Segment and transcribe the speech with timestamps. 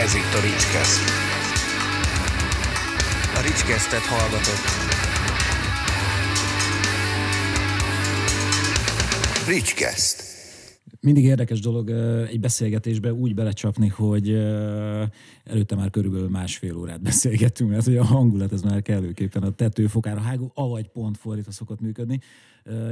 [0.00, 1.00] Ez itt a Ricskeszt.
[3.34, 4.64] A Ricskestet hallgatott.
[9.46, 10.29] Ricskeszt.
[11.00, 11.90] Mindig érdekes dolog
[12.28, 14.30] egy beszélgetésbe úgy belecsapni, hogy
[15.44, 20.20] előtte már körülbelül másfél órát beszélgettünk, mert hogy a hangulat ez már kellőképpen a tetőfokára
[20.20, 22.20] hágó, avagy pont fordítva szokott működni.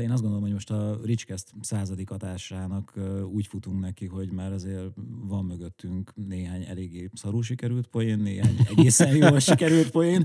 [0.01, 2.93] Én azt gondolom, hogy most a Ricskeszt századik adásának
[3.33, 4.93] úgy futunk neki, hogy már azért
[5.27, 10.25] van mögöttünk néhány eléggé szarú sikerült poén, néhány egészen jól sikerült poén,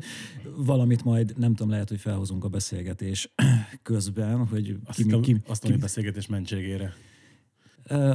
[0.58, 3.34] valamit majd nem tudom, lehet, hogy felhozunk a beszélgetés
[3.82, 6.94] közben, hogy azt ki, ki, ki, azt ki, beszélgetés mentségére.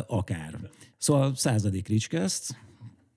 [0.06, 0.70] Akár.
[0.96, 2.56] Szóval századik Ricskeszt,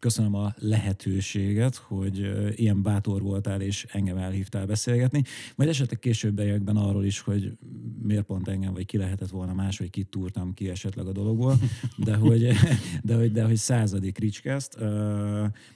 [0.02, 5.24] köszönöm a lehetőséget, hogy ilyen bátor voltál, és engem elhívtál beszélgetni.
[5.55, 7.58] Majd esetleg későbbiekben arról is, hogy
[8.02, 11.58] miért pont engem, vagy ki lehetett volna más, vagy kit túrtam ki esetleg a dologból,
[11.98, 12.48] de hogy,
[13.04, 14.77] de hogy, de hogy századik Ricskeszt.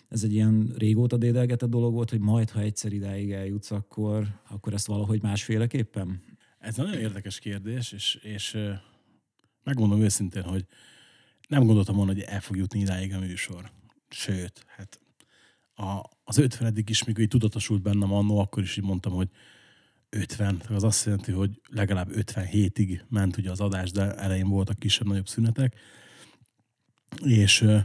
[0.09, 4.73] Ez egy ilyen régóta dédelgetett dolog volt, hogy majd, ha egyszer idáig eljutsz, akkor, akkor
[4.73, 6.21] ezt valahogy másféleképpen?
[6.59, 8.57] Ez nagyon érdekes kérdés, és, és
[9.65, 10.65] megmondom őszintén, hogy
[11.47, 13.71] nem gondoltam volna, hogy el fog jutni idáig a műsor.
[14.09, 14.99] Sőt, hát
[15.75, 19.29] a, az 50 is, mikor így tudatosult bennem annó, akkor is így mondtam, hogy
[20.09, 25.27] 50, az azt jelenti, hogy legalább 57-ig ment ugye az adás, de elején voltak kisebb-nagyobb
[25.27, 25.75] szünetek.
[27.23, 27.81] És uh,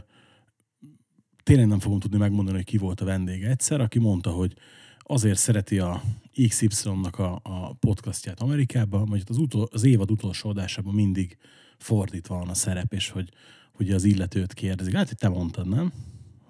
[1.43, 4.53] tényleg nem fogom tudni megmondani, hogy ki volt a vendég egyszer, aki mondta, hogy
[4.99, 6.03] azért szereti a
[6.47, 11.37] XY-nak a, a podcastját Amerikában, vagy az, utol, az évad utolsó adásában mindig
[11.81, 13.29] fordítva van a szerep, és hogy,
[13.71, 14.95] hogy az illetőt kérdezik.
[14.95, 15.93] Hát, hogy te mondtad, nem?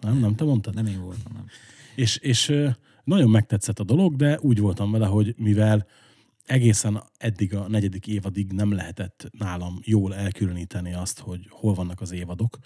[0.01, 0.73] Nem, nem, te mondtad?
[0.73, 1.45] Nem én voltam, nem.
[1.95, 2.53] És, és
[3.03, 5.87] nagyon megtetszett a dolog, de úgy voltam vele, hogy mivel
[6.45, 12.11] egészen eddig a negyedik évadig nem lehetett nálam jól elkülöníteni azt, hogy hol vannak az
[12.11, 12.57] évadok.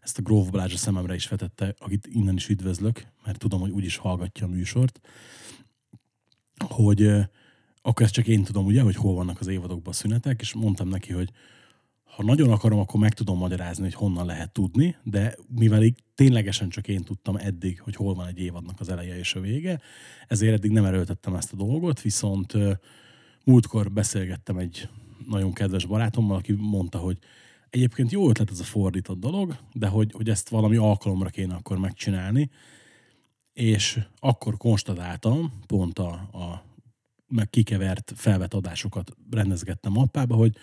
[0.00, 3.70] Ezt a Gróf Balázs a szememre is vetette, akit innen is üdvözlök, mert tudom, hogy
[3.70, 5.00] úgyis hallgatja a műsort,
[6.68, 7.10] hogy
[7.82, 10.88] akkor ezt csak én tudom, ugye, hogy hol vannak az évadokban a szünetek, és mondtam
[10.88, 11.30] neki, hogy
[12.20, 16.68] ha nagyon akarom, akkor meg tudom magyarázni, hogy honnan lehet tudni, de mivel így ténylegesen
[16.68, 19.80] csak én tudtam eddig, hogy hol van egy évadnak az eleje és a vége,
[20.26, 22.52] ezért eddig nem erőltettem ezt a dolgot, viszont
[23.44, 24.88] múltkor beszélgettem egy
[25.28, 27.18] nagyon kedves barátommal, aki mondta, hogy
[27.70, 31.78] egyébként jó ötlet ez a fordított dolog, de hogy, hogy ezt valami alkalomra kéne akkor
[31.78, 32.50] megcsinálni,
[33.52, 36.64] és akkor konstatáltam, pont a, a
[37.28, 40.56] meg kikevert felvett adásokat rendezgettem mappába, hogy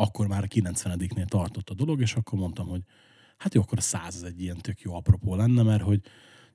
[0.00, 2.82] akkor már a 90-nél tartott a dolog, és akkor mondtam, hogy
[3.36, 6.00] hát jó, akkor a 100 az egy ilyen tök jó apropó lenne, mert hogy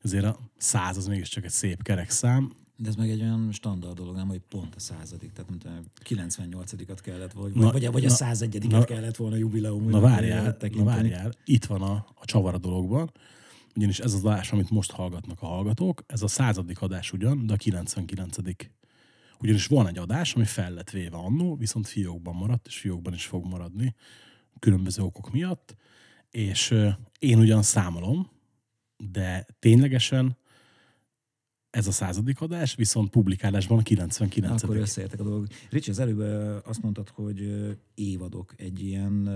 [0.03, 2.53] azért a 100 az mégiscsak egy szép kerek szám.
[2.77, 5.83] De ez meg egy olyan standard dolog, nem, hogy pont a századik, tehát nem tudom,
[6.03, 9.89] 98-at kellett, vagy, na, vagy, vagy a 101-et kellett volna jubileum.
[9.89, 13.11] Na várjál, na várjál, itt van a, a csavar a dologban,
[13.75, 17.53] ugyanis ez az adás, amit most hallgatnak a hallgatók, ez a századik adás ugyan, de
[17.53, 18.37] a 99
[19.39, 23.25] ugyanis van egy adás, ami fel lett véve annó, viszont fiókban maradt, és fiókban is
[23.25, 23.95] fog maradni
[24.59, 25.75] különböző okok miatt,
[26.29, 26.75] és
[27.19, 28.29] én ugyan számolom,
[28.97, 30.37] de ténylegesen
[31.69, 35.47] ez a századik adás, viszont publikálásban a 99 Akkor összeértek a dolgok.
[35.69, 36.19] Ricsi, az előbb
[36.65, 37.49] azt mondtad, hogy
[37.93, 39.27] évadok egy ilyen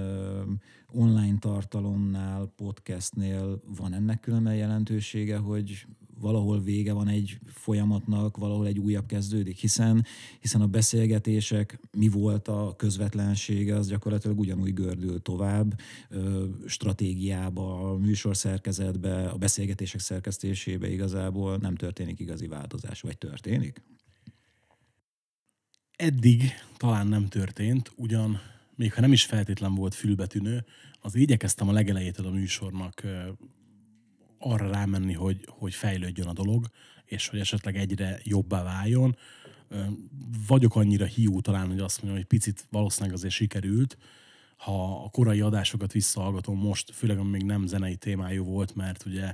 [0.88, 5.86] online tartalomnál, podcastnél van ennek különben jelentősége, hogy
[6.19, 10.06] valahol vége van egy folyamatnak, valahol egy újabb kezdődik, hiszen,
[10.40, 15.79] hiszen a beszélgetések, mi volt a közvetlensége, az gyakorlatilag ugyanúgy gördül tovább,
[16.66, 23.81] stratégiába, a műsor szerkezetbe, a beszélgetések szerkesztésébe igazából nem történik igazi változás, vagy történik?
[25.96, 26.44] Eddig
[26.78, 28.40] talán nem történt, ugyan
[28.75, 30.66] még ha nem is feltétlen volt fülbetűnő,
[31.02, 33.03] az igyekeztem a legelejétől a műsornak
[34.40, 36.68] arra rámenni, hogy, hogy fejlődjön a dolog,
[37.06, 39.18] és hogy esetleg egyre jobbá váljon.
[40.48, 43.98] Vagyok annyira hiú talán, hogy azt mondjam, hogy picit valószínűleg azért sikerült,
[44.58, 49.34] ha a korai adásokat visszahallgatom most, főleg ami még nem zenei témájú volt, mert ugye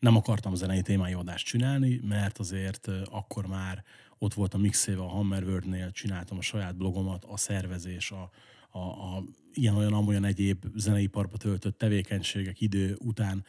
[0.00, 3.84] nem akartam zenei témájú adást csinálni, mert azért akkor már
[4.18, 8.30] ott volt a mixéve a Hammerword-nél, csináltam a saját blogomat, a szervezés, a,
[8.70, 9.22] a, a
[9.52, 13.44] ilyen-olyan-amolyan egyéb zeneiparba töltött tevékenységek idő után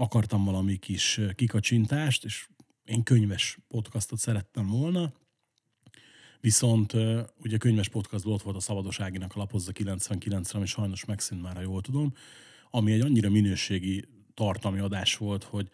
[0.00, 2.48] akartam valami kis kikacsintást, és
[2.84, 5.12] én könyves podcastot szerettem volna,
[6.40, 6.92] viszont
[7.36, 11.60] ugye könyves podcastból ott volt a Szabadoságinak a Lapozza 99-re, ami sajnos megszűnt már, ha
[11.60, 12.12] jól tudom,
[12.70, 14.04] ami egy annyira minőségi
[14.34, 15.68] tartalmi adás volt, hogy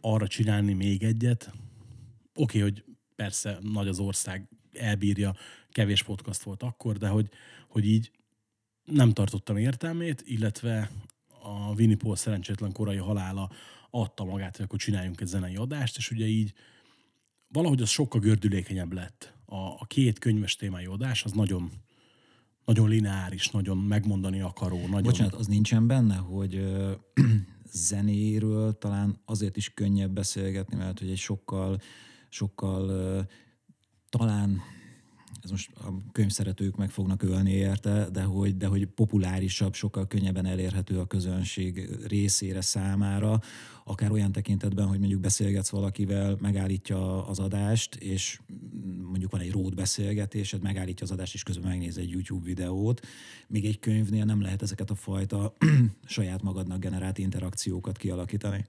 [0.00, 1.52] arra csinálni még egyet,
[2.34, 2.84] oké, okay, hogy
[3.16, 5.36] persze nagy az ország, elbírja,
[5.70, 7.28] kevés podcast volt akkor, de hogy,
[7.68, 8.10] hogy így
[8.84, 10.90] nem tartottam értelmét, illetve
[11.46, 13.50] a Winnie Paul szerencsétlen korai halála
[13.90, 16.52] adta magát, hogy akkor csináljunk egy zenei adást, és ugye így
[17.48, 19.34] valahogy az sokkal gördülékenyebb lett.
[19.44, 21.70] A, a két könyves témájú adás az nagyon,
[22.64, 24.78] nagyon lineáris, nagyon megmondani akaró.
[24.80, 25.02] Nagyon...
[25.02, 26.92] Bocsánat, az nincsen benne, hogy ö,
[27.72, 31.80] zenéről talán azért is könnyebb beszélgetni, mert hogy egy sokkal,
[32.28, 33.20] sokkal ö,
[34.08, 34.60] talán
[35.42, 40.46] ez most a könyvszeretők meg fognak ölni érte, de hogy, de hogy populárisabb, sokkal könnyebben
[40.46, 43.40] elérhető a közönség részére számára,
[43.84, 48.40] akár olyan tekintetben, hogy mondjuk beszélgetsz valakivel, megállítja az adást, és
[49.02, 53.06] mondjuk van egy rót beszélgetésed, megállítja az adást, és közben megnéz egy YouTube videót.
[53.48, 55.54] Még egy könyvnél nem lehet ezeket a fajta
[56.04, 58.66] saját magadnak generált interakciókat kialakítani.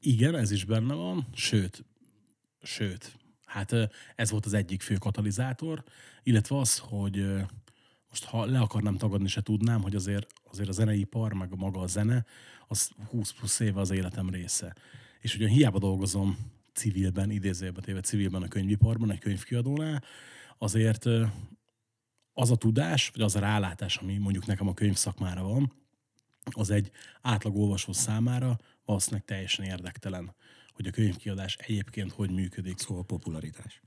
[0.00, 1.84] Igen, ez is benne van, sőt,
[2.62, 3.18] sőt,
[3.52, 3.74] hát
[4.16, 5.84] ez volt az egyik fő katalizátor,
[6.22, 7.26] illetve az, hogy
[8.08, 11.80] most ha le akarnám tagadni, se tudnám, hogy azért, azért a zeneipar, meg a maga
[11.80, 12.24] a zene,
[12.68, 14.76] az 20 plusz éve az életem része.
[15.20, 16.38] És ugyan hiába dolgozom
[16.72, 20.02] civilben, idézőjelbe téve civilben a könyviparban, egy könyvkiadónál,
[20.58, 21.06] azért
[22.32, 25.72] az a tudás, vagy az a rálátás, ami mondjuk nekem a könyv szakmára van,
[26.44, 26.90] az egy
[27.20, 30.34] átlag olvasó számára valószínűleg teljesen érdektelen,
[30.72, 32.78] hogy a könyvkiadás egyébként hogy működik.
[32.78, 33.80] Szóval popularitás.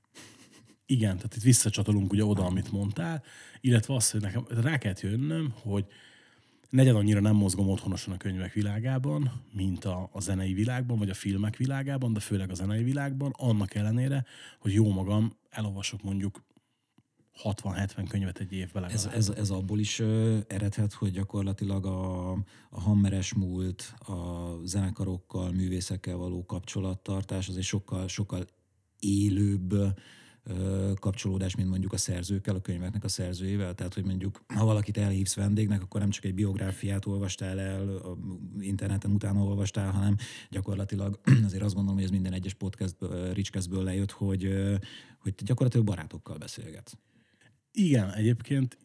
[0.86, 3.24] Igen, tehát itt visszacsatolunk ugye oda, amit mondtál,
[3.62, 5.86] illetve azt, hogy nekem rá kellett jönnöm, hogy
[6.70, 11.14] negyed annyira nem mozgom otthonosan a könyvek világában, mint a, a zenei világban, vagy a
[11.14, 14.26] filmek világában, de főleg a zenei világban, annak ellenére,
[14.60, 16.44] hogy jó magam elolvasok mondjuk
[17.44, 20.00] 60-70 könyvet egy évben Ez, ez, ez abból is
[20.48, 22.32] eredhet, hogy gyakorlatilag a,
[22.70, 28.46] a hammeres múlt, a zenekarokkal, művészekkel való kapcsolattartás az egy sokkal, sokkal
[29.00, 29.74] élőbb
[31.00, 33.74] kapcsolódás, mint mondjuk a szerzőkkel, a könyveknek a szerzőjével.
[33.74, 38.18] Tehát, hogy mondjuk, ha valakit elhívsz vendégnek, akkor nem csak egy biográfiát olvastál el, a
[38.60, 40.16] interneten utána olvastál, hanem
[40.50, 42.96] gyakorlatilag azért azt gondolom, hogy ez minden egyes podcast
[43.34, 44.54] Ricskeszből lejött, hogy,
[45.20, 46.94] hogy gyakorlatilag barátokkal beszélgetsz.
[47.76, 48.78] Igen, egyébként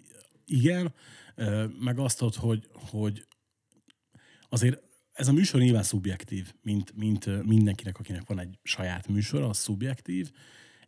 [0.47, 0.95] igen,
[1.81, 3.27] meg azt ott, hogy, hogy
[4.49, 4.83] azért
[5.13, 10.31] ez a műsor nyilván szubjektív, mint, mint mindenkinek, akinek van egy saját műsor, az szubjektív,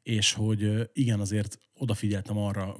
[0.03, 2.77] és hogy igen, azért odafigyeltem arra,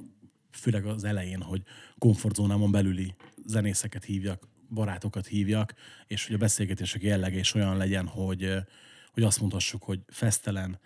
[0.51, 1.61] főleg az elején, hogy
[1.97, 3.15] komfortzónámon belüli
[3.45, 5.73] zenészeket hívjak, barátokat hívjak,
[6.07, 8.53] és hogy a beszélgetések jellege is olyan legyen, hogy,
[9.11, 10.79] hogy azt mondhassuk, hogy fesztelen,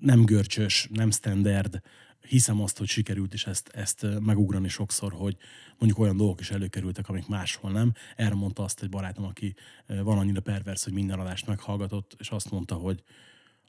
[0.00, 1.80] nem görcsös, nem standard,
[2.28, 5.36] hiszem azt, hogy sikerült is ezt, ezt megugrani sokszor, hogy
[5.78, 7.92] mondjuk olyan dolgok is előkerültek, amik máshol nem.
[8.16, 9.54] Erre mondta azt egy barátom, aki
[9.86, 13.02] van annyira pervers, hogy minden adást meghallgatott, és azt mondta, hogy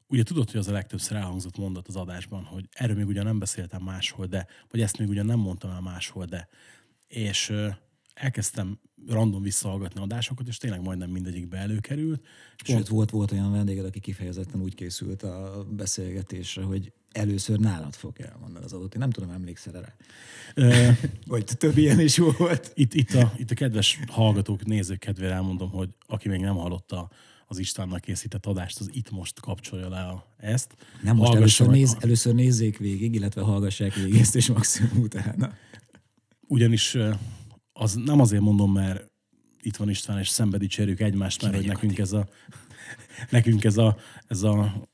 [0.08, 3.40] ugye tudod, hogy az a legtöbbször elhangzott mondat az adásban, hogy erről még ugyan nem
[3.40, 6.48] beszéltem máshol, de, vagy ezt még ugyan nem mondtam el máshol, de.
[7.08, 7.54] És
[8.22, 12.26] elkezdtem random visszahallgatni adásokat, és tényleg majdnem mindegyikbe előkerült.
[12.64, 12.88] Sőt, pont...
[12.88, 18.66] volt, volt olyan vendéged, aki kifejezetten úgy készült a beszélgetésre, hogy először nálad fog elmondani
[18.66, 18.94] az adott.
[18.94, 19.96] Én nem tudom, emlékszel erre?
[20.56, 20.98] Uh,
[21.28, 22.72] Vagy több ilyen is volt.
[22.76, 27.10] Itt, itt, a, itt a kedves hallgatók, nézők kedvére elmondom, hogy aki még nem hallotta
[27.48, 30.76] az Istvánnak készített adást, az itt most kapcsolja le a, ezt.
[31.04, 35.54] Nem most először, néz, először nézzék végig, illetve hallgassák végig ezt, és maximum utána.
[36.48, 36.98] Ugyanis
[37.74, 39.12] az nem azért mondom, mert
[39.62, 42.28] itt van István, és szenvedítsérjük egymást, mert hogy nekünk ez a,
[43.30, 43.98] nekünk ez a,
[44.28, 44.90] ez a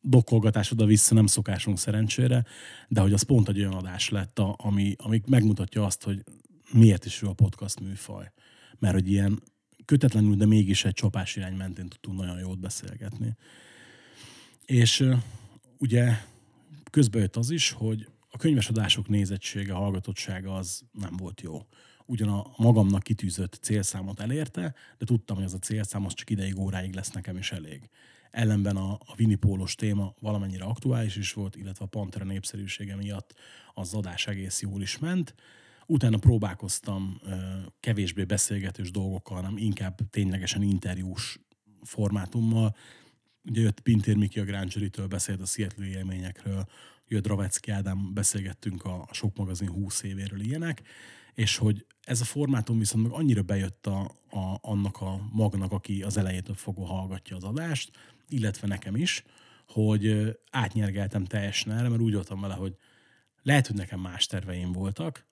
[0.00, 2.44] dokkolgatás oda-vissza nem szokásunk szerencsére,
[2.88, 6.24] de hogy az pont egy olyan adás lett, a, ami, ami megmutatja azt, hogy
[6.72, 8.32] miért is ő a podcast műfaj.
[8.78, 9.42] Mert hogy ilyen
[9.84, 13.36] kötetlenül, de mégis egy csapás irány mentén tudtunk nagyon jót beszélgetni.
[14.64, 15.04] És
[15.78, 16.16] ugye
[16.90, 21.66] közben jött az is, hogy a könyvesadások nézettsége, hallgatottsága az nem volt jó.
[22.10, 26.58] Ugyan a magamnak kitűzött célszámot elérte, de tudtam, hogy az a célszám az csak ideig,
[26.58, 27.88] óráig lesz nekem is elég.
[28.30, 33.34] Ellenben a, a vinipólos téma valamennyire aktuális is volt, illetve a Pantera népszerűsége miatt
[33.74, 35.34] az adás egész jól is ment.
[35.86, 37.20] Utána próbálkoztam
[37.80, 41.40] kevésbé beszélgetős dolgokkal, hanem inkább ténylegesen interjús
[41.82, 42.76] formátummal.
[43.44, 46.66] Ugye jött Pintér Miki a Grangery-től, beszélt a Seattle élményekről,
[47.06, 50.82] jött Ravecki Ádám, beszélgettünk a Sok magazin 20 évéről ilyenek,
[51.40, 56.02] és hogy ez a formátum viszont meg annyira bejött a, a, annak a magnak, aki
[56.02, 57.90] az elejétől fogva hallgatja az adást,
[58.28, 59.24] illetve nekem is,
[59.68, 62.76] hogy átnyergeltem teljesen erre, mert úgy voltam vele, hogy
[63.42, 65.26] lehet, hogy nekem más terveim voltak,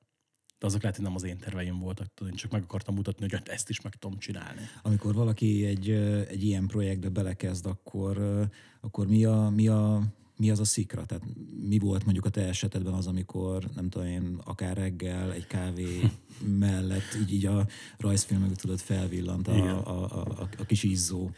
[0.58, 3.22] de azok lehet, hogy nem az én terveim voltak, tudod, én csak meg akartam mutatni,
[3.22, 4.60] hogy hát ezt is meg tudom csinálni.
[4.82, 5.90] Amikor valaki egy,
[6.28, 8.48] egy ilyen projektbe belekezd, akkor,
[8.80, 10.02] akkor mi, a, mi a
[10.38, 11.06] mi az a szikra?
[11.06, 11.24] Tehát
[11.68, 16.00] mi volt mondjuk a te esetedben az, amikor nem tudom én, akár reggel egy kávé
[16.64, 17.66] mellett így, így a
[17.98, 21.30] rajzfilmek tudod felvillant a, a, a, a, a kis izzó.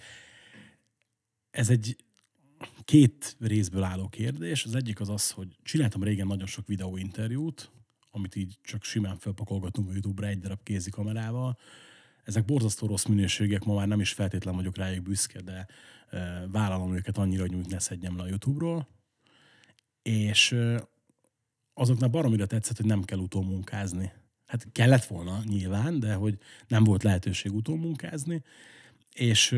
[1.51, 1.97] Ez egy
[2.85, 4.65] két részből álló kérdés.
[4.65, 7.71] Az egyik az az, hogy csináltam régen nagyon sok videóinterjút,
[8.11, 11.59] amit így csak simán felpakolgatunk a YouTube-ra egy darab kézi kamerával.
[12.25, 15.67] Ezek borzasztó rossz minőségek, ma már nem is feltétlen vagyok rájuk büszke, de
[16.51, 18.89] vállalom őket annyira, hogy ne szedjem le a YouTube-ról.
[20.03, 20.57] És
[21.75, 24.13] azoknak baromira tetszett, hogy nem kell utómunkázni.
[24.47, 28.43] Hát kellett volna nyilván, de hogy nem volt lehetőség utómunkázni.
[29.13, 29.57] És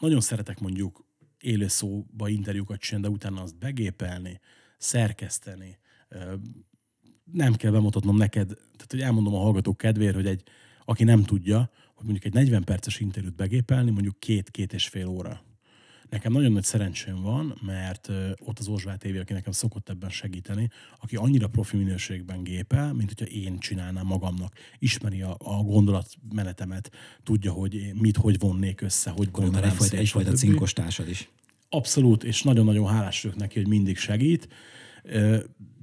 [0.00, 1.06] nagyon szeretek mondjuk
[1.40, 4.40] élő szóba interjúkat csinálni, de utána azt begépelni,
[4.78, 5.78] szerkeszteni,
[7.32, 10.42] nem kell bemutatnom neked, tehát hogy elmondom a hallgatók kedvéért, hogy egy,
[10.88, 15.40] aki nem tudja, hogy mondjuk egy 40 perces interjút begépelni, mondjuk két-két és fél óra.
[16.10, 20.70] Nekem nagyon nagy szerencsém van, mert ott az Ozsvát Évi, aki nekem szokott ebben segíteni,
[21.00, 24.52] aki annyira profi minőségben gépel, mint hogyha én csinálnám magamnak.
[24.78, 26.90] Ismeri a, a gondolatmenetemet,
[27.22, 29.68] tudja, hogy mit, hogy vonnék össze, hogy gondolom.
[29.68, 31.28] Egyfajta, egyfajta cinkos társad is.
[31.68, 34.48] Abszolút, és nagyon-nagyon hálás vagyok neki, hogy mindig segít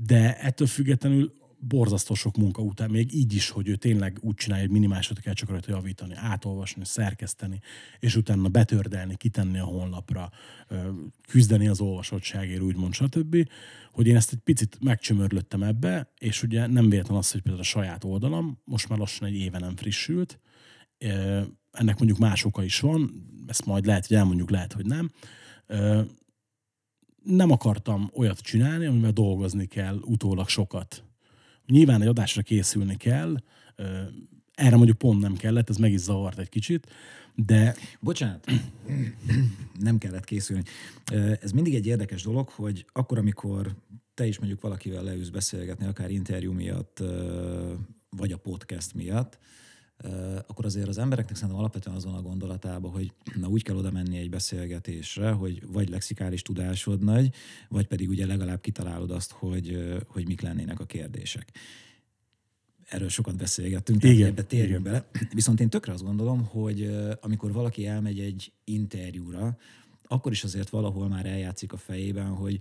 [0.06, 1.34] de ettől függetlenül
[1.68, 5.34] borzasztó sok munka után, még így is, hogy ő tényleg úgy csinálja, hogy minimálisat kell
[5.34, 7.60] csak rajta javítani, átolvasni, szerkeszteni,
[8.00, 10.32] és utána betördelni, kitenni a honlapra,
[11.28, 13.50] küzdeni az olvasottságért, úgymond, stb.,
[13.92, 17.68] hogy én ezt egy picit megcsömörlöttem ebbe, és ugye nem véletlen az, hogy például a
[17.68, 20.40] saját oldalam most már lassan egy éve nem frissült,
[21.72, 23.12] ennek mondjuk más oka is van,
[23.48, 25.12] ezt majd lehet, hogy elmondjuk, lehet, hogy nem,
[27.24, 31.04] nem akartam olyat csinálni, amivel dolgozni kell utólag sokat.
[31.68, 33.38] Nyilván egy adásra készülni kell,
[34.56, 36.88] erre mondjuk pont nem kellett, ez meg is zavart egy kicsit,
[37.36, 37.76] de...
[38.00, 38.52] Bocsánat,
[39.80, 40.64] nem kellett készülni.
[41.42, 43.76] Ez mindig egy érdekes dolog, hogy akkor, amikor
[44.14, 47.04] te is mondjuk valakivel leülsz beszélgetni, akár interjú miatt,
[48.10, 49.40] vagy a podcast miatt,
[50.48, 54.18] akkor azért az embereknek szerintem alapvetően azon a gondolatában, hogy na úgy kell oda menni
[54.18, 57.34] egy beszélgetésre, hogy vagy lexikális tudásod nagy,
[57.70, 61.52] vagy pedig ugye legalább kitalálod azt, hogy, hogy mik lennének a kérdések.
[62.86, 64.84] Erről sokat beszélgettünk, tehát igen, ebbe térjünk igen.
[64.84, 65.06] bele.
[65.34, 69.58] Viszont én tökre azt gondolom, hogy amikor valaki elmegy egy interjúra,
[70.08, 72.60] akkor is azért valahol már eljátszik a fejében, hogy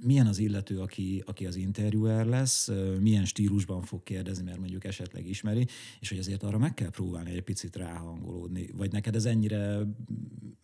[0.00, 5.26] milyen az illető, aki, aki az interjúer lesz, milyen stílusban fog kérdezni, mert mondjuk esetleg
[5.26, 5.66] ismeri,
[6.00, 8.70] és hogy azért arra meg kell próbálni egy picit ráhangolódni.
[8.76, 9.78] Vagy neked ez ennyire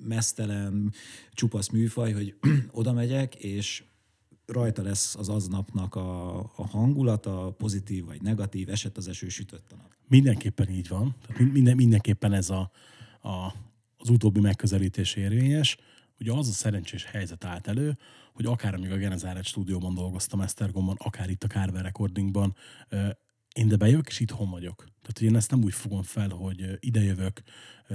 [0.05, 0.93] mesztelen,
[1.33, 2.35] csupasz műfaj, hogy
[2.71, 3.85] oda megyek, és
[4.47, 9.77] rajta lesz az aznapnak a, a hangulata, pozitív vagy negatív, esett az eső, sütött a
[9.77, 9.93] nap.
[10.09, 11.15] Mindenképpen így van.
[11.53, 12.71] Minden, mindenképpen ez a,
[13.23, 13.55] a,
[13.97, 15.77] az utóbbi megközelítés érvényes.
[16.21, 17.99] Ugye az a szerencsés helyzet állt elő,
[18.33, 22.57] hogy akár amíg a Genezáret stúdióban dolgoztam Esztergomban, akár itt a Carver Recordingban,
[23.55, 24.77] én de bejövök, és itthon vagyok.
[24.77, 27.43] Tehát, hogy én ezt nem úgy fogom fel, hogy idejövök,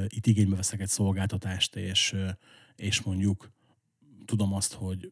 [0.08, 2.16] itt igénybe veszek egy szolgáltatást, és,
[2.76, 3.52] és mondjuk
[4.26, 5.12] tudom azt, hogy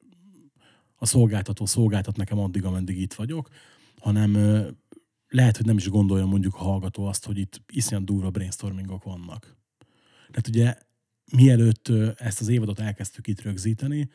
[0.96, 3.50] a szolgáltató szolgáltat nekem addig, ameddig itt vagyok,
[4.00, 4.34] hanem
[5.28, 9.58] lehet, hogy nem is gondolja mondjuk a hallgató azt, hogy itt iszonyat durva brainstormingok vannak.
[10.28, 10.78] Tehát ugye
[11.32, 14.10] mielőtt ezt az évadot elkezdtük itt rögzíteni,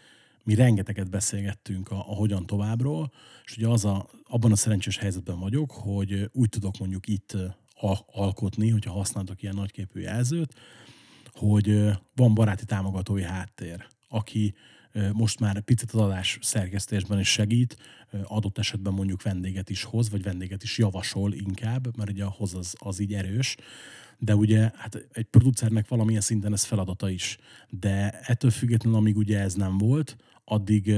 [0.45, 3.13] mi rengeteget beszélgettünk a, a hogyan továbbról,
[3.45, 7.37] és ugye az a, abban a szerencsés helyzetben vagyok, hogy úgy tudok mondjuk itt
[7.75, 10.55] a, alkotni, hogyha használtok ilyen nagyképű jelzőt,
[11.33, 14.55] hogy van baráti támogatói háttér, aki
[15.13, 17.77] most már picit az adás szerkesztésben is segít,
[18.25, 22.75] adott esetben mondjuk vendéget is hoz, vagy vendéget is javasol inkább, mert ugye hoz az,
[22.79, 23.57] az így erős,
[24.25, 27.39] de ugye hát egy producernek valamilyen szinten ez feladata is.
[27.69, 30.95] De ettől függetlenül, amíg ugye ez nem volt, addig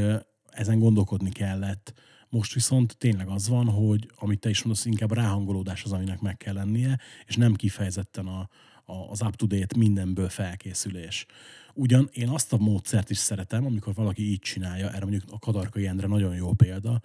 [0.50, 1.94] ezen gondolkodni kellett.
[2.28, 6.36] Most viszont tényleg az van, hogy amit te is mondasz, inkább ráhangolódás az, aminek meg
[6.36, 8.48] kell lennie, és nem kifejezetten a,
[8.84, 11.26] a, az up-to-date mindenből felkészülés.
[11.74, 15.86] Ugyan én azt a módszert is szeretem, amikor valaki így csinálja, erre mondjuk a Kadarkai
[15.86, 17.00] Endre nagyon jó példa,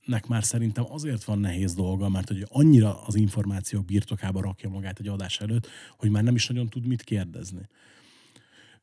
[0.00, 4.98] akinek már szerintem azért van nehéz dolga, mert hogy annyira az információk birtokába rakja magát
[4.98, 7.66] egy adás előtt, hogy már nem is nagyon tud mit kérdezni.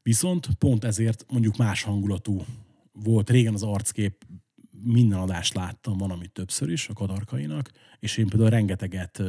[0.02, 2.46] Viszont pont ezért mondjuk más hangulatú
[2.92, 3.30] volt.
[3.30, 4.26] Régen az arckép
[4.84, 9.24] minden adást láttam, van, amit többször is a kadarkainak, és én például rengeteget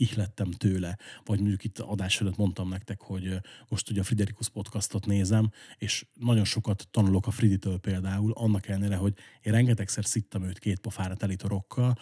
[0.00, 5.06] ihlettem tőle, vagy mondjuk itt adás előtt mondtam nektek, hogy most ugye a Friderikus podcastot
[5.06, 10.58] nézem, és nagyon sokat tanulok a Friditől például, annak ellenére, hogy én rengetegszer szittem őt
[10.58, 11.94] két pofára teli torokkal,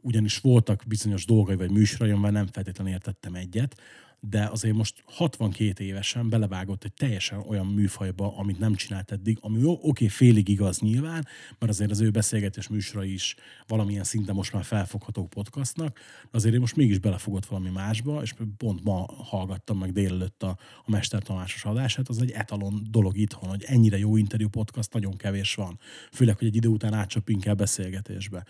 [0.00, 3.80] ugyanis voltak bizonyos dolgai vagy műsorai, amivel nem feltétlenül értettem egyet,
[4.20, 9.64] de azért most 62 évesen belevágott egy teljesen olyan műfajba, amit nem csinált eddig, ami
[9.64, 11.26] oké, okay, félig igaz nyilván,
[11.58, 13.34] mert azért az ő beszélgetés műsora is
[13.66, 18.84] valamilyen szinten most már felfogható podcastnak, azért én most mégis belefogott valami másba, és pont
[18.84, 23.64] ma hallgattam meg délelőtt a, a Mester Tamásos adását, az egy etalon dolog itthon, hogy
[23.66, 25.78] ennyire jó interjú podcast nagyon kevés van.
[26.12, 28.44] Főleg, hogy egy idő után átcsap inkább beszélgetésbe.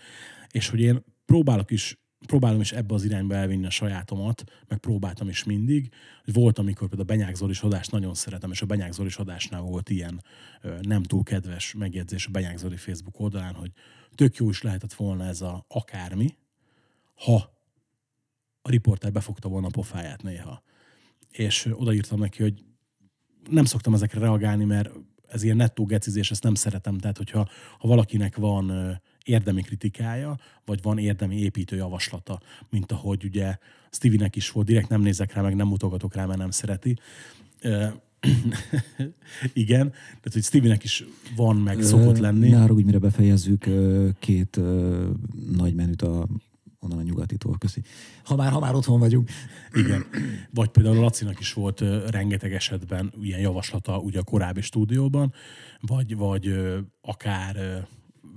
[0.51, 5.29] És hogy én próbálok is próbálom is ebbe az irányba elvinni a sajátomat, meg próbáltam
[5.29, 5.91] is mindig.
[6.25, 9.89] Volt, amikor például a Benyák Zolis adást nagyon szeretem, és a Benyák Zolis adásnál volt
[9.89, 10.23] ilyen
[10.81, 13.71] nem túl kedves megjegyzés a Benyák Zoli Facebook oldalán, hogy
[14.15, 16.37] tök jó is lehetett volna ez a akármi,
[17.15, 17.35] ha
[18.61, 20.63] a riporter befogta volna a pofáját néha.
[21.31, 22.63] És odaírtam neki, hogy
[23.49, 24.89] nem szoktam ezekre reagálni, mert
[25.27, 26.97] ez ilyen nettó gecizés, ezt nem szeretem.
[26.97, 33.57] Tehát, hogyha ha valakinek van érdemi kritikája, vagy van érdemi építő javaslata, mint ahogy ugye
[33.91, 36.99] Stevie-nek is volt, direkt nem nézek rá, meg nem mutogatok rá, mert nem szereti.
[39.53, 41.03] Igen, tehát hogy Stevie-nek is
[41.35, 42.49] van, meg szokott lenni.
[42.49, 43.65] Ne úgy, mire befejezzük,
[44.19, 44.59] két
[45.57, 46.27] nagy menüt a
[46.79, 47.81] onnan a nyugatitól, köszi.
[48.23, 49.29] Ha már, ha már otthon vagyunk.
[49.73, 50.05] Igen.
[50.53, 55.33] Vagy például Lacinak is volt rengeteg esetben ilyen javaslata ugye a korábbi stúdióban,
[55.81, 56.53] vagy, vagy
[57.01, 57.87] akár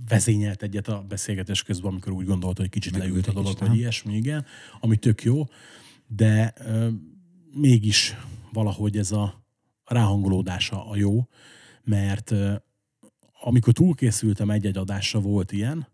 [0.09, 4.17] vezényelt egyet a beszélgetés közben, amikor úgy gondolta, hogy kicsit leült a dolog, vagy ilyesmi,
[4.17, 4.47] igen,
[4.81, 5.45] ami tök jó,
[6.07, 6.89] de ö,
[7.53, 8.17] mégis
[8.53, 9.45] valahogy ez a
[9.85, 11.29] ráhangolódása a jó,
[11.85, 12.55] mert ö,
[13.41, 15.89] amikor túlkészültem egy-egy adásra volt ilyen,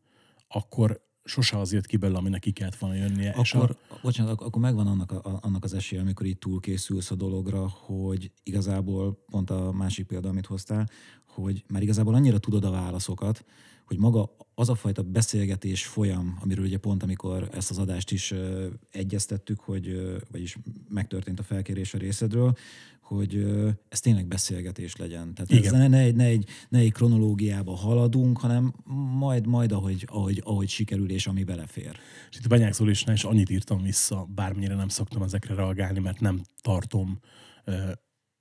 [0.49, 3.31] akkor sose az jött ki belőle, aminek ki kellett volna jönnie.
[3.31, 3.77] Akkor, és a...
[4.03, 9.25] bocsánat, akkor megvan annak, a, annak az esélye, amikor itt túlkészülsz a dologra, hogy igazából,
[9.31, 10.89] pont a másik példa, amit hoztál,
[11.27, 13.45] hogy már igazából annyira tudod a válaszokat,
[13.87, 18.31] hogy maga az a fajta beszélgetés folyam, amiről ugye pont amikor ezt az adást is
[18.31, 20.57] ö, egyeztettük, hogy, ö, vagyis
[20.89, 22.57] megtörtént a felkérés a részedről,
[23.01, 25.35] hogy ö, ez tényleg beszélgetés legyen.
[25.35, 25.65] Tehát Igen.
[25.65, 28.75] ez ne, ne, egy, ne, egy, ne egy kronológiába haladunk, hanem
[29.19, 31.97] majd, majd ahogy, ahogy, ahogy sikerül és ami belefér.
[32.31, 36.21] És itt a Benyák Zolisnál is annyit írtam vissza, bármennyire nem szoktam ezekre reagálni, mert
[36.21, 37.19] nem tartom,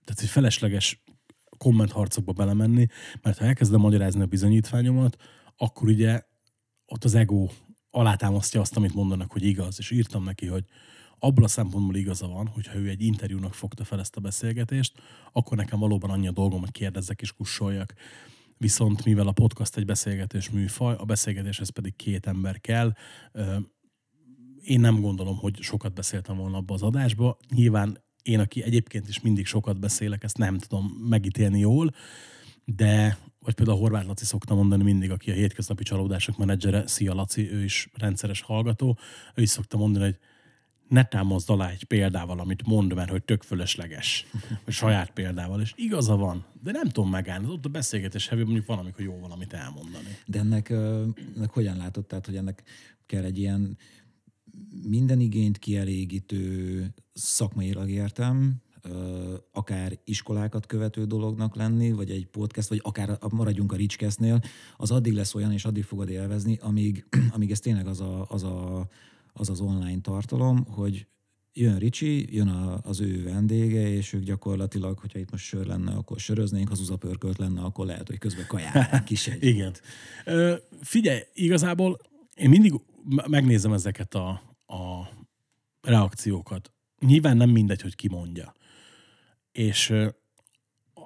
[0.06, 1.04] tehát hogy felesleges
[1.58, 2.88] kommentharcokba belemenni,
[3.22, 5.18] mert ha elkezdem magyarázni a bizonyítványomat,
[5.58, 6.22] akkor ugye
[6.86, 7.48] ott az ego
[7.90, 9.76] alátámasztja azt, amit mondanak, hogy igaz.
[9.78, 10.66] És írtam neki, hogy
[11.20, 15.58] abból a szempontból igaza van, hogyha ő egy interjúnak fogta fel ezt a beszélgetést, akkor
[15.58, 17.94] nekem valóban annyi a dolgom, hogy kérdezzek és kussoljak.
[18.58, 22.94] Viszont mivel a podcast egy beszélgetés műfaj, a beszélgetéshez pedig két ember kell,
[24.62, 27.38] én nem gondolom, hogy sokat beszéltem volna abba az adásba.
[27.50, 31.94] Nyilván én, aki egyébként is mindig sokat beszélek, ezt nem tudom megítélni jól,
[32.66, 37.14] de vagy például a Horváth Laci szokta mondani mindig, aki a hétköznapi csalódások menedzsere, szia
[37.14, 38.98] Laci, ő is rendszeres hallgató,
[39.36, 40.18] ő is szokta mondani, hogy
[40.88, 44.26] ne támaszd alá egy példával, amit mond, mert hogy tök fölösleges,
[44.66, 48.66] vagy saját példával, és igaza van, de nem tudom megállni, ott a beszélgetés hevő mondjuk
[48.66, 50.18] van, amikor jó valamit elmondani.
[50.26, 52.64] De ennek, ennek hogyan látod, tehát, hogy ennek
[53.06, 53.78] kell egy ilyen
[54.88, 58.62] minden igényt kielégítő szakmailag értem,
[59.52, 64.42] akár iskolákat követő dolognak lenni, vagy egy podcast, vagy akár maradjunk a Ricskesznél,
[64.78, 68.44] az addig lesz olyan, és addig fogod élvezni, amíg, amíg ez tényleg az, a, az,
[68.44, 68.88] a,
[69.34, 71.08] az az online tartalom, hogy
[71.54, 75.92] jön Ricsi, jön a, az ő vendége, és ők gyakorlatilag, hogyha itt most sör lenne,
[75.92, 79.44] akkor söröznénk, ha zuzapörkölt lenne, akkor lehet, hogy közben kajálnánk is egy.
[79.44, 79.74] Igen.
[80.26, 82.00] Ö, figyelj, igazából
[82.36, 82.74] én mindig
[83.28, 84.30] megnézem ezeket a,
[84.66, 85.10] a
[85.82, 86.72] reakciókat.
[87.00, 88.54] Nyilván nem mindegy, hogy ki mondja
[89.56, 89.94] és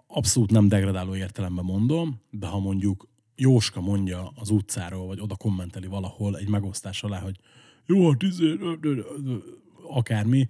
[0.07, 5.87] abszolút nem degradáló értelemben mondom, de ha mondjuk Jóska mondja az utcáról, vagy oda kommenteli
[5.87, 7.39] valahol egy megosztás alá, hogy
[7.85, 8.57] jó, hát izé,
[9.87, 10.47] akármi,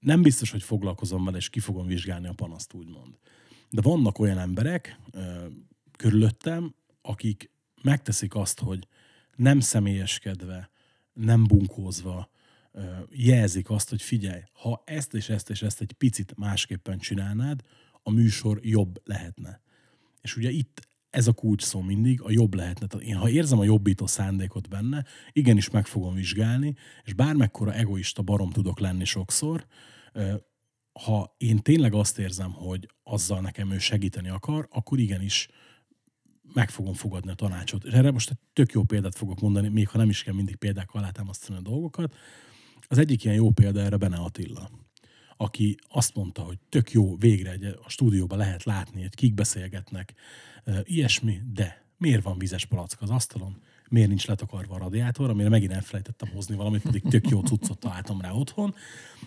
[0.00, 3.18] nem biztos, hogy foglalkozom vele, és ki fogom vizsgálni a panaszt, úgymond.
[3.70, 4.98] De vannak olyan emberek
[5.96, 7.50] körülöttem, akik
[7.82, 8.86] megteszik azt, hogy
[9.42, 10.70] nem személyeskedve,
[11.12, 12.30] nem bunkózva,
[13.10, 17.60] jelzik azt, hogy figyelj, ha ezt és ezt és ezt egy picit másképpen csinálnád,
[18.02, 19.60] a műsor jobb lehetne.
[20.20, 22.86] És ugye itt ez a kulcs szó mindig, a jobb lehetne.
[22.86, 26.74] Tehát én ha érzem a jobbító szándékot benne, igenis meg fogom vizsgálni,
[27.04, 29.66] és bármekkora egoista barom tudok lenni sokszor,
[30.92, 35.48] ha én tényleg azt érzem, hogy azzal nekem ő segíteni akar, akkor igenis
[36.54, 37.84] meg fogom fogadni a tanácsot.
[37.84, 40.56] És erre most egy tök jó példát fogok mondani, még ha nem is kell mindig
[40.56, 42.14] példákkal alátámasztani a dolgokat.
[42.88, 44.70] Az egyik ilyen jó példa erre Bene Attila,
[45.36, 50.14] aki azt mondta, hogy tök jó, végre egy, a stúdióban lehet látni, hogy kik beszélgetnek,
[50.82, 53.56] ilyesmi, de miért van vizes palack az asztalon?
[53.92, 58.20] miért nincs letakarva a radiátor, amire megint elfelejtettem hozni valamit, pedig tök jó cuccot találtam
[58.20, 58.74] rá otthon,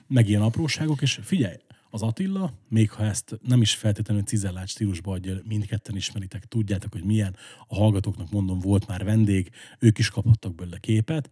[0.08, 1.56] meg ilyen apróságok, és figyelj,
[1.95, 7.03] az Attila, még ha ezt nem is feltétlenül cizellált stílusba adja, mindketten ismeritek, tudjátok, hogy
[7.03, 7.36] milyen,
[7.67, 11.29] a hallgatóknak mondom, volt már vendég, ők is kaphattak belőle képet.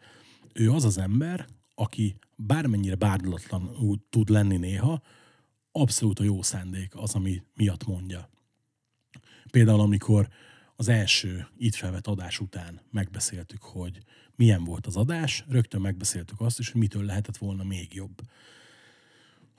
[0.53, 3.71] Ő az az ember, aki bármennyire bárdulatlan
[4.09, 5.01] tud lenni néha,
[5.71, 8.29] abszolút a jó szándék az, ami miatt mondja.
[9.51, 10.29] Például, amikor
[10.75, 13.97] az első itt felvett adás után megbeszéltük, hogy
[14.35, 18.21] milyen volt az adás, rögtön megbeszéltük azt is, hogy mitől lehetett volna még jobb.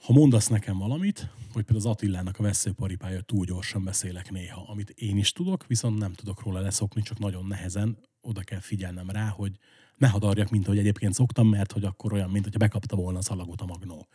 [0.05, 4.89] Ha mondasz nekem valamit, vagy például az Attilának a veszőparipája túl gyorsan beszélek néha, amit
[4.89, 9.27] én is tudok, viszont nem tudok róla leszokni, csak nagyon nehezen oda kell figyelnem rá,
[9.27, 9.51] hogy
[9.97, 13.21] ne hadarjak, mint ahogy egyébként szoktam, mert hogy akkor olyan, mint hogyha bekapta volna a
[13.21, 14.07] szalagot a magnó.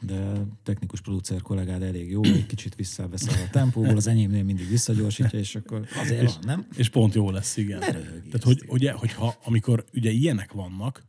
[0.00, 5.38] De technikus producer kollégád elég jó, egy kicsit visszavesz a tempóból, az enyémnél mindig visszagyorsítja,
[5.38, 6.66] és akkor azért és, van, nem?
[6.76, 7.78] És pont jó lesz, igen.
[7.78, 11.04] Ne Tehát, hogy, ugye, hogyha, amikor ugye ilyenek vannak,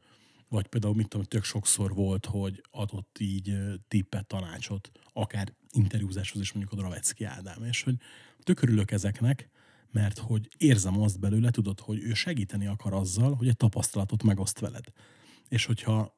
[0.49, 3.57] vagy például, mit tudom, tök sokszor volt, hogy adott így
[3.87, 7.95] tippet, tanácsot, akár interjúzáshoz is mondjuk a Dravecki Ádám, és hogy
[8.43, 9.49] tök örülök ezeknek,
[9.91, 14.59] mert hogy érzem azt belőle, tudod, hogy ő segíteni akar azzal, hogy egy tapasztalatot megoszt
[14.59, 14.85] veled.
[15.47, 16.17] És hogyha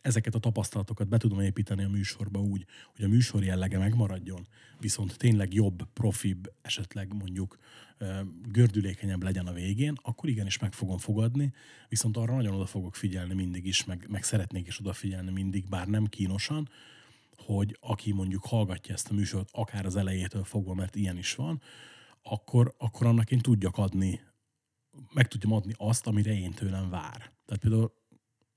[0.00, 4.46] ezeket a tapasztalatokat be tudom építeni a műsorba úgy, hogy a műsor jellege megmaradjon,
[4.80, 7.58] viszont tényleg jobb, profibb, esetleg mondjuk
[8.48, 11.52] gördülékenyebb legyen a végén, akkor igenis meg fogom fogadni,
[11.88, 15.86] viszont arra nagyon oda fogok figyelni mindig is, meg, meg szeretnék is odafigyelni mindig, bár
[15.86, 16.68] nem kínosan,
[17.36, 21.60] hogy aki mondjuk hallgatja ezt a műsort, akár az elejétől fogva, mert ilyen is van,
[22.22, 24.20] akkor, akkor annak én tudjak adni,
[25.12, 27.32] meg tudjam adni azt, amire én tőlem vár.
[27.44, 27.92] Tehát például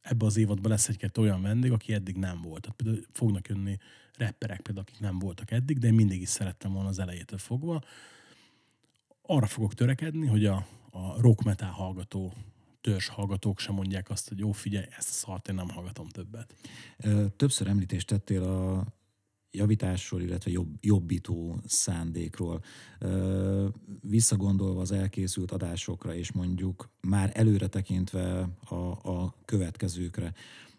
[0.02, 2.62] ebbe az évadban lesz egy olyan vendég, aki eddig nem volt.
[2.62, 3.78] Tehát például fognak jönni
[4.18, 7.84] rapperek, például, akik nem voltak eddig, de én mindig is szerettem volna az elejétől fogva.
[9.22, 12.34] Arra fogok törekedni, hogy a, a rock metal hallgató
[12.82, 16.56] törzs hallgatók sem mondják azt, hogy jó, figyelj, ezt a szart én nem hallgatom többet.
[17.36, 18.86] Többször említést tettél a
[19.52, 22.64] javításról, illetve jobb, jobbító szándékról.
[24.02, 28.76] Visszagondolva az elkészült adásokra, és mondjuk már előre tekintve a,
[29.10, 30.34] a következőkre,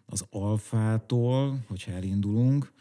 [0.05, 2.73] az alfától, hogyha elindulunk,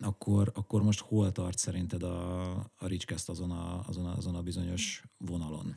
[0.00, 4.42] akkor, akkor most hol tart szerinted a, a Ricskeszt azon a, azon, a, azon a
[4.42, 5.76] bizonyos vonalon?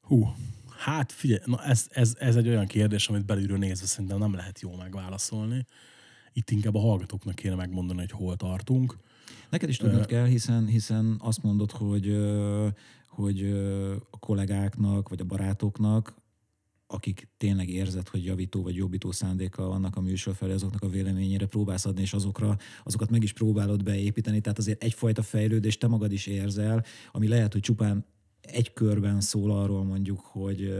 [0.00, 0.34] Hú,
[0.78, 4.60] hát figyelj, na ez, ez, ez egy olyan kérdés, amit belülről nézve szerintem nem lehet
[4.60, 5.66] jó megválaszolni.
[6.36, 8.98] Itt inkább a hallgatóknak kéne megmondani, hogy hol tartunk.
[9.50, 12.16] Neked is tudnod kell, hiszen, hiszen azt mondod, hogy,
[13.08, 13.42] hogy
[14.10, 16.14] a kollégáknak, vagy a barátoknak,
[16.86, 21.46] akik tényleg érzed, hogy javító vagy jobbító szándéka vannak a műsor felé, azoknak a véleményére
[21.46, 24.40] próbálsz adni, és azokra, azokat meg is próbálod beépíteni.
[24.40, 28.04] Tehát azért egyfajta fejlődést te magad is érzel, ami lehet, hogy csupán
[28.40, 30.74] egy körben szól arról mondjuk, hogy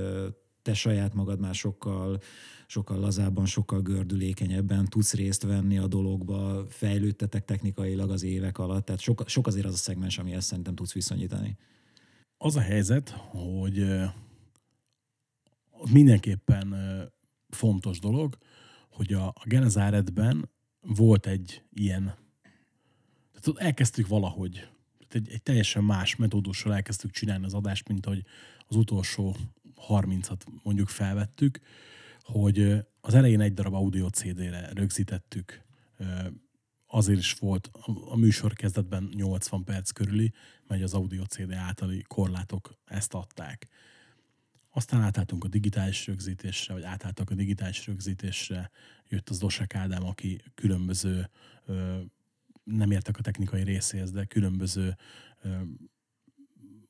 [0.64, 2.20] te saját magad már sokkal
[2.66, 9.00] sokkal lazábban, sokkal gördülékenyebben tudsz részt venni a dologba, fejlődtetek technikailag az évek alatt, tehát
[9.00, 11.56] sok, sok azért az a szegmens, ami ezt szerintem tudsz viszonyítani.
[12.36, 13.86] Az a helyzet, hogy
[15.92, 16.74] mindenképpen
[17.48, 18.38] fontos dolog,
[18.90, 20.50] hogy a, a Genezáretben
[20.80, 22.14] volt egy ilyen,
[23.32, 24.52] tehát elkezdtük valahogy,
[25.08, 28.24] tehát egy, egy teljesen más metódussal elkezdtük csinálni az adást, mint hogy
[28.66, 29.36] az utolsó
[29.88, 31.60] 30-at mondjuk felvettük,
[32.20, 35.62] hogy az elején egy darab audio CD-re rögzítettük,
[36.86, 37.70] azért is volt
[38.08, 40.32] a műsor kezdetben 80 perc körüli,
[40.66, 43.68] mert az audio CD általi korlátok ezt adták.
[44.70, 48.70] Aztán átálltunk a digitális rögzítésre, vagy átálltak a digitális rögzítésre,
[49.08, 51.30] jött az Dosek Ádám, aki különböző,
[52.64, 54.96] nem értek a technikai részéhez, de különböző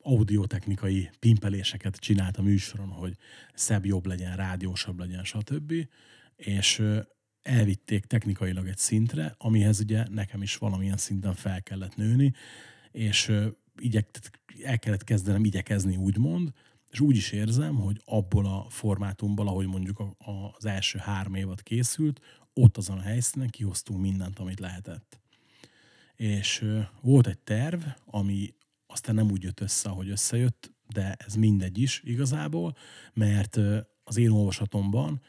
[0.05, 3.17] audiotechnikai pimpeléseket csinált a műsoron, hogy
[3.53, 5.73] szebb, jobb legyen, rádiósabb legyen, stb.
[6.35, 6.83] És
[7.41, 12.33] elvitték technikailag egy szintre, amihez ugye nekem is valamilyen szinten fel kellett nőni,
[12.91, 13.31] és
[13.77, 14.19] igyek,
[14.63, 16.51] el kellett kezdenem igyekezni, úgymond,
[16.91, 20.03] és úgy is érzem, hogy abból a formátumból, ahogy mondjuk
[20.55, 22.21] az első három évad készült,
[22.53, 25.19] ott azon a helyszínen kihoztunk mindent, amit lehetett.
[26.15, 26.65] És
[27.01, 28.53] volt egy terv, ami
[28.95, 32.75] aztán nem úgy jött össze, ahogy összejött, de ez mindegy is igazából,
[33.13, 33.59] mert
[34.03, 35.21] az én olvasatomban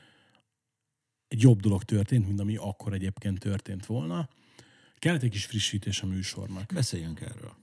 [1.29, 4.29] egy jobb dolog történt, mint ami akkor egyébként történt volna.
[4.99, 6.73] Kellett egy kis frissítés a műsornak.
[6.75, 7.55] Beszéljünk erről.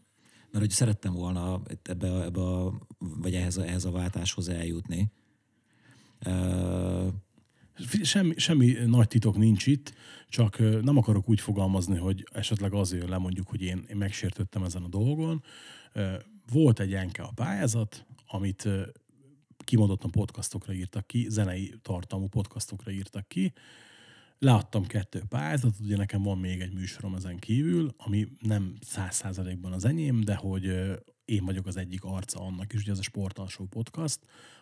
[0.52, 5.12] Mert hogy szerettem volna ebbe, ebbe a, vagy ehhez a, ehhez a váltáshoz eljutni.
[8.02, 9.94] Semmi, semmi nagy titok nincs itt,
[10.30, 14.88] csak nem akarok úgy fogalmazni, hogy esetleg azért lemondjuk, hogy én, én megsértöttem ezen a
[14.88, 15.44] dolgon,
[16.52, 18.70] volt egy enke a pályázat, amit
[19.58, 23.54] kimondottan podcastokra írtak ki, zenei tartalmú podcastokra írtak ki.
[24.40, 29.72] Leadtam kettő pályázatot, ugye nekem van még egy műsorom ezen kívül, ami nem száz százalékban
[29.72, 30.74] az enyém, de hogy
[31.34, 34.20] én vagyok az egyik arca annak is, ugye ez a Sportalsó Podcast,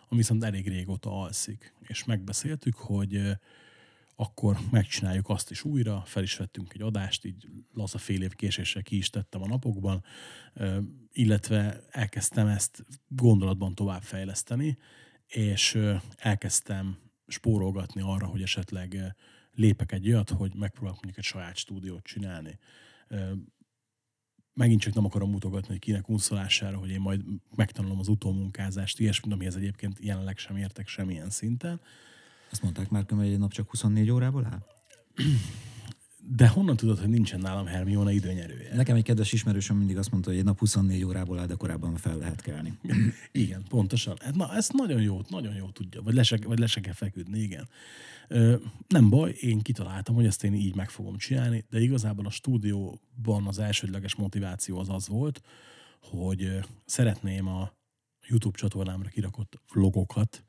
[0.07, 1.73] ami viszont elég régóta alszik.
[1.79, 3.21] És megbeszéltük, hogy
[4.15, 8.83] akkor megcsináljuk azt is újra, fel is vettünk egy adást, így laza fél év késéssel
[8.83, 10.03] ki is tettem a napokban,
[11.11, 14.77] illetve elkezdtem ezt gondolatban továbbfejleszteni,
[15.27, 15.77] és
[16.17, 19.15] elkezdtem spórolgatni arra, hogy esetleg
[19.53, 22.59] lépek egy olyat, hogy megpróbálok mondjuk egy saját stúdiót csinálni.
[24.61, 27.21] Megint csak nem akarom mutogatni hogy kinek unszolására, hogy én majd
[27.55, 31.81] megtanulom az utómunkázást, ilyesmit, amihez egyébként jelenleg sem értek semmilyen szinten.
[32.51, 34.65] Azt mondták már, hogy egy nap csak 24 órából áll?
[36.27, 38.75] De honnan tudod, hogy nincsen nálam Hermione időnyerője?
[38.75, 41.95] Nekem egy kedves ismerősöm mindig azt mondta, hogy egy nap 24 órából áll, de korábban
[41.95, 42.77] fel lehet kelni.
[43.31, 44.17] Igen, pontosan.
[44.19, 46.93] Hát Na, ezt nagyon jó, nagyon jó tudja, vagy le se, vagy le se kell
[46.93, 47.67] feküdni, igen.
[48.27, 48.55] Ö,
[48.87, 53.47] nem baj, én kitaláltam, hogy ezt én így meg fogom csinálni, de igazából a stúdióban
[53.47, 55.41] az elsődleges motiváció az az volt,
[56.01, 57.73] hogy szeretném a
[58.27, 60.43] YouTube csatornámra kirakott vlogokat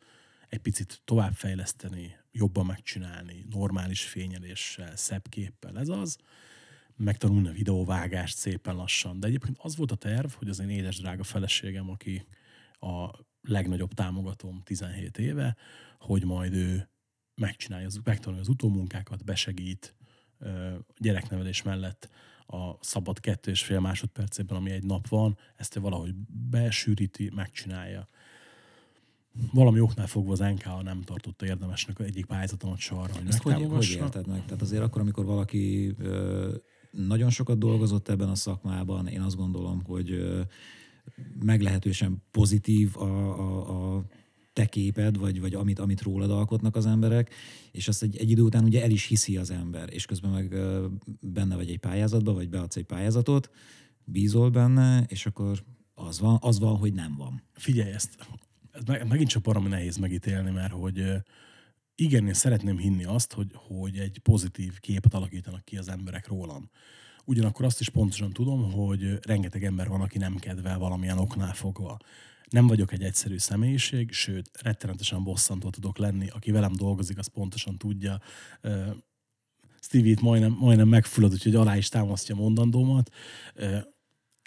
[0.53, 6.19] egy picit továbbfejleszteni, jobban megcsinálni, normális fényeléssel, szebb képpel, ez az,
[6.97, 9.21] megtanulni a videóvágást szépen lassan.
[9.21, 12.27] De egyébként az volt a terv, hogy az én édes drága feleségem, aki
[12.73, 13.11] a
[13.43, 15.57] legnagyobb támogatóm 17 éve,
[15.99, 16.89] hogy majd ő
[17.35, 19.95] megcsinálja, megtanulja az utómunkákat, besegít
[20.99, 22.11] gyereknevelés mellett
[22.47, 26.15] a szabad kettő és fél másodpercében, ami egy nap van, ezt ő valahogy
[26.51, 28.09] besűríti, megcsinálja.
[29.53, 33.67] Valami oknál fogva az NKA nem tartotta érdemesnek egyik pályázatomat se arra, hogy Ezt hogy,
[33.71, 34.45] hogy érted meg?
[34.45, 36.55] Tehát azért akkor, amikor valaki ö,
[36.91, 40.41] nagyon sokat dolgozott ebben a szakmában, én azt gondolom, hogy ö,
[41.45, 43.05] meglehetősen pozitív a,
[43.39, 44.05] a, a
[44.53, 47.35] te képed, vagy, vagy amit, amit rólad alkotnak az emberek,
[47.71, 50.53] és azt egy, egy idő után ugye el is hiszi az ember, és közben meg
[50.53, 50.87] ö,
[51.21, 53.51] benne vagy egy pályázatba, vagy beadsz egy pályázatot,
[54.05, 55.65] bízol benne, és akkor
[55.95, 57.43] az van, az van, hogy nem van.
[57.53, 58.17] Figyelj ezt,
[58.73, 61.05] ez meg, megint csak baromi nehéz megítélni, mert hogy
[61.95, 66.71] igen, én szeretném hinni azt, hogy, hogy egy pozitív képet alakítanak ki az emberek rólam.
[67.25, 71.99] Ugyanakkor azt is pontosan tudom, hogy rengeteg ember van, aki nem kedvel valamilyen oknál fogva.
[72.49, 76.29] Nem vagyok egy egyszerű személyiség, sőt, rettenetesen bosszantó tudok lenni.
[76.29, 78.21] Aki velem dolgozik, az pontosan tudja.
[79.81, 83.11] Stevie-t majdnem, majdnem megfullad, úgyhogy alá is támasztja mondandómat.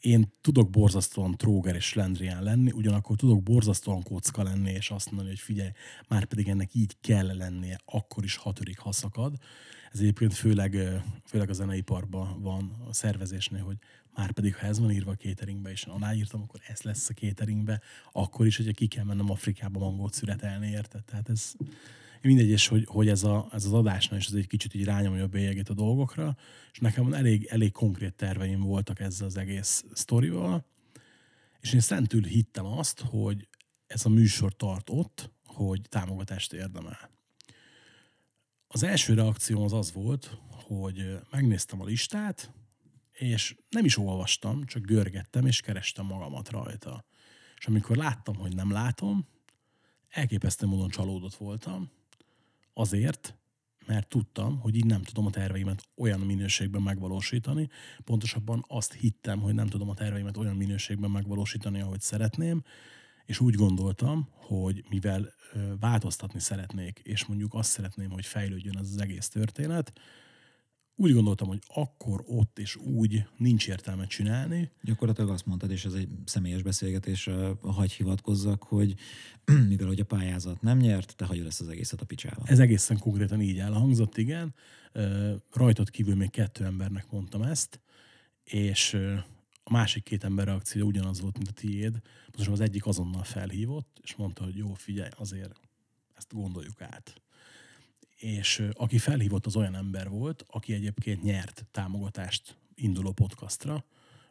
[0.05, 5.29] Én tudok borzasztóan tróger és lendrián lenni, ugyanakkor tudok borzasztóan kocka lenni, és azt mondani,
[5.29, 5.69] hogy figyelj,
[6.07, 9.35] már pedig ennek így kell lennie, akkor is hatörik, ha szakad.
[9.91, 10.77] Ez egyébként főleg,
[11.25, 13.77] főleg a zeneiparban van a szervezésnél, hogy
[14.15, 17.13] már pedig, ha ez van írva a cateringbe, és én aláírtam, akkor ez lesz a
[17.13, 21.03] cateringbe, akkor is, hogyha ki kell mennem Afrikába mangót születelni, érted?
[21.03, 21.53] Tehát ez
[22.21, 25.23] mindegy, és hogy, hogy ez, a, ez az adásnál is ez egy kicsit így rányomja
[25.23, 26.37] a bélyegét a dolgokra,
[26.71, 30.65] és nekem elég, elég konkrét terveim voltak ezzel az egész sztorival,
[31.59, 33.47] és én szentül hittem azt, hogy
[33.87, 37.09] ez a műsor tart ott, hogy támogatást érdemel.
[38.67, 42.53] Az első reakcióm az az volt, hogy megnéztem a listát,
[43.11, 47.05] és nem is olvastam, csak görgettem, és kerestem magamat rajta.
[47.57, 49.27] És amikor láttam, hogy nem látom,
[50.09, 51.91] elképesztő módon csalódott voltam,
[52.77, 53.37] azért,
[53.85, 57.69] mert tudtam, hogy így nem tudom a terveimet olyan minőségben megvalósítani.
[58.03, 62.63] Pontosabban azt hittem, hogy nem tudom a terveimet olyan minőségben megvalósítani, ahogy szeretném,
[63.25, 65.33] és úgy gondoltam, hogy mivel
[65.79, 69.93] változtatni szeretnék, és mondjuk azt szeretném, hogy fejlődjön ez az egész történet,
[70.95, 75.93] úgy gondoltam, hogy akkor ott és úgy nincs értelme csinálni, Gyakorlatilag azt mondtad, és ez
[75.93, 77.29] egy személyes beszélgetés,
[77.61, 78.95] hagy hivatkozzak, hogy
[79.69, 82.41] mivel hogy a pályázat nem nyert, te hagyod ezt az egészet a picsába.
[82.45, 84.53] Ez egészen konkrétan így elhangzott, igen.
[84.91, 87.79] Ö, Rajtad kívül még kettő embernek mondtam ezt,
[88.43, 89.13] és ö,
[89.63, 92.01] a másik két ember reakció ugyanaz volt, mint a tiéd.
[92.25, 95.59] Pontosan az egyik azonnal felhívott, és mondta, hogy jó, figyelj, azért
[96.13, 97.21] ezt gondoljuk át.
[98.15, 103.85] És aki felhívott, az olyan ember volt, aki egyébként nyert támogatást induló podcastra.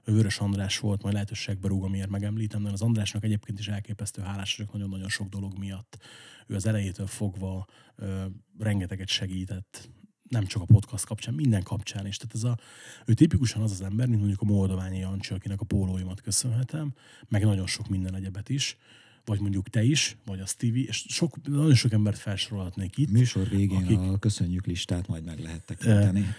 [0.05, 4.23] Ő Vörös András volt, majd lehetőségbe rúg, amiért megemlítem, de az Andrásnak egyébként is elképesztő
[4.23, 5.99] hálás vagyok nagyon-nagyon sok dolog miatt.
[6.47, 7.66] Ő az elejétől fogva
[7.97, 8.25] ö,
[8.59, 9.88] rengeteget segített,
[10.29, 12.16] nem csak a podcast kapcsán, minden kapcsán is.
[12.16, 12.59] Tehát ez a,
[13.07, 16.94] ő tipikusan az az ember, mint mondjuk a Moldoványi Jancsi, akinek a pólóimat köszönhetem,
[17.29, 18.77] meg nagyon sok minden egyebet is,
[19.24, 23.10] vagy mondjuk te is, vagy a Stevie, és sok, nagyon sok embert felsorolhatnék itt.
[23.10, 26.34] Műsor végén Akik- a köszönjük listát majd meg lehet tekinteni.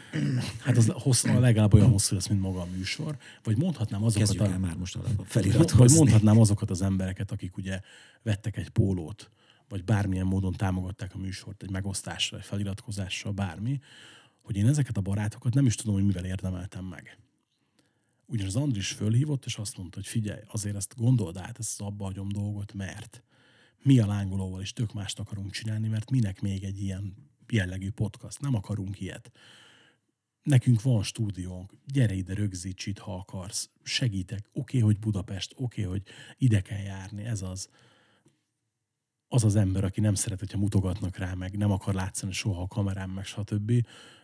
[0.60, 3.18] Hát az hossz, legalább olyan hosszú lesz, mint maga a műsor.
[3.44, 4.52] Vagy mondhatnám azokat Kezdjük a...
[4.52, 4.98] el már most
[5.74, 7.80] Vagy mondhatnám azokat az embereket, akik ugye
[8.24, 9.32] vettek egy pólót,
[9.70, 13.80] vagy bármilyen módon támogatták a műsort, egy megosztással, egy feliratkozással, bármi,
[14.42, 17.18] hogy én ezeket a barátokat nem is tudom, hogy mivel érdemeltem meg.
[18.26, 21.88] Ugyanis az Andris fölhívott, és azt mondta, hogy figyelj, azért ezt gondold át, ezt az
[21.88, 23.24] abba hagyom dolgot, mert
[23.84, 27.14] mi a lángolóval is tök mást akarunk csinálni, mert minek még egy ilyen
[27.48, 29.32] jellegű podcast, nem akarunk ilyet.
[30.44, 36.02] Nekünk van stúdiónk, gyere ide, rögzíts itt, ha akarsz, segítek, oké, hogy Budapest, oké, hogy
[36.38, 37.70] ide kell járni, ez az.
[39.28, 42.68] Az az ember, aki nem szeret, hogyha mutogatnak rá, meg nem akar látszani soha a
[42.68, 43.72] kamerán, meg stb.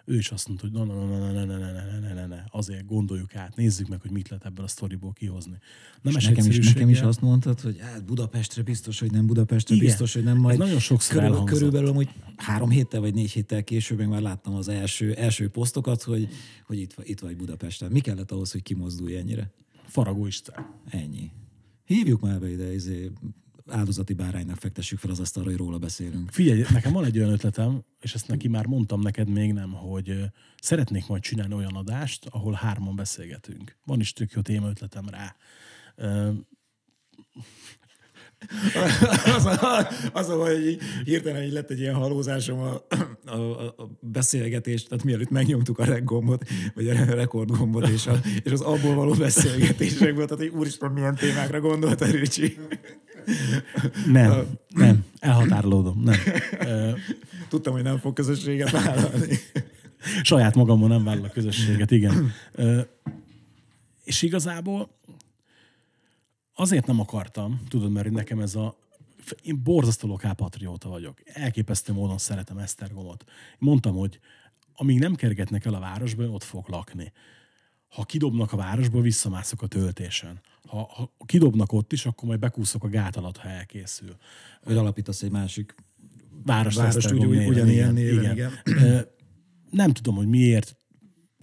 [0.06, 2.44] Ő is azt mondta, hogy na, na, na, na, na, na, na, na, na, na,
[2.52, 5.58] azért gondoljuk át, nézzük meg, hogy mit lehet ebből a sztoriból kihozni.
[6.02, 9.76] Nem És nekem is, nekem is azt mondtad, hogy hát Budapestre biztos, hogy nem Budapestre,
[9.76, 9.88] Igen.
[9.88, 10.58] biztos, hogy nem Ez majd.
[10.58, 11.58] nagyon sokszor körülbelül, elhangzott.
[11.58, 16.04] körülbelül amúgy három héttel vagy négy héttel később még már láttam az első, első posztokat,
[16.04, 16.30] hogy,
[16.66, 17.92] hogy itt, itt vagy Budapesten.
[17.92, 19.52] Mi kellett ahhoz, hogy kimozdulj ennyire?
[19.88, 20.56] Faragó Isten.
[20.90, 21.32] Ennyi.
[21.86, 23.12] Hívjuk már be ide, izé,
[23.72, 26.32] áldozati báránynak fektessük fel az asztalra, hogy róla beszélünk.
[26.32, 30.16] Figyelj, nekem van egy olyan ötletem, és ezt neki már mondtam neked még nem, hogy
[30.62, 33.78] szeretnék majd csinálni olyan adást, ahol hárman beszélgetünk.
[33.86, 35.36] Van is tök jó téma ötletem rá.
[39.36, 42.86] Az, a, az a baj, hogy így hirtelen így lett egy ilyen halózásom a,
[43.26, 46.44] a, a, beszélgetés, tehát mielőtt megnyomtuk a reg gombot,
[46.76, 50.92] vagy a rekord gombot, és, a, és az abból való beszélgetések volt, tehát hogy úristen,
[50.92, 52.58] milyen témákra gondolt a Ricsi.
[54.08, 56.20] Nem, nem, elhatárolódom, nem.
[57.50, 59.38] Tudtam, hogy nem fog közösséget vállalni.
[60.24, 62.32] saját magamon nem vállal a közösséget, igen.
[64.04, 64.90] És igazából
[66.56, 68.80] azért nem akartam, tudod, mert nekem ez a
[69.42, 71.22] én borzasztó lokálpatrióta vagyok.
[71.26, 73.24] Elképesztő módon szeretem Esztergomot.
[73.58, 74.20] Mondtam, hogy
[74.76, 77.12] amíg nem kergetnek el a városba, ott fogok lakni.
[77.92, 80.40] Ha kidobnak a városba, visszamászok a töltésen.
[80.68, 84.16] Ha, ha kidobnak ott is, akkor majd bekúszok a gát alatt, ha elkészül.
[84.64, 85.76] Vagy alapítasz egy másik
[86.46, 88.52] Város Esztergom úgy- néven, ugyanilyen néven, igen.
[88.64, 89.00] Ö,
[89.72, 90.76] Nem tudom, hogy miért.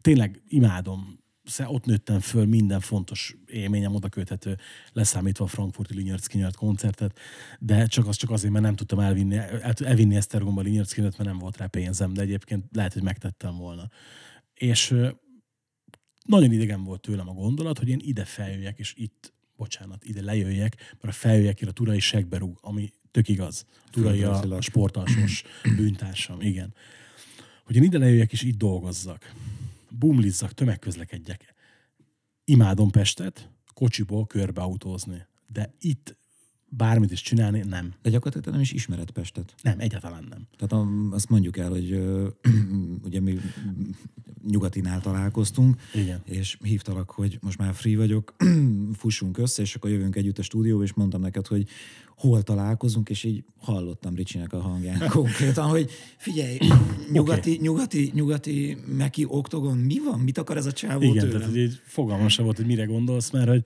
[0.00, 1.18] Tényleg imádom.
[1.44, 4.56] Sze- Ott nőttem föl, minden fontos élményem oda köthető,
[4.92, 7.18] leszámítva a frankfurti Linyarc koncertet,
[7.58, 11.38] de csak az csak azért, mert nem tudtam elvinni, el, elvinni Esztergomba Linyarc mert nem
[11.38, 13.88] volt rá pénzem, de egyébként lehet, hogy megtettem volna.
[14.54, 14.94] És
[16.29, 20.77] nagyon idegen volt tőlem a gondolat, hogy én ide feljöjjek, és itt, bocsánat, ide lejöjjek,
[20.77, 23.67] mert a feljöjjek a turai segbe rúg, ami tök igaz.
[23.91, 25.45] Turai a, a sportalsos
[25.77, 26.75] bűntársam, igen.
[27.64, 29.33] Hogy én ide lejöjjek, és itt dolgozzak.
[29.91, 31.55] Bumlizzak, tömegközlekedjek.
[32.45, 35.27] Imádom Pestet, kocsiból körbeautózni.
[35.53, 36.17] De itt
[36.68, 37.92] bármit is csinálni, nem.
[38.02, 39.54] De gyakorlatilag te nem is ismered Pestet.
[39.62, 40.46] Nem, egyáltalán nem.
[40.57, 42.28] Tehát a, azt mondjuk el, hogy ö,
[43.07, 43.38] ugye mi
[44.46, 46.20] nyugatinál találkoztunk, Igen.
[46.24, 48.35] és hívtalak, hogy most már free vagyok,
[49.00, 51.68] fussunk össze, és akkor jövünk együtt a stúdióba, és mondtam neked, hogy
[52.16, 56.59] hol találkozunk, és így hallottam Ricsinek a hangján konkrétan, hogy figyelj,
[57.12, 57.62] nyugati, okay.
[57.62, 60.20] nyugati, nyugati Meki Oktogon, mi van?
[60.20, 61.40] Mit akar ez a csávó Igen, tőlem?
[61.40, 63.64] tehát így fogalmam sem volt, hogy mire gondolsz, mert hogy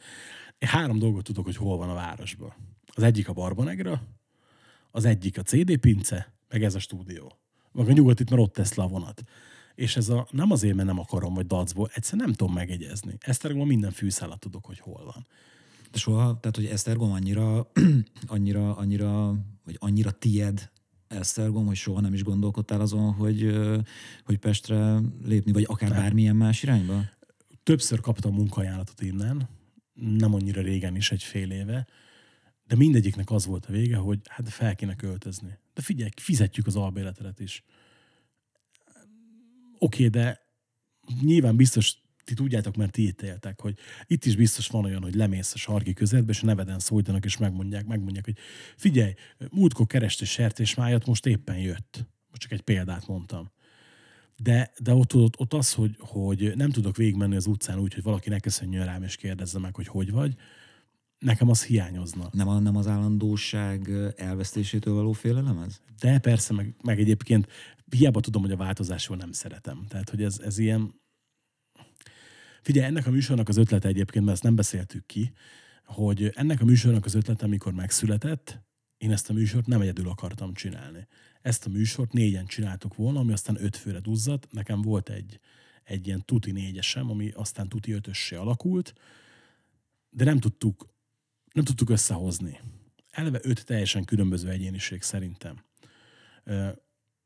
[0.60, 2.52] három dolgot tudok, hogy hol van a városban.
[2.94, 4.02] Az egyik a Barbanegra,
[4.90, 7.38] az egyik a CD pince, meg ez a stúdió.
[7.72, 9.22] Meg a nyugatit, mert ott tesz le a vonat.
[9.74, 13.16] És ez a, nem azért, mert nem akarom, vagy dacból, egyszerűen nem tudom megegyezni.
[13.20, 15.26] Esztergomban minden fűszálat tudok, hogy hol van.
[15.90, 17.70] De soha, tehát hogy Esztergom annyira,
[18.26, 20.70] annyira, annyira, vagy annyira tied
[21.09, 23.57] Esztergom, hogy soha nem is gondolkodtál azon, hogy,
[24.24, 27.05] hogy Pestre lépni, vagy akár bármilyen más irányba?
[27.62, 29.48] Többször kaptam munkaajánlatot innen,
[29.94, 31.87] nem annyira régen is, egy fél éve,
[32.72, 35.58] de mindegyiknek az volt a vége, hogy hát fel kéne költözni.
[35.74, 37.64] De figyelj, fizetjük az albéletelet is.
[39.78, 40.40] Oké, de
[41.20, 45.14] nyilván biztos ti tudjátok, mert ti itt éltek, hogy itt is biztos van olyan, hogy
[45.14, 48.38] lemész a sarki közelbe, és a neveden szólítanak, és megmondják, megmondják, hogy
[48.76, 49.14] figyelj,
[49.50, 52.06] múltkor kereste sertésmájat, most éppen jött.
[52.28, 53.50] Most csak egy példát mondtam.
[54.37, 58.02] De, de ott, ott, ott az, hogy, hogy nem tudok végigmenni az utcán úgy, hogy
[58.02, 60.37] valaki ne köszönjön rám, és kérdezze meg, hogy hogy vagy,
[61.22, 62.28] nekem az hiányozna.
[62.32, 65.80] Nem, a, nem az állandóság elvesztésétől való félelem ez?
[66.00, 67.48] De persze, meg, meg egyébként
[67.90, 69.85] hiába tudom, hogy a változásról nem szeretem.
[69.88, 71.00] Tehát, hogy ez, ez ilyen...
[72.62, 75.32] Figyelj, ennek a műsornak az ötlete egyébként, mert ezt nem beszéltük ki,
[75.85, 78.60] hogy ennek a műsornak az ötlete, amikor megszületett,
[78.98, 81.06] én ezt a műsort nem egyedül akartam csinálni.
[81.40, 84.52] Ezt a műsort négyen csináltuk volna, ami aztán öt főre duzzadt.
[84.52, 85.40] Nekem volt egy,
[85.85, 88.94] egy ilyen tuti négyesem, ami aztán tuti ötössé alakult,
[90.10, 90.91] de nem tudtuk,
[91.53, 92.61] nem tudtuk összehozni.
[93.11, 95.65] eleve öt teljesen különböző egyéniség szerintem.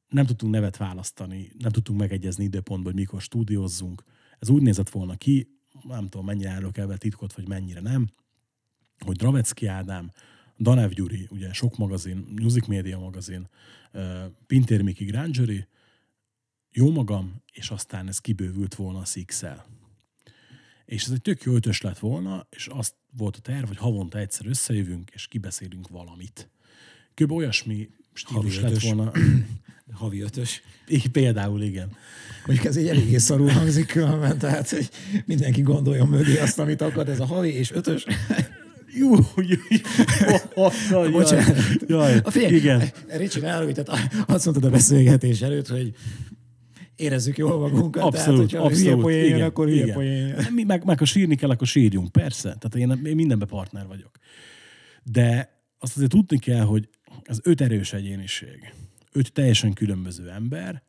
[0.08, 4.02] Nem tudtunk nevet választani, nem tudtunk megegyezni időpontban, hogy mikor stúdiózzunk.
[4.38, 5.48] Ez úgy nézett volna ki,
[5.82, 8.08] nem tudom, mennyire állok ebben titkot, vagy mennyire nem,
[8.98, 10.10] hogy Dravecki Ádám,
[10.58, 13.48] Danev Gyuri, ugye sok magazin, Music Media magazin,
[14.46, 15.66] Pintér Miki Grangeri,
[16.70, 19.66] jó magam, és aztán ez kibővült volna a six -el.
[20.86, 24.18] És ez egy tök jó ötös lett volna, és azt volt a terv, hogy havonta
[24.18, 26.50] egyszer összejövünk, és kibeszélünk valamit.
[27.14, 27.30] Kb.
[27.30, 29.12] olyasmi stílus lett volna.
[29.92, 30.62] Havi ötös.
[30.88, 31.96] Így, például igen.
[32.46, 34.90] Mondjuk ez egy eléggé szarul hangzik különben, tehát hogy
[35.24, 38.04] mindenki gondoljon mögé azt, amit akar, ez a havi és ötös.
[38.98, 39.58] Jó, jó,
[40.90, 41.10] jó.
[41.10, 41.56] Bocsánat.
[41.86, 42.90] Jaj, a figyelj, igen.
[43.06, 45.94] Ricsi, tehát azt mondtad a beszélgetés előtt, hogy
[46.96, 48.02] érezzük jól magunkat.
[48.02, 48.84] Abszolút, tehát, hogyha abszolút.
[48.84, 50.52] hülye poén jön, igen, akkor hülye poén jön.
[50.52, 52.56] Mi, meg, meg ha sírni kell, akkor sírjunk, persze.
[52.58, 54.10] Tehát én, én mindenben partner vagyok.
[55.02, 56.88] De azt azért tudni kell, hogy
[57.24, 58.74] az öt erős egyéniség,
[59.12, 60.82] öt teljesen különböző ember,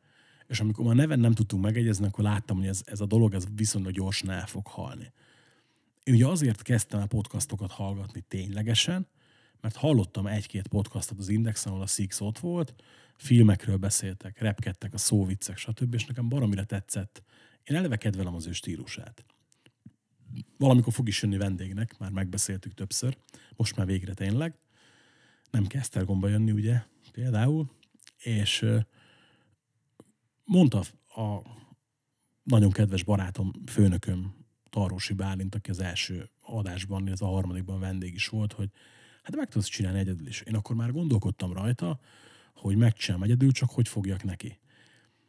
[0.48, 3.44] és amikor már neven nem tudtunk megegyezni, akkor láttam, hogy ez, ez a dolog ez
[3.56, 5.12] viszonylag gyorsan el fog halni.
[6.04, 9.08] Én ugye azért kezdtem el podcastokat hallgatni ténylegesen,
[9.62, 12.76] mert hallottam egy-két podcastot az Indexen, ahol a Six ott volt,
[13.18, 15.94] filmekről beszéltek, repkedtek a szóviccek, stb.
[15.94, 17.24] És nekem baromira tetszett.
[17.64, 19.26] Én eleve kedvelem az ő stílusát.
[20.58, 23.18] Valamikor fog is jönni vendégnek, már megbeszéltük többször,
[23.56, 24.56] most már végre tényleg.
[25.52, 27.72] Nem kell Esztergomba jönni, ugye, például.
[28.18, 28.66] És
[30.44, 30.84] mondta
[31.16, 31.42] a
[32.44, 34.36] nagyon kedves barátom, főnököm,
[34.70, 38.70] Tarósi Bálint, aki az első adásban, ez a harmadikban vendég is volt, hogy
[39.24, 40.42] hát meg tudsz csinálni egyedül is.
[40.42, 42.00] Én akkor már gondolkodtam rajta,
[42.58, 44.60] hogy megcsinálom egyedül, csak hogy fogjak neki.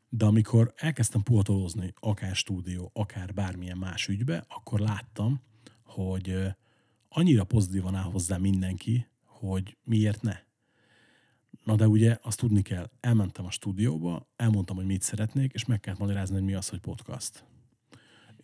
[0.09, 5.41] De amikor elkezdtem puhatolózni akár stúdió, akár bármilyen más ügybe, akkor láttam,
[5.85, 6.37] hogy
[7.09, 10.37] annyira pozitívan áll hozzá mindenki, hogy miért ne.
[11.65, 15.81] Na de ugye azt tudni kell, elmentem a stúdióba, elmondtam, hogy mit szeretnék, és meg
[15.81, 17.45] kellett magyarázni, hogy mi az, hogy podcast.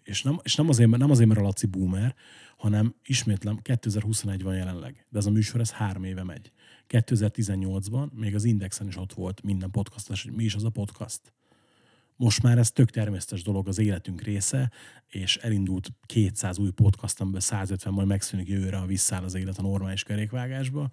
[0.03, 2.15] És nem, és nem, azért, nem azért, mert a Laci boomer,
[2.57, 6.53] hanem ismétlem, 2021 van jelenleg, de ez a műsor ez három éve megy.
[6.89, 11.21] 2018-ban még az Indexen is ott volt minden podcast, hogy mi is az a podcast.
[12.17, 14.71] Most már ez tök természetes dolog, az életünk része,
[15.09, 19.63] és elindult 200 új podcast, amiből 150 majd megszűnik jövőre, ha visszáll az élet a
[19.63, 20.91] normális kerékvágásba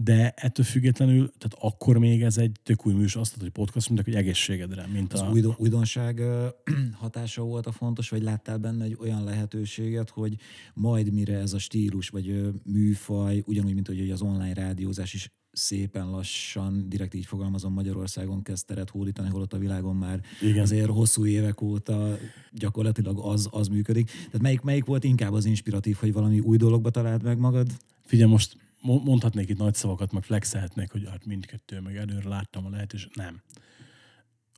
[0.00, 4.04] de ettől függetlenül, tehát akkor még ez egy tök új műsor, azt hogy podcast, mint
[4.04, 4.86] hogy egészségedre.
[4.92, 5.30] Mint az a...
[5.32, 6.22] újdon, újdonság
[7.02, 10.36] hatása volt a fontos, vagy láttál benne egy olyan lehetőséget, hogy
[10.74, 16.10] majd mire ez a stílus, vagy műfaj, ugyanúgy, mint hogy az online rádiózás is szépen
[16.10, 20.62] lassan, direkt így fogalmazom, Magyarországon kezd teret hódítani, holott a világon már Igen.
[20.62, 22.18] azért hosszú évek óta
[22.52, 24.06] gyakorlatilag az, az működik.
[24.06, 27.66] Tehát melyik, melyik volt inkább az inspiratív, hogy valami új dologba talált meg magad?
[28.04, 32.70] Figyelj, most mondhatnék itt nagy szavakat, meg flexelhetnék, hogy hát mindkettő, meg előre láttam a
[32.70, 33.14] lehetőséget.
[33.14, 33.42] Nem.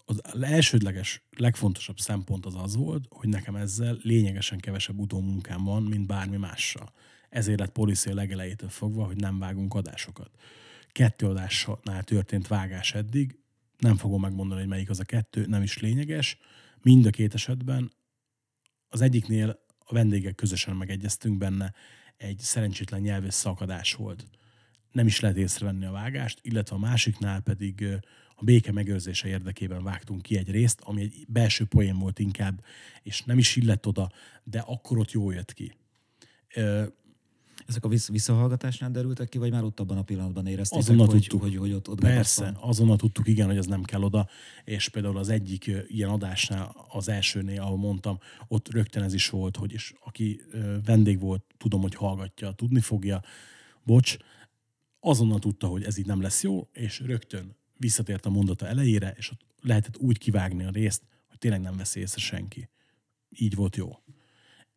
[0.05, 6.07] Az elsődleges, legfontosabb szempont az az volt, hogy nekem ezzel lényegesen kevesebb utómunkám van, mint
[6.07, 6.93] bármi mással.
[7.29, 10.31] Ezért lett policy a legelejétől fogva, hogy nem vágunk adásokat.
[10.93, 13.39] Kettő adásnál történt vágás eddig,
[13.79, 16.39] nem fogom megmondani, hogy melyik az a kettő, nem is lényeges.
[16.83, 17.93] Mind a két esetben
[18.89, 21.75] az egyiknél a vendégek közösen megegyeztünk benne,
[22.21, 24.27] egy szerencsétlen nyelvész szakadás volt.
[24.93, 27.87] Nem is lehet észrevenni a vágást, illetve a másiknál pedig
[28.35, 32.65] a béke megőrzése érdekében vágtunk ki egy részt, ami egy belső poén volt inkább,
[33.03, 34.11] és nem is illett oda,
[34.45, 35.75] de akkor ott jól jött ki.
[37.71, 41.41] Ezek a visszahallgatásnál derültek ki, vagy már ott abban a pillanatban éreztétek, azonnal hogy, tudtuk.
[41.41, 44.29] hogy, hogy ott, ott Persze, azonnal tudtuk, igen, hogy az nem kell oda,
[44.65, 48.19] és például az egyik ilyen adásnál, az elsőnél, ahol mondtam,
[48.49, 50.41] ott rögtön ez is volt, hogy és aki
[50.85, 53.23] vendég volt, tudom, hogy hallgatja, tudni fogja,
[53.83, 54.17] bocs,
[55.01, 59.31] azonnal tudta, hogy ez így nem lesz jó, és rögtön visszatért a mondata elejére, és
[59.31, 62.69] ott lehetett úgy kivágni a részt, hogy tényleg nem veszi észre senki.
[63.29, 63.99] Így volt jó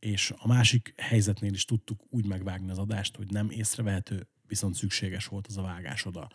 [0.03, 5.25] és a másik helyzetnél is tudtuk úgy megvágni az adást, hogy nem észrevehető, viszont szükséges
[5.25, 6.29] volt az a vágás oda.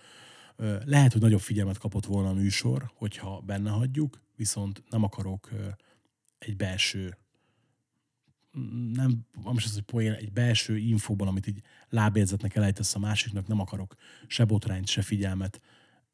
[0.84, 5.50] Lehet, hogy nagyobb figyelmet kapott volna a műsor, hogyha benne hagyjuk, viszont nem akarok
[6.38, 7.18] egy belső
[8.92, 13.46] nem, nem is az, hogy poén, egy belső infóban, amit így lábjegyzetnek elejtesz a másiknak,
[13.46, 13.94] nem akarok
[14.26, 15.60] se botrányt, se figyelmet.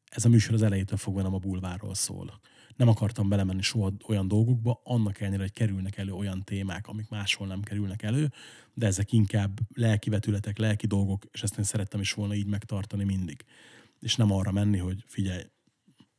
[0.05, 2.39] Ez a műsor az elejétől fogva nem a bulvárról szól
[2.75, 7.47] nem akartam belemenni soha olyan dolgokba, annak ellenére, hogy kerülnek elő olyan témák, amik máshol
[7.47, 8.31] nem kerülnek elő,
[8.73, 13.03] de ezek inkább lelki vetületek, lelki dolgok, és ezt én szerettem is volna így megtartani
[13.03, 13.45] mindig.
[13.99, 15.43] És nem arra menni, hogy figyelj,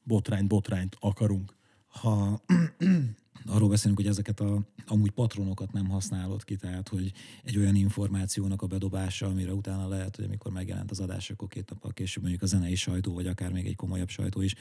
[0.02, 1.56] botrányt, botrányt akarunk.
[1.86, 2.42] Ha
[3.46, 8.62] arról beszélünk, hogy ezeket a amúgy patronokat nem használod ki, tehát hogy egy olyan információnak
[8.62, 12.42] a bedobása, amire utána lehet, hogy amikor megjelent az adás, akkor két nappal később mondjuk
[12.42, 14.54] a zenei sajtó, vagy akár még egy komolyabb sajtó is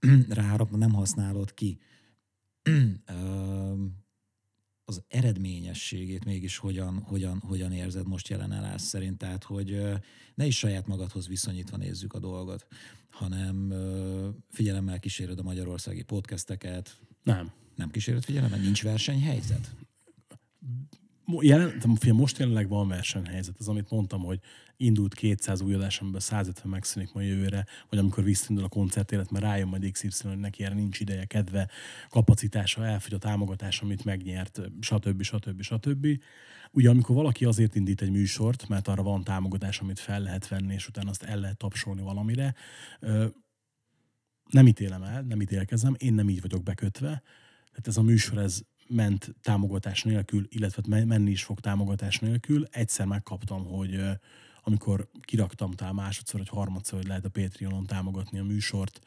[0.28, 1.78] ráharap, nem használod ki.
[4.84, 9.80] az eredményességét mégis hogyan, hogyan, hogyan érzed most jelen állás szerint, tehát hogy
[10.34, 12.66] ne is saját magadhoz viszonyítva nézzük a dolgot,
[13.10, 13.72] hanem
[14.50, 17.00] figyelemmel kíséred a magyarországi podcasteket.
[17.22, 17.52] Nem.
[17.78, 18.58] Nem kíséred figyelemmel?
[18.58, 19.70] Nincs versenyhelyzet?
[21.40, 23.58] Jelen, most jelenleg van versenyhelyzet.
[23.58, 24.40] Az, amit mondtam, hogy
[24.76, 29.44] indult 200 új adás, amiből 150 megszűnik ma jövőre, vagy amikor visszindul a koncertélet, mert
[29.44, 31.68] rájön majd XY, hogy neki erre nincs ideje, kedve,
[32.08, 35.22] kapacitása, elfogy a támogatás, amit megnyert, stb.
[35.22, 35.62] stb.
[35.62, 36.06] stb.
[36.70, 40.74] Ugye amikor valaki azért indít egy műsort, mert arra van támogatás, amit fel lehet venni,
[40.74, 42.54] és utána azt el lehet tapsolni valamire,
[44.50, 47.22] nem ítélem el, nem ítélkezem, én nem így vagyok bekötve.
[47.78, 52.66] Tehát ez a műsor, ez ment támogatás nélkül, illetve menni is fog támogatás nélkül.
[52.70, 54.00] Egyszer megkaptam, hogy
[54.62, 59.00] amikor kiraktam talán másodszor, vagy harmadszor, hogy lehet a Patreonon támogatni a műsort,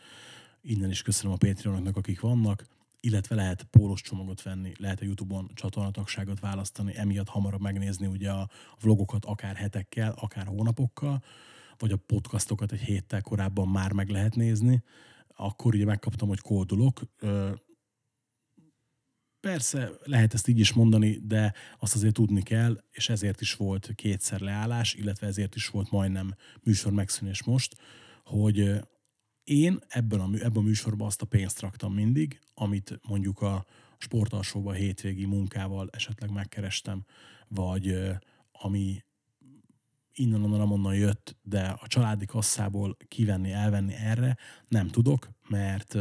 [0.61, 2.65] innen is köszönöm a Patreonoknak, akik vannak,
[2.99, 8.49] illetve lehet pólós csomagot venni, lehet a Youtube-on csatornatagságot választani, emiatt hamarabb megnézni ugye a
[8.81, 11.23] vlogokat akár hetekkel, akár hónapokkal,
[11.77, 14.83] vagy a podcastokat egy héttel korábban már meg lehet nézni.
[15.35, 17.01] Akkor ugye megkaptam, hogy kódolok,
[19.41, 23.91] Persze, lehet ezt így is mondani, de azt azért tudni kell, és ezért is volt
[23.95, 27.75] kétszer leállás, illetve ezért is volt majdnem műsor megszűnés most,
[28.25, 28.81] hogy
[29.43, 33.65] én ebben a, ebben a műsorban azt a pénzt raktam mindig, amit mondjuk a
[33.97, 37.05] sportalsóban hétvégi munkával esetleg megkerestem,
[37.47, 37.97] vagy
[38.51, 39.03] ami
[40.13, 44.37] innen onnan onnan jött, de a családi kasszából kivenni, elvenni erre
[44.67, 45.97] nem tudok, mert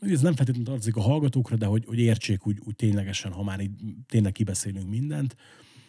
[0.00, 3.60] ez nem feltétlenül tartozik a hallgatókra, de hogy, hogy értsék úgy, úgy ténylegesen, ha már
[3.60, 3.70] így
[4.06, 5.36] tényleg kibeszélünk mindent,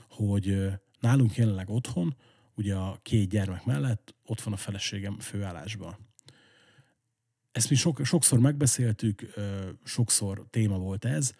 [0.09, 2.15] hogy nálunk jelenleg otthon,
[2.55, 5.97] ugye a két gyermek mellett ott van a feleségem főállásban.
[7.51, 9.33] Ezt mi sok, sokszor megbeszéltük,
[9.83, 11.33] sokszor téma volt ez.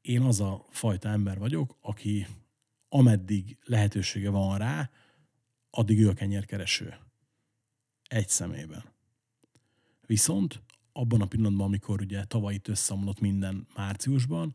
[0.00, 2.26] Én az a fajta ember vagyok, aki
[2.88, 4.90] ameddig lehetősége van rá,
[5.70, 6.94] addig ő a kenyérkereső.
[8.08, 8.84] Egy szemében.
[10.06, 10.62] Viszont
[10.96, 14.54] abban a pillanatban, amikor ugye tavaly itt összeomlott minden márciusban,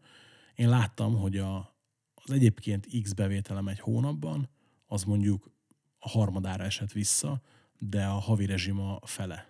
[0.56, 1.76] én láttam, hogy a,
[2.14, 4.50] az egyébként X bevételem egy hónapban,
[4.86, 5.52] az mondjuk
[6.00, 7.42] a harmadára esett vissza,
[7.80, 9.48] de a havi rezsim a fele.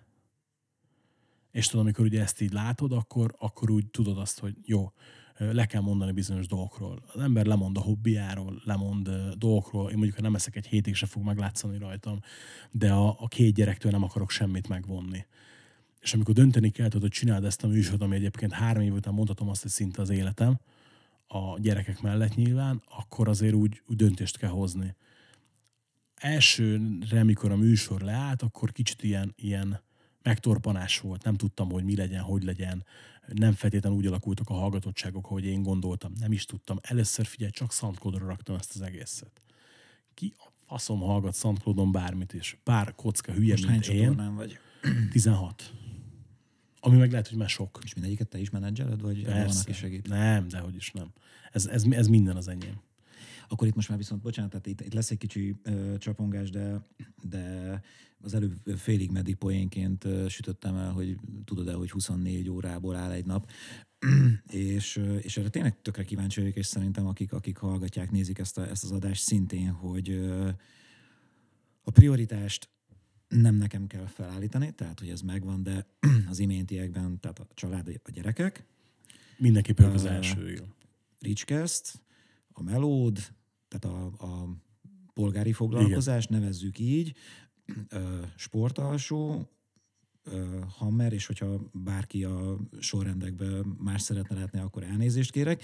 [1.51, 4.91] És tudod, amikor ugye ezt így látod, akkor, akkor úgy tudod azt, hogy jó,
[5.37, 7.03] le kell mondani bizonyos dolgokról.
[7.13, 9.89] Az ember lemond a hobbiáról, lemond dolgokról.
[9.89, 12.19] Én mondjuk, ha nem eszek egy hétig, se fog meglátszani rajtam,
[12.71, 15.25] de a, a két gyerektől nem akarok semmit megvonni
[15.99, 19.49] és amikor dönteni kell, hogy csináld ezt a műsort, ami egyébként három év után mondhatom
[19.49, 20.59] azt, hogy szinte az életem,
[21.27, 24.95] a gyerekek mellett nyilván, akkor azért úgy, úgy döntést kell hozni.
[26.15, 29.81] Elsőre, mikor a műsor leállt, akkor kicsit ilyen, ilyen
[30.21, 32.85] megtorpanás volt, nem tudtam, hogy mi legyen, hogy legyen,
[33.33, 36.77] nem feltétlenül úgy alakultak a hallgatottságok, hogy én gondoltam, nem is tudtam.
[36.81, 39.41] Először figyelj, csak SoundCloud-ra raktam ezt az egészet.
[40.13, 42.57] Ki a faszom hallgat soundcloud bármit is.
[42.63, 44.35] Pár kocka hülye, Most mint én.
[44.35, 44.59] vagy?
[45.11, 45.73] 16.
[46.79, 47.79] Ami meg lehet, hogy már sok.
[47.83, 50.07] És mindegyiket te is menedzseled, vagy van, aki segít?
[50.07, 51.11] Nem, de hogy is nem.
[51.51, 52.81] Ez, ez, ez minden az enyém.
[53.47, 56.85] Akkor itt most már viszont, bocsánat, tehát itt, itt lesz egy kicsi ö, csapongás, de,
[57.21, 57.81] de
[58.21, 61.15] az előbb félig meddig poénként ö, sütöttem el, hogy
[61.45, 63.49] tudod-e, hogy 24 órából áll egy nap,
[64.51, 68.69] és, és erre tényleg tökre kíváncsi vagyok, és szerintem akik, akik hallgatják, nézik ezt, a,
[68.69, 70.31] ezt az adást szintén, hogy
[71.83, 72.69] a prioritást
[73.29, 75.85] nem nekem kell felállítani, tehát hogy ez megvan, de
[76.29, 78.65] az iméntiekben, tehát a család, a gyerekek.
[79.37, 80.61] Mindenképpen uh, az első.
[81.19, 82.01] Ricskeszt,
[82.51, 83.17] a melód,
[83.67, 84.49] tehát a, a
[85.13, 86.39] polgári foglalkozás, Igen.
[86.39, 87.15] nevezzük így,
[87.93, 89.47] uh, sportalsó, uh,
[90.77, 95.63] Hammer, és hogyha bárki a sorrendekben más szeretne látni, akkor elnézést kérek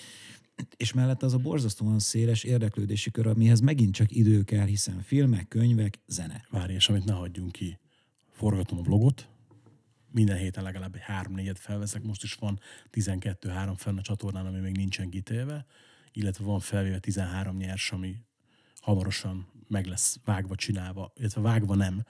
[0.78, 5.47] és mellett az a borzasztóan széles érdeklődési kör, amihez megint csak idő kell, hiszen filmek,
[5.47, 6.45] könyvek, zene.
[6.49, 7.80] Várj, és amit ne hagyjunk ki.
[8.32, 9.30] Forgatom a vlogot,
[10.11, 12.59] minden héten legalább három-négyet felveszek, most is van
[12.91, 15.66] 12-3 fenn a csatornán, ami még nincsen kitélve,
[16.11, 18.16] illetve van felvéve 13 nyers, ami
[18.80, 22.03] hamarosan meg lesz vágva, csinálva, illetve vágva nem.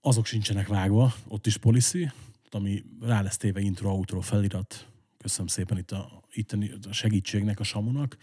[0.00, 2.10] Azok sincsenek vágva, ott is policy,
[2.50, 4.88] ami rá lesz téve intro, outro, felirat,
[5.18, 6.56] köszönöm szépen itt a, itt
[6.88, 8.16] a segítségnek, a Samunak,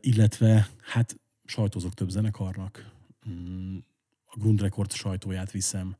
[0.00, 2.90] illetve hát sajtózok több zenekarnak,
[3.28, 3.76] mm,
[4.24, 5.96] a Grund Record sajtóját viszem,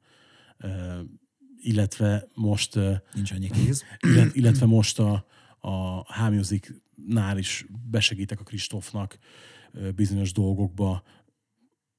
[1.61, 2.79] illetve most
[3.13, 3.85] Nincs annyi kéz.
[4.01, 5.27] illet- illetve most a,
[5.61, 9.19] a H-Music-nál is besegítek a Kristófnak
[9.95, 11.03] bizonyos dolgokba.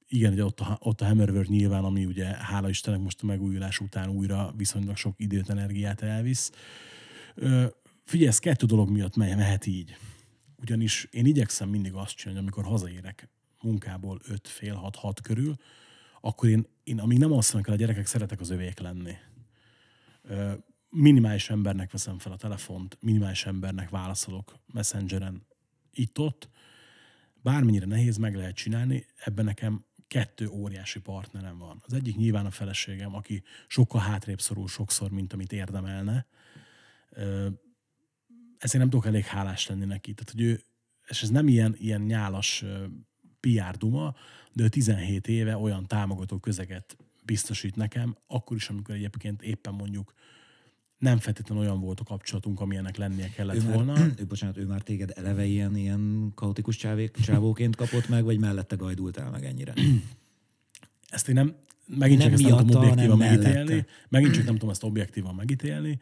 [0.08, 3.80] Igen, ugye ott a, ott a Hammerworld nyilván, ami ugye hála Istennek most a megújulás
[3.80, 6.52] után újra viszonylag sok időt, energiát elvisz.
[8.04, 9.96] Figyelj, ez kettő dolog miatt me- mehet így.
[10.60, 13.28] Ugyanis én igyekszem mindig azt csinálni, hogy amikor hazaérek
[13.62, 15.56] munkából 5 fél 6 6 körül,
[16.20, 19.16] akkor én, én amíg nem alszanak el a gyerekek, szeretek az övék lenni
[20.22, 20.52] Ö,
[20.90, 25.46] minimális embernek veszem fel a telefont, minimális embernek válaszolok messengeren
[25.90, 26.48] itt-ott.
[27.42, 31.82] Bármennyire nehéz, meg lehet csinálni, ebben nekem kettő óriási partnerem van.
[31.86, 36.26] Az egyik nyilván a feleségem, aki sokkal hátrébb szorul sokszor, mint amit érdemelne.
[38.58, 40.14] Ezért nem tudok elég hálás lenni neki.
[40.14, 40.62] Tehát, hogy ő,
[41.08, 42.64] és ez nem ilyen, ilyen nyálas
[43.40, 44.14] PR duma,
[44.52, 50.12] de ő 17 éve olyan támogató közeget biztosít nekem, akkor is, amikor egyébként éppen mondjuk
[50.98, 54.06] nem feltétlenül olyan volt a kapcsolatunk, amilyennek lennie kellett Ő már, volna.
[54.20, 58.76] ő, bocsánat, ő már téged eleve ilyen, ilyen kaotikus csávék, csávóként kapott meg, vagy mellette
[58.76, 59.72] gajdultál meg ennyire?
[61.08, 61.54] Ezt én nem,
[61.86, 63.70] megint Nem csak ezt nem tudom miatta, objektívan hanem megítélni.
[63.70, 63.90] mellette.
[64.08, 65.98] Megint csak nem tudom ezt objektívan megítélni.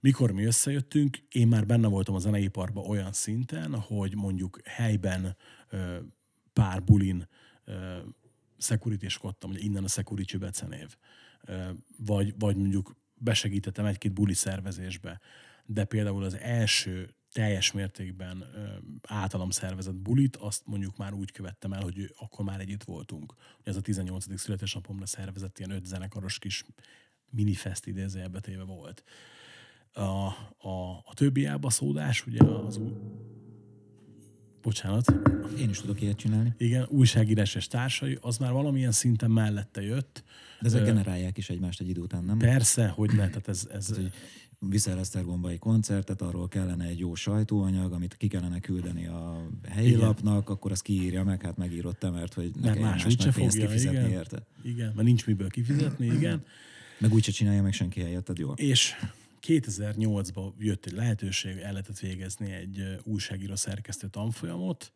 [0.00, 5.36] Mikor mi összejöttünk, én már benne voltam a zeneiparban olyan szinten, hogy mondjuk helyben
[6.52, 7.28] pár bulin
[7.64, 7.96] ö,
[8.58, 10.96] security-skodtam, ugye innen a security becenév.
[11.96, 15.20] Vagy, vagy mondjuk besegítettem egy-két buli szervezésbe.
[15.66, 18.44] De például az első teljes mértékben
[19.08, 23.34] általam szervezett bulit, azt mondjuk már úgy követtem el, hogy akkor már együtt voltunk.
[23.62, 24.38] Ez a 18.
[24.38, 26.64] születésnapomra szervezett ilyen öt zenekaros kis
[27.30, 29.04] minifest idézőjelbe téve volt.
[29.92, 30.00] A,
[30.68, 32.80] a, a többi elbaszódás, ugye az.
[34.62, 35.12] Bocsánat.
[35.58, 36.54] Én is tudok ilyet csinálni.
[36.56, 40.24] Igen, újságírás és társai, az már valamilyen szinten mellette jött.
[40.60, 42.38] De ezek generálják is egymást egy idő után, nem?
[42.38, 44.12] Persze, hogy ne, tehát ez, ez hogy
[44.68, 49.88] viszel Esztergomba egy koncertet, arról kellene egy jó sajtóanyag, amit ki kellene küldeni a helyi
[49.88, 50.00] Igen.
[50.00, 53.48] lapnak, akkor azt kiírja meg, hát megírod te, mert hogy ne kelljen más úgyse fogja,
[53.48, 54.10] kifizetni igen.
[54.10, 54.46] érte.
[54.62, 56.44] Igen, mert nincs miből kifizetni, igen.
[56.98, 58.54] Meg úgyse csinálja meg senki helyetted jól.
[58.56, 58.94] És
[59.46, 64.92] 2008-ban jött egy lehetőség, el lehetett végezni egy újságíró szerkesztő tanfolyamot,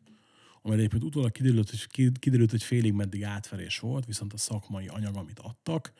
[0.61, 4.87] amely egyébként utólag kiderült, hogy, ki- kiderült, hogy félig meddig átverés volt, viszont a szakmai
[4.87, 5.93] anyag, amit adtak,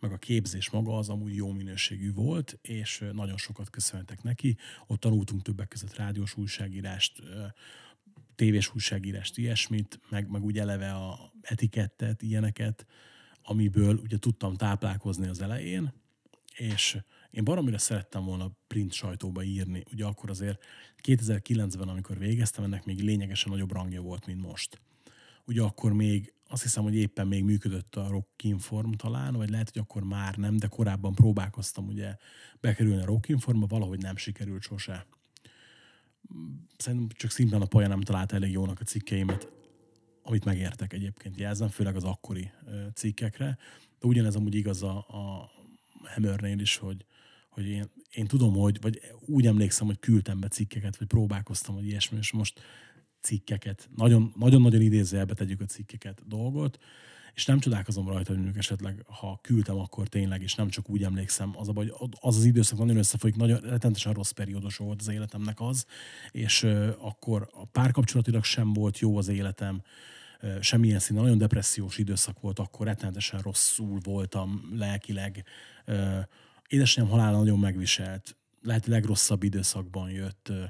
[0.00, 4.56] meg a képzés maga az amúgy jó minőségű volt, és nagyon sokat köszönhetek neki.
[4.86, 7.22] Ott tanultunk többek között rádiós újságírást,
[8.34, 12.86] tévés újságírást, ilyesmit, meg, meg úgy eleve a etikettet, ilyeneket,
[13.42, 15.92] amiből ugye tudtam táplálkozni az elején,
[16.56, 16.98] és
[17.30, 19.84] én baromira szerettem volna print sajtóba írni.
[19.92, 20.64] Ugye akkor azért
[21.02, 24.80] 2009-ben, amikor végeztem, ennek még lényegesen nagyobb rangja volt, mint most.
[25.44, 29.70] Ugye akkor még azt hiszem, hogy éppen még működött a Rock Inform talán, vagy lehet,
[29.72, 32.16] hogy akkor már nem, de korábban próbálkoztam ugye
[32.60, 35.06] bekerülni a Rock Informba, valahogy nem sikerült sose.
[36.76, 39.52] Szerintem csak szimplán a paja nem találta elég jónak a cikkeimet,
[40.22, 42.50] amit megértek egyébként jelzem, főleg az akkori
[42.94, 43.58] cikkekre.
[43.98, 45.50] De ugyanez amúgy igaz a, a
[46.04, 47.04] Hammernél is, hogy,
[47.50, 51.86] hogy én, én tudom, hogy, vagy úgy emlékszem, hogy küldtem be cikkeket, vagy próbálkoztam, hogy
[51.86, 52.60] ilyesmi, és most
[53.20, 56.78] cikkeket, nagyon- nagyon-nagyon idézőjelbe tegyük a cikkeket, dolgot,
[57.34, 61.52] és nem csodálkozom rajta, hogy esetleg, ha küldtem, akkor tényleg, és nem csak úgy emlékszem,
[61.56, 65.60] az a baj, az az időszak nagyon összefolyik, nagyon rettenetesen rossz periódus volt az életemnek
[65.60, 65.86] az,
[66.30, 69.82] és ö, akkor a párkapcsolatilag sem volt jó az életem,
[70.40, 75.44] ö, semmilyen színen, nagyon depressziós időszak volt, akkor rettenetesen rosszul voltam lelkileg.
[75.84, 76.18] Ö,
[76.70, 80.64] Édesanyám halála nagyon megviselt, lehet legrosszabb időszakban jött, ö,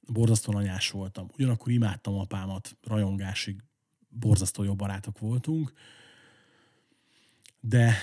[0.00, 1.28] borzasztóan anyás voltam.
[1.34, 3.62] Ugyanakkor imádtam apámat, rajongásig
[4.08, 5.72] borzasztó jó barátok voltunk,
[7.60, 7.94] de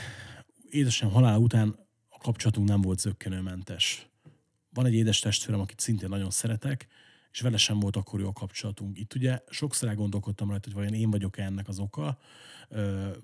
[0.69, 1.75] édesanyám halála után
[2.09, 4.09] a kapcsolatunk nem volt zöggenőmentes.
[4.69, 6.87] Van egy édes testvérem, akit szintén nagyon szeretek,
[7.31, 8.97] és vele sem volt akkor jó a kapcsolatunk.
[8.97, 12.17] Itt ugye sokszor elgondolkodtam rajta, hogy vajon én vagyok ennek az oka,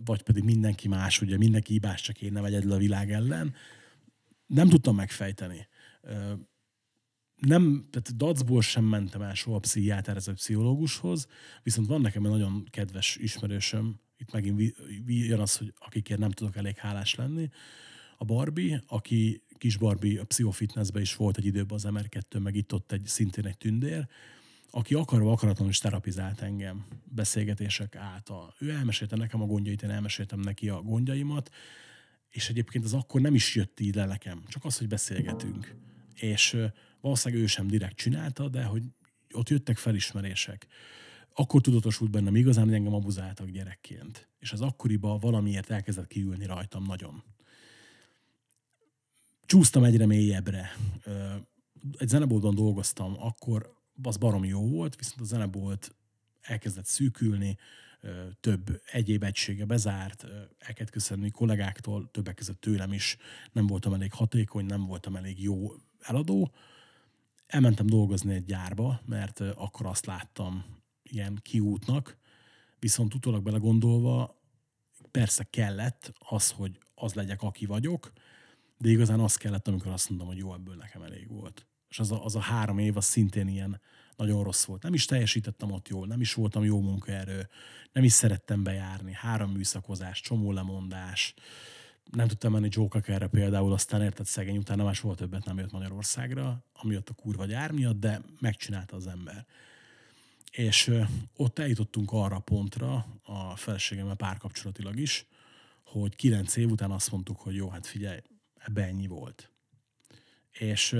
[0.05, 3.55] vagy pedig mindenki más, ugye mindenki hibás, csak én nem egyedül a világ ellen.
[4.47, 5.67] Nem tudtam megfejteni.
[7.35, 11.27] Nem, tehát dacból sem mentem el soha pszichiáterhez pszichológushoz,
[11.63, 14.75] viszont van nekem egy nagyon kedves ismerősöm, itt megint
[15.05, 17.49] jön az, hogy akikért nem tudok elég hálás lenni,
[18.17, 22.73] a Barbie, aki kis Barbie a pszichofitnessben is volt egy időben az MR2, meg itt
[22.73, 24.07] ott egy, szintén egy tündér,
[24.71, 28.55] aki akarva akaratlanul is terapizált engem beszélgetések által.
[28.59, 31.49] Ő elmesélte nekem a gondjait, én elmeséltem neki a gondjaimat,
[32.29, 35.75] és egyébként az akkor nem is jött így le nekem, csak az, hogy beszélgetünk.
[36.13, 36.57] És
[37.01, 38.83] valószínűleg ő sem direkt csinálta, de hogy
[39.33, 40.67] ott jöttek felismerések.
[41.33, 44.29] Akkor tudatosult bennem igazán, hogy engem abuzáltak gyerekként.
[44.39, 47.23] És az akkoriban valamiért elkezdett kiülni rajtam nagyon.
[49.45, 50.75] csúsztam egyre mélyebbre.
[51.97, 55.95] Egy zeneboltban dolgoztam, akkor az barom jó volt, viszont a zenebolt
[56.41, 57.57] elkezdett szűkülni,
[58.39, 60.23] több egyéb egysége bezárt,
[60.57, 63.17] el kellett köszönni kollégáktól, többek között tőlem is
[63.51, 66.51] nem voltam elég hatékony, nem voltam elég jó eladó.
[67.47, 70.65] Elmentem dolgozni egy gyárba, mert akkor azt láttam
[71.03, 72.17] ilyen kiútnak,
[72.79, 74.41] viszont utólag belegondolva
[75.11, 78.11] persze kellett az, hogy az legyek, aki vagyok,
[78.77, 81.67] de igazán az kellett, amikor azt mondtam, hogy jó, ebből nekem elég volt.
[81.89, 83.81] És az a, az a három év, az szintén ilyen
[84.17, 84.83] nagyon rossz volt.
[84.83, 87.49] Nem is teljesítettem ott jól, nem is voltam jó munkaerő,
[87.91, 91.33] nem is szerettem bejárni, három műszakozás, csomó lemondás,
[92.11, 96.63] nem tudtam menni Joe például, aztán érted szegény, utána már soha többet nem jött Magyarországra,
[96.73, 99.45] amiatt a kurva gyár miatt, de megcsinálta az ember.
[100.51, 100.91] És
[101.35, 105.25] ott eljutottunk arra a pontra, a feleségemmel párkapcsolatilag is,
[105.83, 108.19] hogy kilenc év után azt mondtuk, hogy jó, hát figyelj,
[108.55, 109.51] ebbe ennyi volt.
[110.51, 110.95] És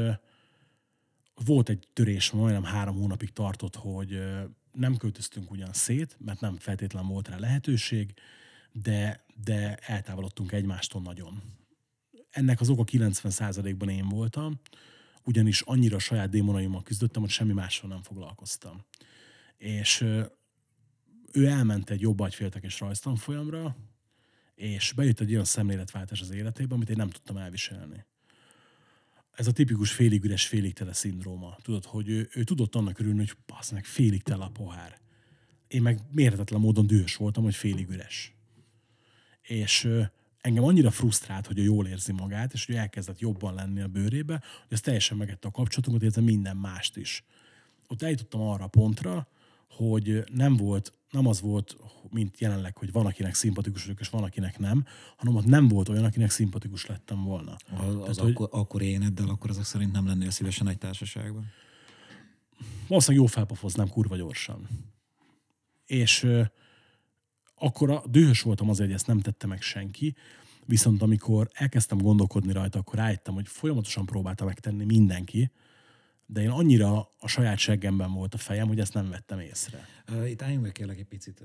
[1.45, 4.19] volt egy törés, majdnem három hónapig tartott, hogy
[4.71, 8.13] nem költöztünk ugyan szét, mert nem feltétlen volt rá lehetőség,
[8.71, 11.41] de, de eltávolodtunk egymástól nagyon.
[12.29, 14.59] Ennek az oka 90%-ban én voltam,
[15.23, 18.85] ugyanis annyira saját démonaimmal küzdöttem, hogy semmi mással nem foglalkoztam.
[19.57, 20.01] És
[21.31, 23.75] ő elment egy jobb agyféltekes rajztanfolyamra,
[24.55, 28.05] és bejött egy olyan szemléletváltás az életébe, amit én nem tudtam elviselni.
[29.37, 31.57] Ez a tipikus félig üres, félig tele szindróma.
[31.61, 34.97] Tudod, hogy ő, ő tudott annak örülni, hogy passz meg, félig tele a pohár.
[35.67, 38.33] Én meg mérhetetlen módon dühös voltam, hogy félig üres.
[39.41, 40.01] És ö,
[40.41, 44.33] engem annyira frusztrált, hogy ő jól érzi magát, és hogy elkezdett jobban lenni a bőrébe,
[44.33, 47.23] hogy ez teljesen megette a kapcsolatunkat, illetve minden mást is.
[47.87, 49.27] Ott eljutottam arra a pontra,
[49.69, 51.77] hogy nem volt, nem az volt,
[52.09, 54.85] mint jelenleg, hogy van, akinek szimpatikus vagyok, és van, akinek nem,
[55.17, 57.55] hanem ott nem volt olyan, akinek szimpatikus lettem volna.
[57.77, 61.45] Az, az hogy- akkor, akkor éneddel, akkor azok szerint nem lennél szívesen egy társaságban.
[62.87, 64.67] valószínűleg jó felpofoznám kurva gyorsan.
[65.85, 66.41] És ö,
[67.55, 70.15] akkor a, dühös voltam azért, hogy ezt nem tette meg senki,
[70.65, 75.51] viszont amikor elkezdtem gondolkodni rajta, akkor rájöttem, hogy folyamatosan próbálta megtenni mindenki,
[76.29, 79.85] de én annyira a saját seggemben volt a fejem, hogy ezt nem vettem észre.
[80.25, 81.43] Itt álljunk meg kérlek egy picit.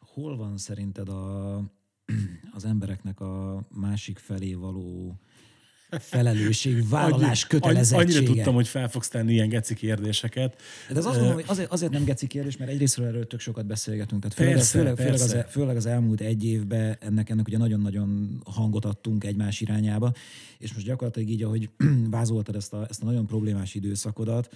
[0.00, 1.56] Hol van szerinted a,
[2.56, 5.18] az embereknek a másik felé való
[5.90, 8.18] felelősség, vállalás, Annyi- kötelezettsége?
[8.18, 10.60] Annyira tudtam, hogy fel fogsz tenni ilyen geci kérdéseket.
[10.92, 13.66] De az azt mondom, hogy azért, azért nem geci kérdés, mert egyrésztről erről tök sokat
[13.66, 14.20] beszélgetünk.
[14.22, 15.48] Tehát főleg, Persze, főleg, főleg, az, persze.
[15.48, 20.12] főleg az elmúlt egy évben ennek, ennek ugye nagyon-nagyon hangot adtunk egymás irányába,
[20.58, 21.70] és most gyakorlatilag így, ahogy
[22.10, 24.54] vázoltad ezt a, ezt a nagyon problémás időszakodat,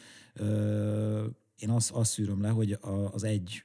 [1.59, 2.78] én azt, azt szűröm le, hogy
[3.12, 3.64] az egy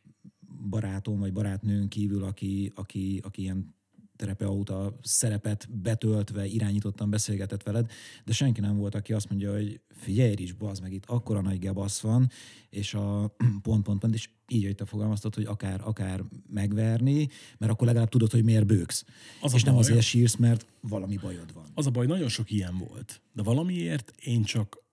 [0.70, 3.76] barátom vagy barátnőn kívül, aki, aki, aki ilyen
[4.18, 7.92] terapeuta szerepet betöltve, irányítottan beszélgetett veled,
[8.26, 11.60] de senki nem volt, aki azt mondja, hogy figyelj is, bazd meg itt akkora nagy
[11.60, 12.30] gebasz van,
[12.70, 17.72] és a pont, pont, pont, és így, hogy te fogalmaztad, hogy akár, akár megverni, mert
[17.72, 19.06] akkor legalább tudod, hogy miért bőksz.
[19.42, 19.84] Az és nem baj.
[19.84, 21.66] azért sírsz, mert valami bajod van.
[21.74, 23.22] Az a baj, nagyon sok ilyen volt.
[23.34, 24.86] De valamiért én csak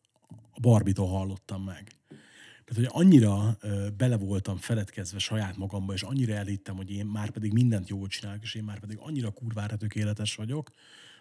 [0.50, 1.92] a Barbitól hallottam meg.
[2.64, 3.58] Tehát, hogy annyira
[3.96, 8.42] bele voltam feledkezve saját magamba, és annyira elhittem, hogy én már pedig mindent jól csinálok,
[8.42, 10.70] és én már pedig annyira kurvára tökéletes vagyok,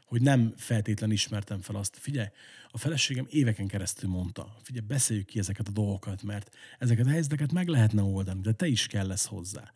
[0.05, 1.97] hogy nem feltétlen ismertem fel azt.
[1.97, 2.27] Figyelj,
[2.71, 7.51] a feleségem éveken keresztül mondta, figyelj, beszéljük ki ezeket a dolgokat, mert ezeket a helyzeteket
[7.51, 9.73] meg lehetne oldani, de te is kell lesz hozzá.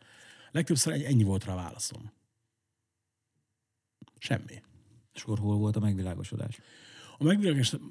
[0.50, 2.12] Legtöbbször egy- ennyi volt rá a válaszom.
[4.18, 4.62] Semmi.
[5.14, 6.58] És akkor hol volt a megvilágosodás?
[7.18, 7.88] A megvilágosodás,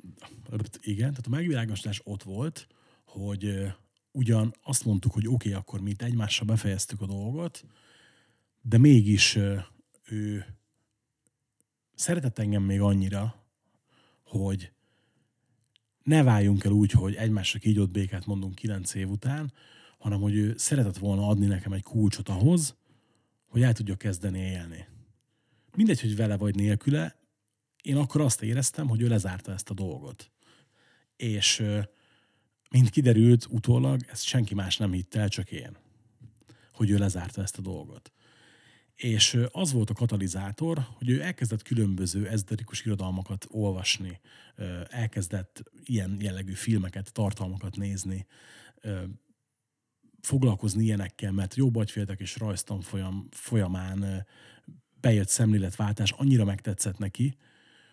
[0.82, 2.68] igen, tehát a megvilágosodás ott volt,
[3.08, 3.74] hogy
[4.12, 7.66] ugyan azt mondtuk, hogy oké, okay, akkor mi itt egymással befejeztük a dolgot,
[8.62, 9.36] de mégis
[10.04, 10.46] ő
[11.96, 13.46] szeretett engem még annyira,
[14.24, 14.72] hogy
[16.04, 19.54] ne váljunk el úgy, hogy egymásra kígyott békát mondunk kilenc év után,
[19.98, 22.76] hanem hogy ő szeretett volna adni nekem egy kulcsot ahhoz,
[23.46, 24.88] hogy el tudja kezdeni élni.
[25.76, 27.16] Mindegy, hogy vele vagy nélküle,
[27.82, 30.32] én akkor azt éreztem, hogy ő lezárta ezt a dolgot.
[31.16, 31.64] És
[32.70, 35.78] mint kiderült utólag, ezt senki más nem hitte el, csak én,
[36.74, 38.12] hogy ő lezárta ezt a dolgot.
[38.96, 44.20] És az volt a katalizátor, hogy ő elkezdett különböző ezoterikus irodalmakat olvasni,
[44.88, 48.26] elkezdett ilyen jellegű filmeket, tartalmakat nézni,
[50.22, 54.18] foglalkozni ilyenekkel, mert jó agyféltek és rajztanfolyam folyamán ö,
[55.00, 57.38] bejött szemléletváltás, annyira megtetszett neki,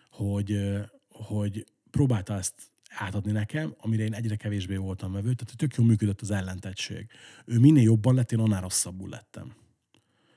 [0.09, 0.61] hogy,
[1.09, 6.21] hogy próbálta ezt átadni nekem, amire én egyre kevésbé voltam vevő, tehát tök jól működött
[6.21, 7.07] az ellentettség.
[7.45, 9.53] Ő minél jobban lett, én annál rosszabbul lettem.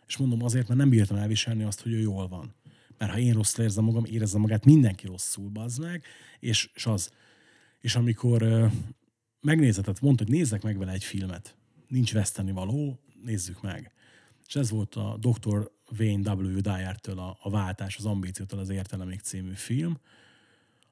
[0.06, 2.54] És mondom azért, mert nem bírtam elviselni azt, hogy ő jól van.
[2.98, 6.04] Mert ha én rosszul érzem magam, érezze magát mindenki rosszul, bazd meg,
[6.40, 7.12] és, és az.
[7.80, 8.72] És amikor uh,
[9.40, 11.56] megnézett, tehát mondta, hogy nézzek meg vele egy filmet,
[11.88, 13.92] nincs veszteni való, nézzük meg.
[14.46, 15.70] És ez volt a Dr.
[15.98, 16.60] Wayne W.
[16.60, 19.98] Dyer-től a, a Váltás, az Ambíciótól az Értelemig című film.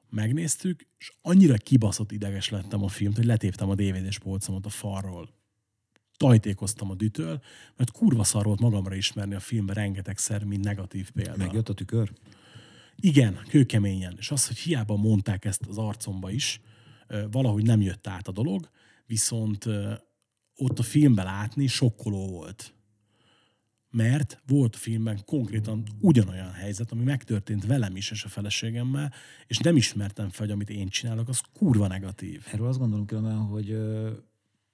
[0.09, 5.29] Megnéztük, és annyira kibaszott ideges lettem a filmt, hogy letéptem a DVD-s polcomat a falról.
[6.17, 7.41] Tajtékoztam a dütől,
[7.75, 11.37] mert kurva szar volt magamra ismerni a filmben rengetegszer, mint negatív példa.
[11.37, 12.11] Megjött a tükör?
[12.95, 14.15] Igen, kőkeményen.
[14.17, 16.61] És az, hogy hiába mondták ezt az arcomba is,
[17.31, 18.69] valahogy nem jött át a dolog,
[19.05, 19.65] viszont
[20.55, 22.73] ott a filmben látni sokkoló volt.
[23.97, 29.13] Mert volt a filmben konkrétan ugyanolyan helyzet, ami megtörtént velem is és a feleségemmel,
[29.47, 32.45] és nem ismertem fel, hogy amit én csinálok, az kurva negatív.
[32.51, 33.77] Erről azt gondolom különben, hogy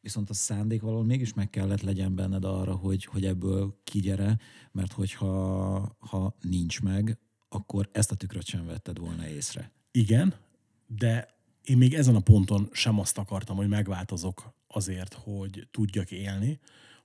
[0.01, 4.39] viszont a szándék valahol mégis meg kellett legyen benned arra, hogy, hogy ebből kigyere,
[4.71, 7.17] mert hogyha ha nincs meg,
[7.49, 9.71] akkor ezt a tükröt sem vetted volna észre.
[9.91, 10.33] Igen,
[10.87, 11.27] de
[11.63, 16.59] én még ezen a ponton sem azt akartam, hogy megváltozok azért, hogy tudjak élni,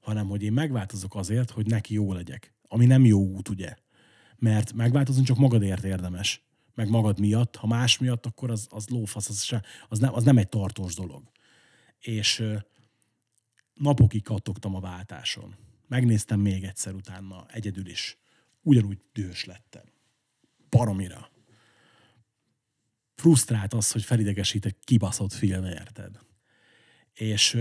[0.09, 2.55] hanem hogy én megváltozok azért, hogy neki jó legyek.
[2.63, 3.75] Ami nem jó út, ugye?
[4.37, 6.43] Mert megváltozni csak magadért érdemes.
[6.75, 7.57] Meg magad miatt.
[7.57, 10.95] Ha más miatt, akkor az, az lófasz, az, se, az, nem, az nem egy tartós
[10.95, 11.31] dolog.
[11.99, 12.45] És
[13.75, 15.55] napokig kattogtam a váltáson.
[15.89, 18.19] Megnéztem még egyszer utána, egyedül is.
[18.63, 19.85] Ugyanúgy dühös lettem.
[20.69, 21.31] Baromira.
[23.15, 26.19] Frusztrált az, hogy felidegesít egy kibaszott film, érted?
[27.19, 27.59] És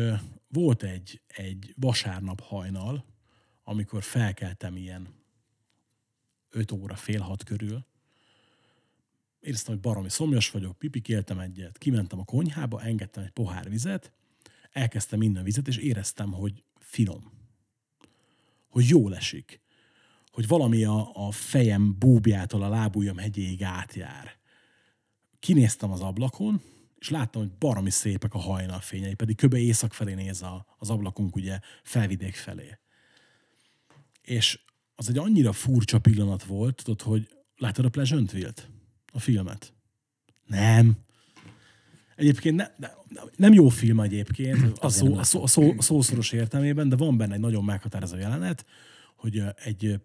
[0.47, 3.05] volt egy, egy vasárnap hajnal,
[3.63, 5.07] amikor felkeltem ilyen
[6.49, 7.85] 5 óra, fél hat körül,
[9.39, 14.11] éreztem, hogy baromi szomjas vagyok, pipikéltem egyet, kimentem a konyhába, engedtem egy pohár vizet,
[14.71, 17.31] elkezdtem innen vizet, és éreztem, hogy finom.
[18.67, 19.61] Hogy jól esik.
[20.31, 24.37] Hogy valami a, a fejem búbjától a lábujjam hegyéig átjár.
[25.39, 26.61] Kinéztem az ablakon,
[26.99, 29.53] és láttam, hogy baromi szépek a hajnalfényei, pedig kb.
[29.53, 32.77] észak felé néz a, az ablakunk ugye felvidék felé.
[34.21, 34.59] És
[34.95, 38.69] az egy annyira furcsa pillanat volt, tudod, hogy láttad a Pleasantville-t?
[39.11, 39.73] A filmet?
[40.45, 40.97] Nem.
[42.15, 42.89] Egyébként ne, ne,
[43.35, 47.17] nem jó film egyébként, a, szó, a, szó, a, szó, a szószoros értelmében, de van
[47.17, 48.65] benne egy nagyon meghatározó jelenet,
[49.15, 49.99] hogy egy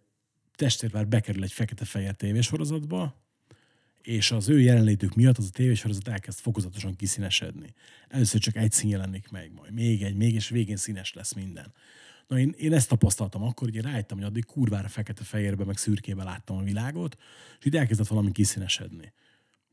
[0.54, 3.21] testvérpár bekerül egy fekete-fehér tévésorozatba,
[4.02, 7.74] és az ő jelenlétük miatt az a tévésorozat elkezd fokozatosan kiszínesedni.
[8.08, 11.72] Először csak egy szín jelenik meg, majd még egy, még, és végén színes lesz minden.
[12.26, 16.56] Na én, én ezt tapasztaltam akkor, én rájöttem, hogy addig kurvára fekete-fehérbe, meg szürkébe láttam
[16.56, 17.16] a világot,
[17.58, 19.12] és itt elkezdett valami kiszínesedni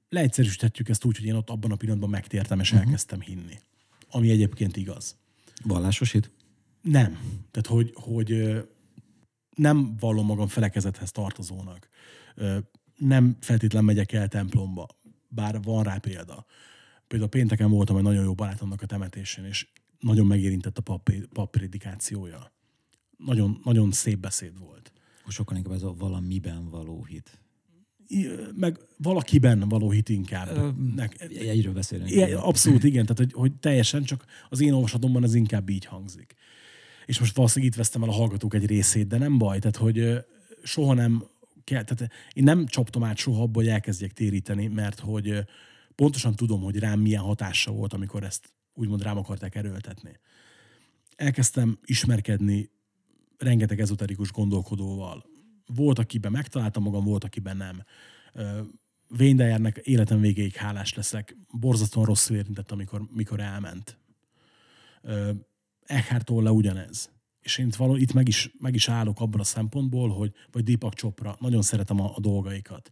[0.09, 2.85] leegyszerűsíthetjük ezt úgy, hogy én ott abban a pillanatban megtértem, és uh-huh.
[2.85, 3.59] elkezdtem hinni.
[4.09, 5.17] Ami egyébként igaz.
[5.63, 6.31] Vallásos hit?
[6.81, 7.19] Nem.
[7.51, 8.57] Tehát, hogy, hogy
[9.55, 11.89] nem vallom magam felekezethez tartozónak.
[12.99, 14.87] Nem feltétlen megyek el templomba,
[15.27, 16.45] bár van rá példa.
[17.07, 19.67] Például pénteken voltam egy nagyon jó barátomnak a temetésén, és
[19.99, 22.51] nagyon megérintett a pap, pap prédikációja.
[23.17, 24.91] Nagyon, nagyon szép beszéd volt.
[25.27, 27.39] Sokkal inkább ez a valamiben való hit
[28.55, 30.47] meg valakiben való hit inkább.
[30.55, 30.69] Ö,
[31.39, 32.09] egyről beszélünk.
[32.09, 36.35] Igen, abszolút igen, tehát hogy, hogy teljesen csak az én olvasatomban ez inkább így hangzik.
[37.05, 40.25] És most valószínűleg itt vesztem el a hallgatók egy részét, de nem baj, tehát hogy
[40.63, 41.23] soha nem
[41.69, 45.45] kell, tehát én nem csaptam át soha abba, hogy elkezdjek téríteni, mert hogy
[45.95, 50.19] pontosan tudom, hogy rám milyen hatása volt, amikor ezt úgymond rám akarták erőltetni.
[51.15, 52.69] Elkezdtem ismerkedni
[53.37, 55.25] rengeteg ezoterikus gondolkodóval,
[55.65, 57.83] volt, akiben megtaláltam magam, volt, akiben nem.
[59.07, 61.37] Véndejernek életem végéig hálás leszek.
[61.59, 63.97] Borzasztóan rosszul érintett, amikor mikor elment.
[65.85, 67.09] Eckhart Tolle ugyanez.
[67.49, 70.63] És én itt, való, itt meg, is, meg is állok abban a szempontból, hogy, vagy
[70.63, 72.91] Deepak Chopra, nagyon szeretem a, a dolgaikat.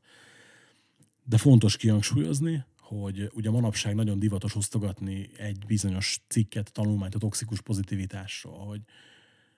[1.24, 7.62] De fontos kihangsúlyozni, hogy ugye manapság nagyon divatos osztogatni egy bizonyos cikket, tanulmányt a toxikus
[7.62, 8.82] pozitivitásról, hogy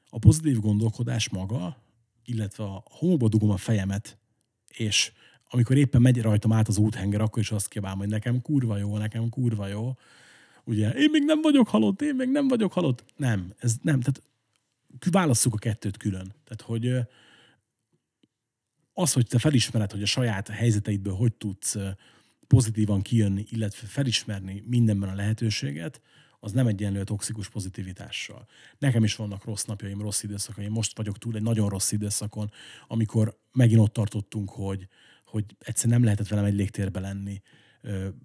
[0.10, 1.78] a pozitív gondolkodás maga
[2.30, 4.18] illetve a homokba dugom a fejemet,
[4.68, 5.12] és
[5.50, 8.97] amikor éppen megy rajtam át az úthenger, akkor is azt kívánom, hogy nekem kurva jó,
[8.97, 9.93] nekem kurva jó.
[10.64, 13.04] Ugye, én még nem vagyok halott, én még nem vagyok halott.
[13.18, 14.22] Nem, ez nem, tehát
[15.12, 16.36] válasszuk a kettőt külön.
[16.44, 17.08] Tehát, hogy
[18.94, 21.78] az, hogy te felismered, hogy a saját helyzeteidből hogy tudsz
[22.48, 26.02] pozitívan kijönni, illetve felismerni mindenben a lehetőséget,
[26.40, 28.46] az nem egyenlő a toxikus pozitivitással.
[28.78, 30.72] Nekem is vannak rossz napjaim, rossz időszakaim.
[30.72, 32.52] Most vagyok túl egy nagyon rossz időszakon,
[32.88, 34.88] amikor megint ott tartottunk, hogy,
[35.26, 37.42] hogy egyszer nem lehetett velem egy légtérbe lenni,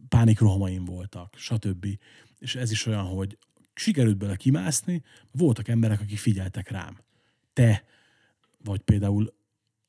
[0.08, 1.86] pánikrohamaim voltak, stb.
[2.38, 3.38] És ez is olyan, hogy
[3.74, 6.98] sikerült bele kimászni, voltak emberek, akik figyeltek rám.
[7.52, 7.84] Te,
[8.64, 9.34] vagy például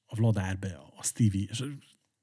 [0.05, 1.63] a Vladárbe, a Stevie, és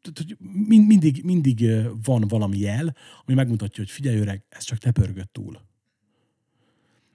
[0.02, 1.70] tehát, hogy min- mindig, mindig
[2.02, 5.60] van valami jel, ami megmutatja, hogy figyelj öreg, ez csak te pörgött túl.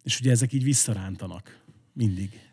[0.04, 1.64] És ugye ezek így visszarántanak.
[1.93, 2.47] Mindig.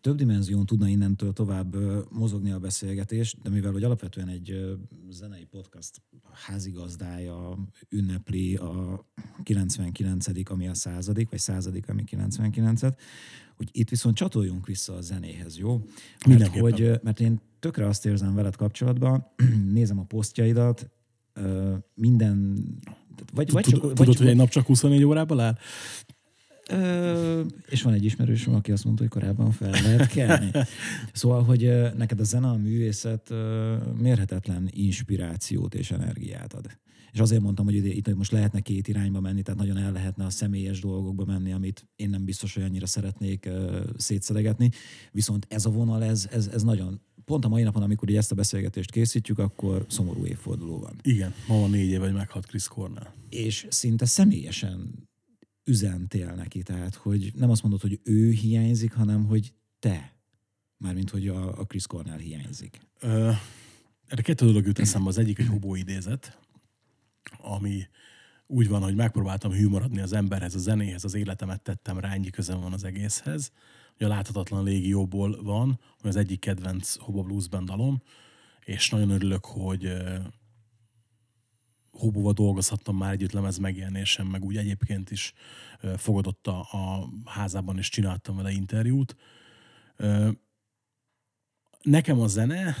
[0.00, 1.76] Több dimenzión tudna innentől tovább
[2.12, 4.76] mozogni a beszélgetés, de mivel hogy alapvetően egy
[5.10, 6.02] zenei podcast
[6.32, 7.58] házigazdája
[7.88, 9.04] ünnepli a
[9.42, 12.96] 99 ami a századik, vagy századik, ami 99-et,
[13.56, 15.82] hogy itt viszont csatoljunk vissza a zenéhez, jó?
[16.26, 19.26] Mert, hogy, mert én tökre azt érzem veled kapcsolatban,
[19.72, 20.90] nézem a posztjaidat,
[21.94, 22.64] minden...
[23.32, 25.58] Vagy, vagy Tud- csak, Tudod, vagy, hogy egy nap csak 24 órában áll?
[26.70, 30.50] Ö, és van egy ismerősöm, aki azt mondta, hogy korábban fel lehet kelni.
[31.12, 33.34] Szóval, hogy neked a zene, a művészet
[33.98, 36.66] mérhetetlen inspirációt és energiát ad.
[37.12, 40.30] És azért mondtam, hogy itt most lehetne két irányba menni, tehát nagyon el lehetne a
[40.30, 43.48] személyes dolgokba menni, amit én nem biztos, hogy annyira szeretnék
[43.96, 44.70] szétszedegetni.
[45.12, 47.00] Viszont ez a vonal, ez, ez, ez nagyon...
[47.24, 50.94] Pont a mai napon, amikor így ezt a beszélgetést készítjük, akkor szomorú évforduló van.
[51.02, 53.12] Igen, ma van négy év, hogy meghalt Chris Cornell.
[53.30, 55.08] és szinte személyesen
[55.66, 60.14] üzentél neki, tehát hogy nem azt mondod, hogy ő hiányzik, hanem hogy te.
[60.76, 62.80] Mármint, hogy a, a Chris Cornell hiányzik.
[63.00, 63.30] Ö,
[64.06, 65.08] erre kettő dolog jut eszembe.
[65.08, 66.38] Az egyik egy hobó idézet,
[67.38, 67.86] ami
[68.46, 72.30] úgy van, hogy megpróbáltam hű maradni az emberhez, a zenéhez, az életemet tettem rá, ennyi
[72.30, 73.52] közem van az egészhez.
[73.94, 78.02] Ugye a Láthatatlan Légióból van, ami az egyik kedvenc Hobo Blues dalom,
[78.64, 79.92] és nagyon örülök, hogy
[81.98, 85.32] Hobóval dolgozhattam már együtt lemez megjelenésem, meg úgy egyébként is
[85.80, 86.66] ö, fogadott a,
[87.24, 89.16] házában, és csináltam vele interjút.
[91.82, 92.76] Nekem a zene,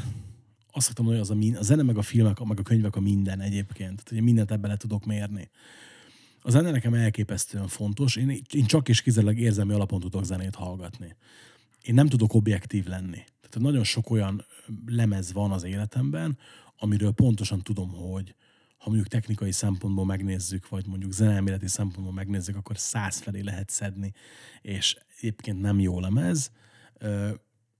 [0.72, 3.00] azt szoktam hogy az a, min- a zene, meg a filmek, meg a könyvek a
[3.00, 3.94] minden egyébként.
[3.94, 5.50] Tehát ugye mindent ebbe le tudok mérni.
[6.42, 8.16] A zene nekem elképesztően fontos.
[8.16, 11.16] Én, én csak és kizárólag érzelmi alapon tudok zenét hallgatni.
[11.82, 13.24] Én nem tudok objektív lenni.
[13.40, 14.44] Tehát nagyon sok olyan
[14.86, 16.38] lemez van az életemben,
[16.76, 18.34] amiről pontosan tudom, hogy
[18.76, 24.12] ha mondjuk technikai szempontból megnézzük, vagy mondjuk zeneelméleti szempontból megnézzük, akkor száz felé lehet szedni,
[24.62, 26.50] és egyébként nem jó lemez.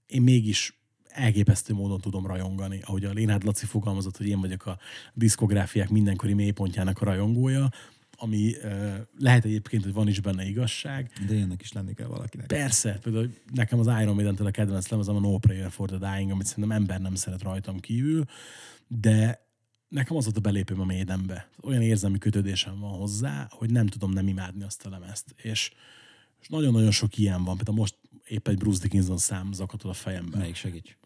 [0.07, 4.79] Én mégis elképesztő módon tudom rajongani, ahogy a Lénárd Laci fogalmazott, hogy én vagyok a
[5.13, 7.69] diszkográfiák mindenkori mélypontjának a rajongója,
[8.19, 8.53] ami
[9.17, 12.47] lehet egyébként, hogy van is benne igazság, De ilyennek is lenni kell valakinek.
[12.47, 16.31] Persze, például nekem az Iron Maiden-től a kedvenc lemezem a No Prayer for the Dying,
[16.31, 18.25] amit szerintem ember nem szeret rajtam kívül,
[18.87, 19.46] de
[19.87, 21.49] nekem az volt a belépőm a Maidenbe.
[21.61, 25.35] Olyan érzelmi kötődésem van hozzá, hogy nem tudom nem imádni azt a lemezt.
[25.37, 25.71] És,
[26.41, 27.55] és nagyon-nagyon sok ilyen van.
[27.55, 27.95] Például most
[28.27, 30.37] épp egy Bruce Dickinson szám zakatol a fejembe.
[30.37, 30.97] Melyik segíts?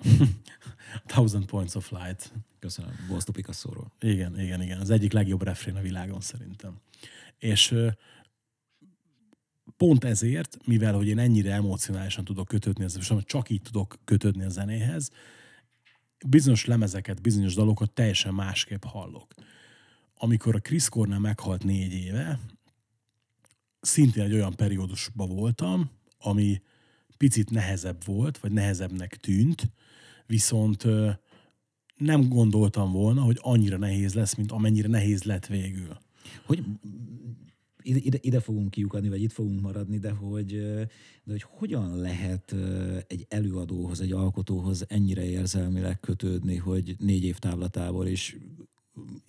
[1.05, 2.33] Thousand Points of Light.
[2.59, 2.91] Köszönöm.
[3.07, 3.91] Bosztu Picasso-ról.
[3.99, 4.79] Igen, igen, igen.
[4.79, 6.79] Az egyik legjobb refrén a világon szerintem.
[7.39, 7.75] És
[9.77, 12.85] pont ezért, mivel hogy én ennyire emocionálisan tudok kötődni,
[13.25, 15.11] csak így tudok kötődni a zenéhez,
[16.27, 19.33] bizonyos lemezeket, bizonyos dalokat teljesen másképp hallok.
[20.17, 22.39] Amikor a Chris Cornell meghalt négy éve,
[23.81, 26.61] szintén egy olyan periódusban voltam, ami
[27.17, 29.71] picit nehezebb volt, vagy nehezebbnek tűnt,
[30.25, 30.85] viszont
[31.95, 35.97] nem gondoltam volna, hogy annyira nehéz lesz, mint amennyire nehéz lett végül.
[36.45, 36.63] Hogy
[37.83, 40.47] ide, ide, fogunk kiukadni, vagy itt fogunk maradni, de hogy,
[41.23, 42.55] de hogy hogyan lehet
[43.07, 48.37] egy előadóhoz, egy alkotóhoz ennyire érzelmileg kötődni, hogy négy év távlatából is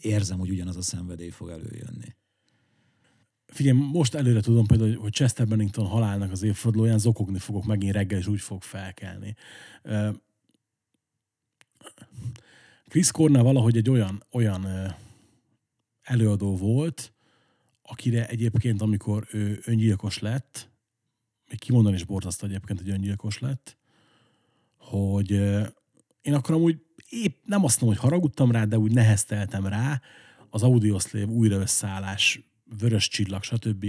[0.01, 2.15] érzem, hogy ugyanaz a szenvedély fog előjönni.
[3.47, 8.19] Figyelj, most előre tudom például, hogy Chester Bennington halálnak az évfordulóján zokogni fogok megint reggel,
[8.19, 9.35] és úgy fog felkelni.
[12.89, 14.67] Chris Cornell valahogy egy olyan, olyan
[16.03, 17.13] előadó volt,
[17.83, 20.71] akire egyébként, amikor ő öngyilkos lett,
[21.49, 23.77] még kimondani is borzasztó egyébként, hogy öngyilkos lett,
[24.77, 25.31] hogy
[26.21, 30.01] én akkor amúgy épp nem azt mondom, hogy haragudtam rá, de úgy nehezteltem rá
[30.51, 32.41] az Audioslave újra összeállás,
[32.79, 33.87] vörös csillag, stb.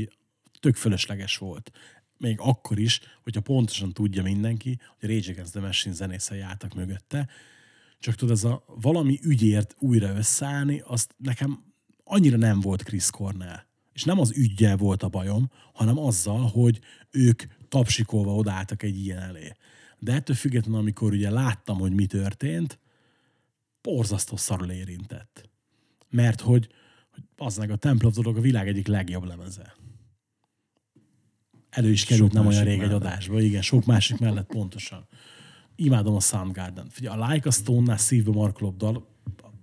[0.60, 1.72] tök fölösleges volt.
[2.18, 6.74] Még akkor is, hogyha pontosan tudja mindenki, hogy a Rage Against the Machine zenészei álltak
[6.74, 7.30] mögötte,
[8.00, 11.74] csak tudod, ez a valami ügyért újra összeállni, azt nekem
[12.04, 13.60] annyira nem volt Chris Cornell.
[13.94, 16.80] És nem az ügyjel volt a bajom, hanem azzal, hogy
[17.12, 19.52] ők tapsikolva odálltak egy ilyen elé.
[20.00, 22.80] De ettől függetlenül, amikor ugye láttam, hogy mi történt,
[23.82, 25.50] borzasztó szarul érintett.
[26.10, 26.68] Mert hogy,
[27.12, 29.76] hogy az meg a Temple of the Dog a világ egyik legjobb lemeze.
[31.70, 32.96] Elő is került Sok nem olyan rég egy mellett.
[32.96, 35.08] adásba, igen, sok másik mellett pontosan.
[35.76, 36.90] Imádom a Soundgarden.
[36.90, 39.08] Figyelj, a Like a Stone-nál szívbe markolóbb dal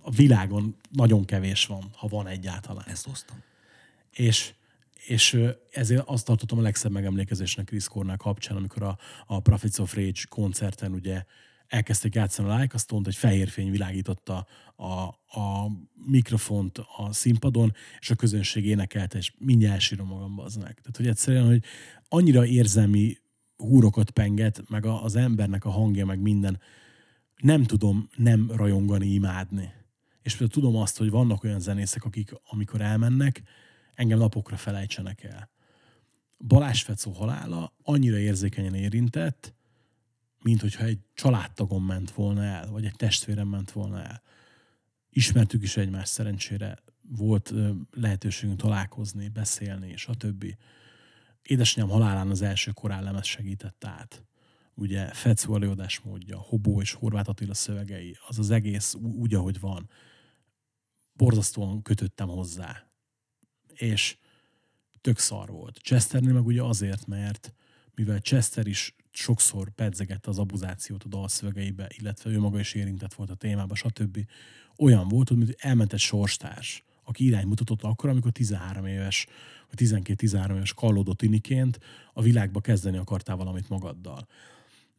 [0.01, 2.87] a világon nagyon kevés van, ha van egyáltalán.
[2.87, 3.37] Ezt hoztam.
[4.11, 4.53] És,
[5.05, 5.39] és
[5.71, 10.21] ezért azt tartottam a legszebb megemlékezésnek Chris Cornell kapcsán, amikor a, a Prophets of Rage
[10.29, 11.23] koncerten ugye
[11.67, 14.91] elkezdték játszani a Like, azt egy fehér fény világította a,
[15.39, 15.71] a
[16.05, 20.73] mikrofont a színpadon, és a közönség énekelte, és mindjárt elsírom magam baznak.
[20.73, 21.63] Tehát, hogy egyszerűen, hogy
[22.07, 23.17] annyira érzelmi
[23.55, 26.59] húrokat penget, meg a, az embernek a hangja, meg minden,
[27.37, 29.73] nem tudom nem rajongani, imádni.
[30.21, 33.43] És például tudom azt, hogy vannak olyan zenészek, akik amikor elmennek,
[33.93, 35.49] engem napokra felejtsenek el.
[36.37, 39.53] Balázs Fecó halála annyira érzékenyen érintett,
[40.43, 44.21] mint hogyha egy családtagom ment volna el, vagy egy testvérem ment volna el.
[45.09, 47.53] Ismertük is egymást szerencsére, volt
[47.91, 50.57] lehetőségünk találkozni, beszélni, és a többi.
[51.41, 54.25] Édesanyám halálán az első korán lemez segített át.
[54.73, 55.57] Ugye Fecó
[56.03, 59.89] módja, Hobó és Horváth Attila szövegei, az az egész úgy, ahogy van.
[61.13, 62.90] Borzasztóan kötöttem hozzá.
[63.75, 64.17] És
[65.01, 65.77] tök szar volt.
[65.77, 67.53] Chesternél meg ugye azért, mert
[67.95, 73.29] mivel Chester is sokszor pedzegette az abuzációt a dalszövegeibe, illetve ő maga is érintett volt
[73.29, 74.25] a témába, stb.
[74.77, 79.27] Olyan volt, hogy mint elment egy sorstárs, aki iránymutatott akkor, amikor 13 éves,
[79.69, 81.79] vagy 12-13 éves kallódott tiniként
[82.13, 84.27] a világba kezdeni akartál valamit magaddal.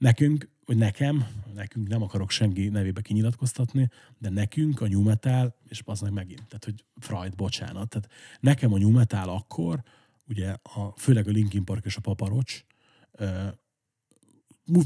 [0.03, 3.89] Nekünk, vagy nekem, nekünk nem akarok senki nevébe kinyilatkoztatni,
[4.19, 8.73] de nekünk a new metal, és az meg megint, tehát hogy Freud, bocsánat, tehát nekem
[8.73, 9.83] a new metal akkor,
[10.29, 12.65] ugye a, főleg a Linkin Park és a Paparocs,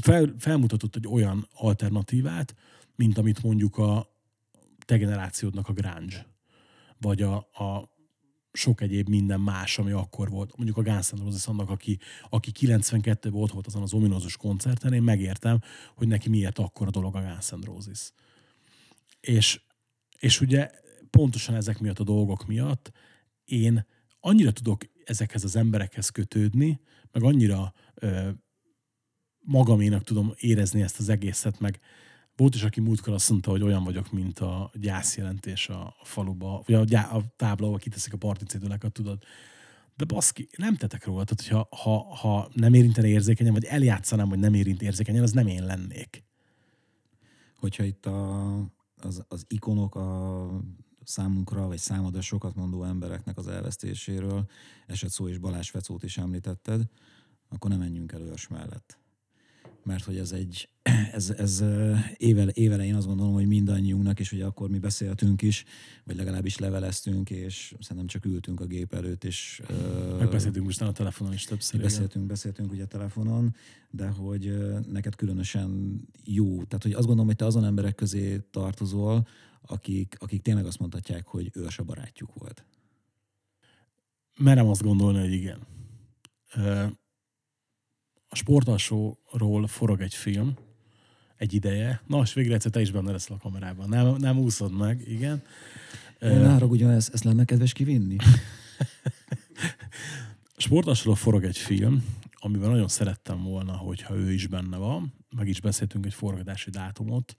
[0.01, 2.55] fel, felmutatott egy olyan alternatívát,
[2.95, 4.15] mint amit mondjuk a
[4.85, 6.27] te generációdnak a grunge,
[6.97, 7.96] vagy a, a
[8.57, 10.57] sok egyéb minden más, ami akkor volt.
[10.57, 11.99] Mondjuk a Guns N' Roses annak, aki,
[12.29, 15.61] aki 92-ben ott volt azon az ominózus koncerten, én megértem,
[15.95, 18.11] hogy neki miért akkor a dolog a Guns N' Roses.
[19.19, 19.61] És,
[20.19, 20.71] és ugye
[21.09, 22.91] pontosan ezek miatt a dolgok miatt
[23.45, 23.85] én
[24.19, 26.79] annyira tudok ezekhez az emberekhez kötődni,
[27.11, 28.29] meg annyira ö,
[29.39, 31.79] magaménak tudom érezni ezt az egészet, meg
[32.37, 36.75] volt is, aki múltkor azt mondta, hogy olyan vagyok, mint a gyászjelentés a faluba, vagy
[36.75, 39.23] a, gyá, a tábla, ahol kiteszik a particéduleket, tudod.
[39.95, 41.23] De baszki, nem tetek róla.
[41.23, 45.47] Tehát, hogyha ha, ha nem érintene érzékenyen, vagy eljátszanám, hogy nem érint érzékenyen, az nem
[45.47, 46.23] én lennék.
[47.55, 48.51] Hogyha itt a,
[49.01, 50.49] az, az ikonok a
[51.03, 54.49] számunkra, vagy számodra sokat mondó embereknek az elvesztéséről,
[54.87, 56.81] eset szó és Balázs Fecót is említetted,
[57.49, 58.97] akkor nem menjünk el ős mellett
[59.87, 60.69] mert hogy ez egy,
[61.17, 61.63] ez, ez
[62.17, 65.65] ével, évelején azt gondolom, hogy mindannyiunknak, és ugye akkor mi beszéltünk is,
[66.03, 69.61] vagy legalábbis leveleztünk, és szerintem csak ültünk a gép előtt, és...
[70.19, 71.81] Megbeszéltünk most a telefonon is többször.
[71.81, 72.27] Beszéltünk, igen.
[72.27, 73.55] beszéltünk ugye telefonon,
[73.89, 74.57] de hogy
[74.91, 76.63] neked különösen jó.
[76.63, 79.27] Tehát, hogy azt gondolom, hogy te azon emberek közé tartozol,
[79.61, 82.65] akik, akik tényleg azt mondhatják, hogy ős a barátjuk volt.
[84.37, 85.59] Merem azt gondolni, hogy igen
[88.27, 90.57] a sportalsóról forog egy film,
[91.37, 92.01] egy ideje.
[92.07, 93.89] Na, és végre egyszer te is benne leszel a kamerában.
[93.89, 95.41] Nem, nem úszod meg, igen.
[96.19, 98.15] Ne ugyan ezt, ezt lenne kedves kivinni?
[100.55, 105.13] a sportalsóról forog egy film, amiben nagyon szerettem volna, hogyha ő is benne van.
[105.35, 107.35] Meg is beszéltünk egy forgatási dátumot,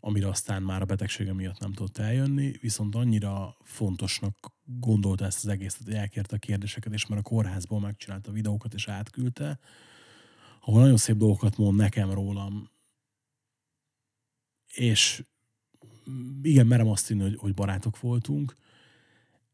[0.00, 5.50] amire aztán már a betegsége miatt nem tudott eljönni, viszont annyira fontosnak gondolta ezt az
[5.50, 9.58] egészet, hogy elkérte a kérdéseket, és már a kórházból megcsinálta a videókat, és átküldte,
[10.64, 12.70] ahol nagyon szép dolgokat mond nekem rólam,
[14.66, 15.24] és
[16.42, 18.54] igen, merem azt hinni, hogy, hogy barátok voltunk,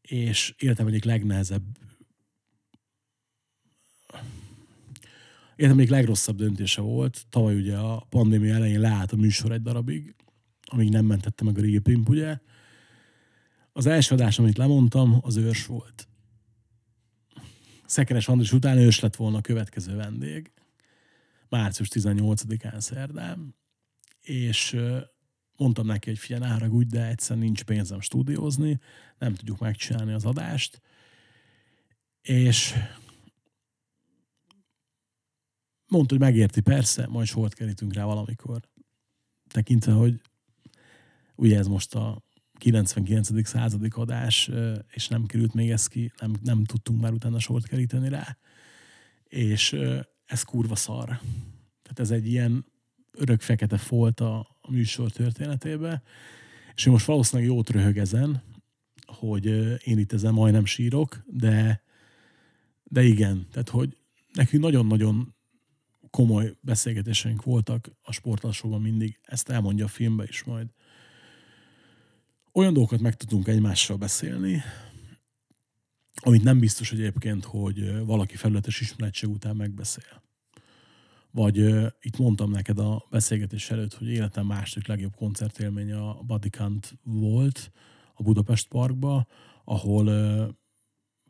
[0.01, 1.63] és életem egyik legnehezebb
[5.55, 7.25] életem egyik legrosszabb döntése volt.
[7.29, 10.15] Tavaly ugye a pandémia elején leállt a műsor egy darabig,
[10.61, 12.37] amíg nem mentette meg a régi pimp, ugye.
[13.73, 16.07] Az első adás, amit lemondtam, az ős volt.
[17.85, 20.51] Szekeres Andris után ős lett volna a következő vendég
[21.51, 23.55] március 18-án szerdán,
[24.21, 24.77] és
[25.57, 28.79] mondtam neki, hogy figyelj, ne haragudj, de egyszer nincs pénzem stúdiózni,
[29.17, 30.81] nem tudjuk megcsinálni az adást,
[32.21, 32.73] és
[35.87, 38.61] mondta, hogy megérti, persze, majd sort kerítünk rá valamikor.
[39.47, 40.21] Tekintve, hogy
[41.35, 42.23] ugye ez most a
[42.57, 43.47] 99.
[43.47, 44.51] századik adás,
[44.91, 48.37] és nem került még ez ki, nem, nem tudtunk már utána sort keríteni rá.
[49.23, 49.75] És
[50.31, 51.05] ez kurva szar.
[51.81, 52.65] Tehát ez egy ilyen
[53.11, 56.01] örök fekete folt a, a műsor történetébe,
[56.75, 58.43] és most valószínűleg jót röhög ezen,
[59.05, 59.45] hogy
[59.87, 61.83] én itt ezen majdnem sírok, de,
[62.83, 63.97] de igen, tehát hogy
[64.33, 65.35] nekünk nagyon-nagyon
[66.09, 70.67] komoly beszélgetéseink voltak a sportalsóban mindig, ezt elmondja a filmbe is majd.
[72.53, 74.61] Olyan dolgokat meg tudunk egymással beszélni,
[76.21, 80.21] amit nem biztos egyébként, hogy valaki felületes ismeretség után megbeszél.
[81.33, 81.57] vagy
[82.01, 87.71] itt mondtam neked a beszélgetés előtt, hogy életem második legjobb koncertélmény a Bodycount volt
[88.13, 89.27] a Budapest Parkba,
[89.63, 90.05] ahol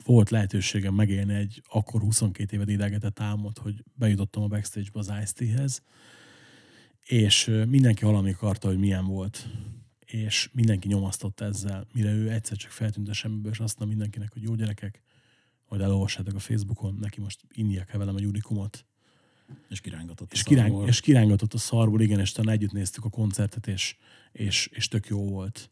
[0.03, 5.84] volt lehetőségem megélni egy akkor 22 éve idegetett álmot, hogy bejutottam a backstage-be az Ice-T-hez,
[7.05, 9.47] és mindenki valami akarta, hogy milyen volt
[10.14, 14.34] és mindenki nyomasztott ezzel, mire ő egyszer csak feltűnt a semmiből, és azt mondta mindenkinek,
[14.34, 15.02] hogy jó gyerekek,
[15.70, 18.86] majd elolvassátok a Facebookon, neki most innia kell velem egy unikumot.
[19.70, 23.68] És kirángatott és, kiráng, és kirángatott a szarból, igen, és talán együtt néztük a koncertet,
[23.68, 23.96] és,
[24.32, 25.70] és, és tök jó volt.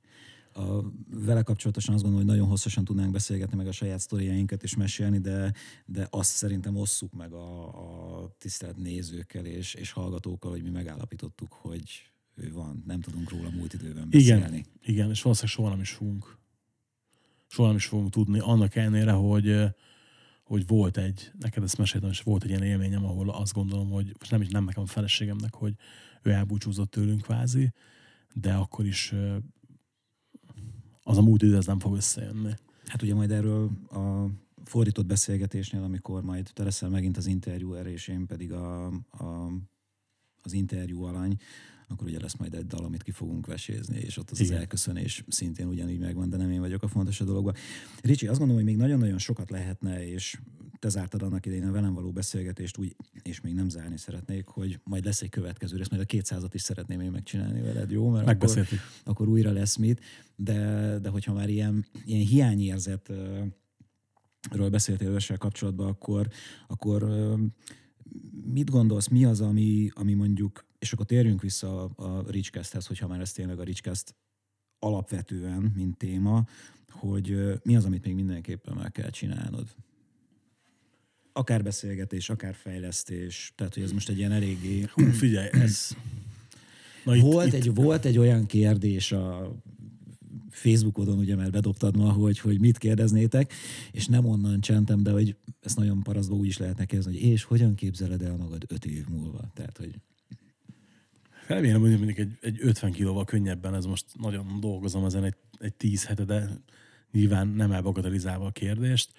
[0.53, 0.61] A,
[1.10, 5.20] vele kapcsolatosan azt gondolom, hogy nagyon hosszasan tudnánk beszélgetni, meg a saját sztoriainkat is mesélni,
[5.20, 5.53] de,
[5.86, 7.68] de azt szerintem osszuk meg a,
[8.24, 13.49] a tisztelt nézőkkel és, és hallgatókkal, hogy mi megállapítottuk, hogy ő van, nem tudunk róla
[13.49, 14.57] múlt időben beszélni.
[14.57, 16.38] Igen, igen és valószínűleg soha nem is fogunk.
[17.48, 19.74] Soha nem is fogunk tudni, annak ellenére, hogy
[20.49, 24.16] hogy volt egy, neked ezt meséltem, és volt egy ilyen élményem, ahol azt gondolom, hogy
[24.20, 25.74] most nem, nem nekem a feleségemnek, hogy
[26.22, 27.74] ő elbúcsúzott tőlünk kvázi,
[28.34, 29.14] de akkor is
[31.03, 32.53] az a múlt idő, ez nem fog összejönni.
[32.86, 34.26] Hát ugye majd erről a
[34.64, 39.52] fordított beszélgetésnél, amikor majd te leszel megint az interjúer, és én pedig a, a,
[40.41, 41.38] az interjú alany,
[41.90, 44.53] akkor ugye lesz majd egy dal, amit ki fogunk vesézni, és ott az, Igen.
[44.53, 47.53] az elköszönés szintén ugyanígy megvan, de nem én vagyok a fontos a dologban.
[48.02, 50.40] Ricsi, azt gondolom, hogy még nagyon-nagyon sokat lehetne, és
[50.80, 54.80] te zártad annak idején a velem való beszélgetést úgy, és még nem zárni szeretnék, hogy
[54.84, 58.10] majd lesz egy következő rész, majd a 200-at is szeretném én megcsinálni veled, jó?
[58.10, 58.68] Mert akkor,
[59.03, 60.02] akkor újra lesz mit,
[60.36, 63.11] de, de hogyha már ilyen, ilyen hiányérzet
[64.52, 66.28] ről beszéltél őssel kapcsolatban, akkor,
[66.68, 67.03] akkor
[68.45, 73.07] mit gondolsz, mi az, ami, ami mondjuk és akkor térjünk vissza a, a Richcast-hez, hogyha
[73.07, 74.15] már ez tényleg a Richcast
[74.80, 76.45] alapvetően, mint téma,
[76.89, 79.76] hogy mi az, amit még mindenképpen meg kell csinálnod.
[81.34, 84.85] Akár beszélgetés, akár fejlesztés, tehát hogy ez most egy ilyen eléggé...
[84.91, 85.89] Hú, figyelj, ez...
[87.06, 87.53] Na, itt, volt, itt...
[87.53, 89.56] Egy, volt egy olyan kérdés a
[90.49, 93.53] Facebookodon, ugye már bedobtad ma, hogy, hogy mit kérdeznétek,
[93.91, 97.43] és nem onnan csentem, de hogy ezt nagyon parasztban úgy is lehetne kérdezni, hogy és
[97.43, 99.51] hogyan képzeled el magad öt év múlva?
[99.53, 99.95] Tehát, hogy
[101.49, 105.73] Remélem, hogy mondjuk egy, egy 50 kilóval könnyebben, ez most nagyon dolgozom ezen egy, egy
[105.73, 106.49] 10 hete, de
[107.11, 109.11] nyilván nem elbagatelizálva a kérdést.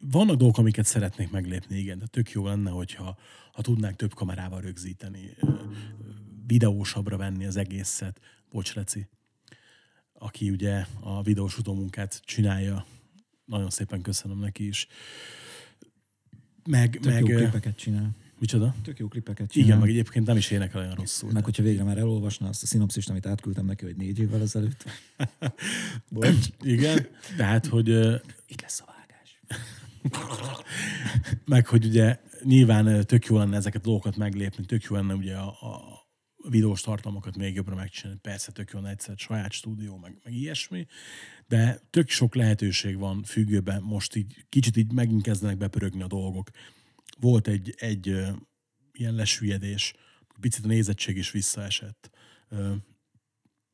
[0.00, 3.18] Vannak dolgok, amiket szeretnék meglépni, igen, de tök jó lenne, hogyha
[3.52, 5.36] ha tudnánk több kamerával rögzíteni,
[6.46, 8.20] videósabbra venni az egészet.
[8.50, 9.06] Bocs, Leci,
[10.12, 12.86] aki ugye a videós utómunkát csinálja,
[13.44, 14.86] nagyon szépen köszönöm neki is.
[16.64, 18.16] Meg, Tök meg, jó képeket csinál.
[18.38, 18.74] Micsoda?
[18.82, 19.68] Tök jó klipeket csinál.
[19.68, 21.32] Igen, meg egyébként nem is énekel olyan rosszul.
[21.32, 24.84] Meg hogyha végre már elolvasna azt a szinopszist, amit átküldtem neki, hogy négy évvel ezelőtt.
[26.10, 26.46] Bocs.
[26.60, 27.06] Igen,
[27.36, 27.88] tehát, hogy...
[28.46, 29.40] Itt lesz a vágás.
[31.44, 35.36] meg, hogy ugye nyilván tök jó lenne ezeket a dolgokat meglépni, tök jó lenne ugye
[35.36, 36.02] a, a
[36.48, 38.20] videós tartalmakat még jobbra megcsinálni.
[38.20, 40.86] Persze tök jó egyszer saját stúdió, meg, meg ilyesmi,
[41.48, 46.50] de tök sok lehetőség van függőben, most így kicsit így megint kezdenek bepörögni a dolgok
[47.20, 48.06] volt egy, egy
[48.92, 49.94] ilyen lesüllyedés,
[50.40, 52.10] picit a nézettség is visszaesett.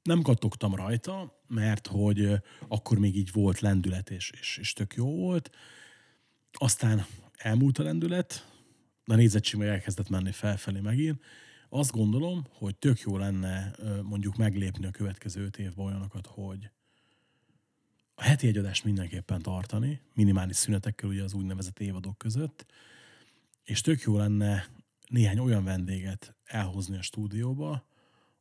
[0.02, 2.32] Nem kattogtam rajta, mert hogy
[2.68, 5.50] akkor még így volt lendület, és, és, és tök jó volt.
[6.52, 7.06] Aztán
[7.36, 8.48] elmúlt a lendület,
[9.04, 11.24] de a nézettség meg elkezdett menni felfelé megint.
[11.68, 16.70] Azt gondolom, hogy tök jó lenne mondjuk meglépni a következő öt évben olyanokat, hogy
[18.14, 22.66] a heti egyadást mindenképpen tartani, minimális szünetekkel ugye az úgynevezett évadok között,
[23.65, 24.69] és tök jó lenne
[25.09, 27.87] néhány olyan vendéget elhozni a stúdióba,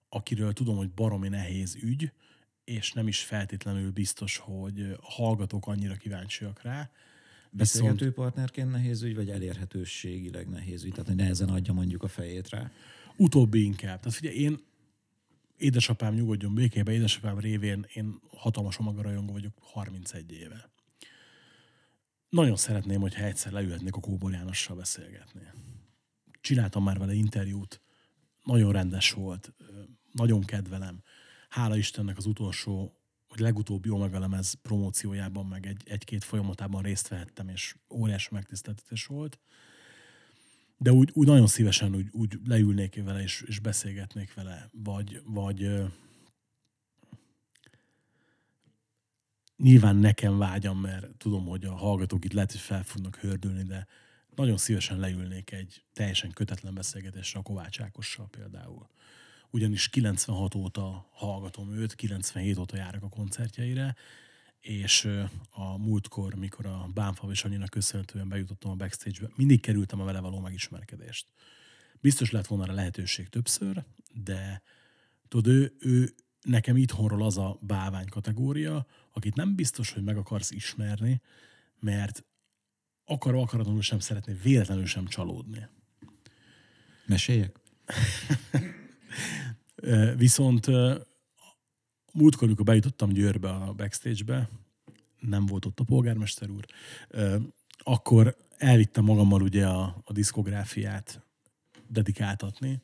[0.10, 2.12] akiről tudom, hogy baromi nehéz ügy,
[2.64, 6.90] és nem is feltétlenül biztos, hogy a hallgatók annyira kíváncsiak rá.
[7.52, 10.92] Beszélgető partnerként nehéz ügy, vagy elérhetőségileg nehéz ügy?
[10.92, 12.72] Tehát, hogy nehezen adja mondjuk a fejét rá?
[13.16, 14.00] Utóbbi inkább.
[14.00, 14.60] Tehát figyelj, én
[15.58, 20.70] édesapám nyugodjon békébe, édesapám révén én hatalmas rajongó vagyok 31 éve
[22.30, 25.42] nagyon szeretném, hogyha egyszer leülhetnék a Kóbor Jánossal beszélgetni.
[26.42, 27.82] Csináltam már vele interjút,
[28.44, 29.54] nagyon rendes volt,
[30.12, 31.04] nagyon kedvelem.
[31.50, 32.94] Hála Istennek az utolsó,
[33.28, 39.40] vagy legutóbbi Omega lemez promóciójában, meg egy, egy-két folyamatában részt vehettem, és óriási megtiszteltetés volt.
[40.78, 45.82] De úgy, úgy nagyon szívesen úgy, úgy leülnék vele, és, és beszélgetnék vele, vagy, vagy
[49.60, 53.88] nyilván nekem vágyam, mert tudom, hogy a hallgatók itt lehet, hogy fel fognak hördülni, de
[54.36, 58.90] nagyon szívesen leülnék egy teljesen kötetlen beszélgetésre a Kovács Ákossal például.
[59.50, 63.96] Ugyanis 96 óta hallgatom őt, 97 óta járok a koncertjeire,
[64.60, 65.08] és
[65.50, 70.20] a múltkor, mikor a Bánfa és annyira köszönhetően bejutottam a backstage-be, mindig kerültem a vele
[70.20, 71.28] való megismerkedést.
[72.02, 73.84] Biztos lett volna rá lehetőség többször,
[74.14, 74.62] de
[75.28, 78.86] tudod, ő, ő nekem itthonról az a bávány kategória,
[79.20, 81.22] akit nem biztos, hogy meg akarsz ismerni,
[81.80, 82.24] mert
[83.06, 85.68] akarva akaratlanul sem szeretné véletlenül sem csalódni.
[87.06, 87.60] Meséljek?
[90.16, 90.68] Viszont
[92.14, 94.50] múltkor, amikor bejutottam Győrbe a backstage-be,
[95.20, 96.66] nem volt ott a polgármester úr,
[97.78, 101.22] akkor elvittem magammal ugye a, a diszkográfiát
[101.88, 102.82] dedikáltatni,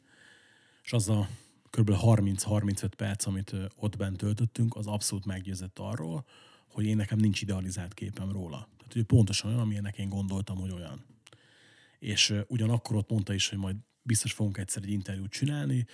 [0.84, 1.30] és az a
[1.76, 1.92] kb.
[2.02, 6.26] 30-35 perc, amit ott bent töltöttünk, az abszolút meggyőzött arról,
[6.68, 8.68] hogy én nekem nincs idealizált képem róla.
[8.78, 11.06] Tehát hogy pontosan olyan, amilyennek én gondoltam, hogy olyan.
[12.00, 15.86] És ugyanakkor ott mondta is, hogy majd biztos fogunk egyszer egy interjút csinálni,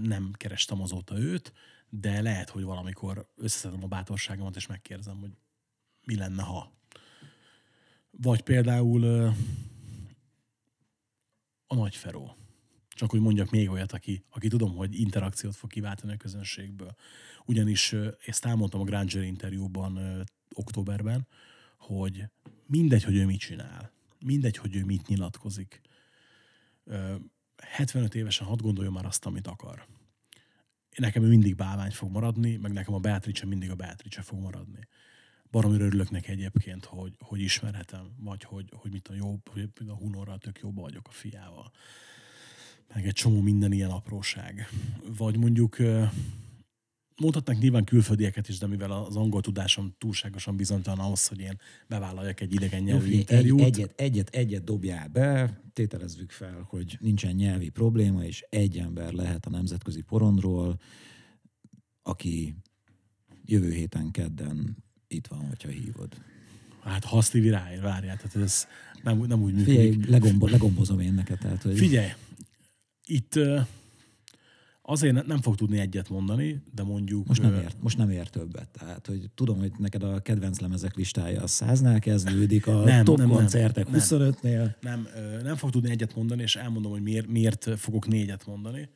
[0.00, 1.52] nem kerestem azóta őt,
[1.88, 5.30] de lehet, hogy valamikor összeszedem a bátorságomat, és megkérdezem, hogy
[6.04, 6.72] mi lenne, ha.
[8.10, 9.04] Vagy például
[11.66, 12.36] a Nagy Feró.
[12.96, 16.94] Csak hogy mondjak még olyat, aki, aki tudom, hogy interakciót fog kiváltani a közönségből.
[17.44, 17.94] Ugyanis
[18.26, 20.24] ezt elmondtam a Granger interjúban
[20.54, 21.26] októberben,
[21.78, 22.24] hogy
[22.66, 25.80] mindegy, hogy ő mit csinál, mindegy, hogy ő mit nyilatkozik.
[26.84, 27.14] Ö,
[27.56, 29.86] 75 évesen hadd gondoljon már azt, amit akar.
[30.96, 34.88] Nekem ő mindig bálvány fog maradni, meg nekem a Beatrice mindig a Beatrice fog maradni.
[35.50, 39.94] Baromira örülök neki egyébként, hogy, hogy ismerhetem, vagy hogy, hogy mit a jobb, hogy a
[39.94, 41.72] Hunorral tök jobban vagyok a fiával.
[42.94, 44.68] Meg egy csomó minden ilyen apróság.
[45.16, 45.76] Vagy mondjuk
[47.16, 52.40] mondhatnánk nyilván külföldieket is, de mivel az angol tudásom túlságosan bizonytalan ahhoz, hogy én bevállaljak
[52.40, 53.60] egy idegen Jó, nyelvű egy, interjút.
[53.60, 59.46] egyet, egyet, egyet dobjál be, tételezzük fel, hogy nincsen nyelvi probléma, és egy ember lehet
[59.46, 60.80] a nemzetközi porondról,
[62.02, 62.56] aki
[63.44, 64.76] jövő héten kedden
[65.08, 66.14] itt van, hogyha hívod.
[66.82, 68.66] Hát ha ráér, várjál, tehát ez
[69.02, 69.92] nem, nem úgy működik.
[69.92, 71.38] Figyelj, legombo, legombozom én neked.
[71.38, 72.08] Tehát, hogy Figyelj,
[73.06, 73.38] itt
[74.88, 77.26] azért ne- nem fog tudni egyet mondani, de mondjuk...
[77.26, 78.68] Most nem, ért, most nem ér többet.
[78.68, 83.16] Tehát, hogy tudom, hogy neked a kedvenc lemezek listája a száznál kezdődik, a Nem, top
[83.16, 84.00] nem, koncertek nem.
[84.00, 84.74] 25-nél.
[84.80, 85.08] Nem,
[85.42, 88.88] nem fog tudni egyet mondani, és elmondom, hogy miért, miért fogok négyet mondani,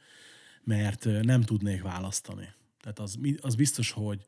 [0.64, 2.48] mert nem tudnék választani.
[2.80, 4.26] Tehát az, az biztos, hogy,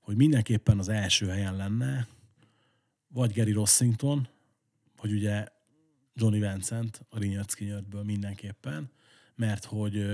[0.00, 2.06] hogy mindenképpen az első helyen lenne,
[3.08, 4.28] vagy Gary Rossington,
[5.00, 5.46] vagy ugye
[6.14, 8.90] Johnny Vincent a Skinnerből mindenképpen,
[9.40, 10.06] mert hogy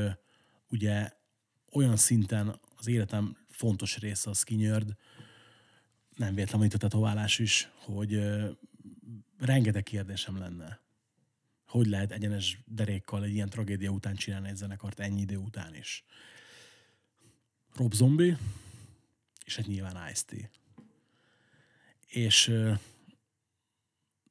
[0.68, 1.10] ugye
[1.72, 4.96] olyan szinten az életem fontos része a Skinnerd,
[6.16, 8.20] nem véletlenül itt a tetoválás is, hogy
[9.38, 10.80] rengeteg kérdésem lenne.
[11.66, 16.04] Hogy lehet egyenes derékkal egy ilyen tragédia után csinálni egy zenekart ennyi idő után is?
[17.74, 18.38] Rob Zombie,
[19.44, 20.50] és egy nyilván Ice-T.
[22.06, 22.52] És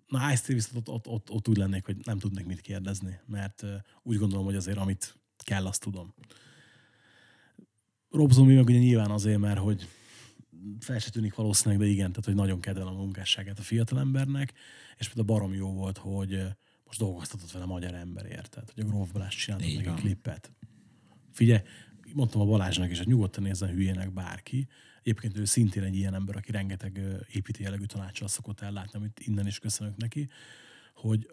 [0.07, 3.63] na Ice-T viszont ott, ott, ott, ott úgy lennék, hogy nem tudnék mit kérdezni, mert
[4.03, 6.13] úgy gondolom, hogy azért amit kell, azt tudom.
[8.09, 9.87] Rob Zombie meg ugye nyilván azért, mert hogy
[10.79, 14.53] fel se tűnik valószínűleg, de igen, tehát hogy nagyon kedvelem a munkásságát a fiatalembernek,
[14.97, 16.43] és például barom jó volt, hogy
[16.85, 19.95] most dolgoztatott vele magyar emberért, tehát hogy a Gróf Balázs Így neki van.
[19.95, 20.51] klippet.
[21.31, 21.61] Figyelj,
[22.13, 24.67] mondtam a Balázsnak is, hogy nyugodtan nézzen hülyének bárki.
[25.05, 29.19] Egyébként ő szintén egy ilyen ember, aki rengeteg ö, építi jellegű tanácsal szokott ellátni, amit
[29.19, 30.29] innen is köszönök neki,
[30.93, 31.27] hogy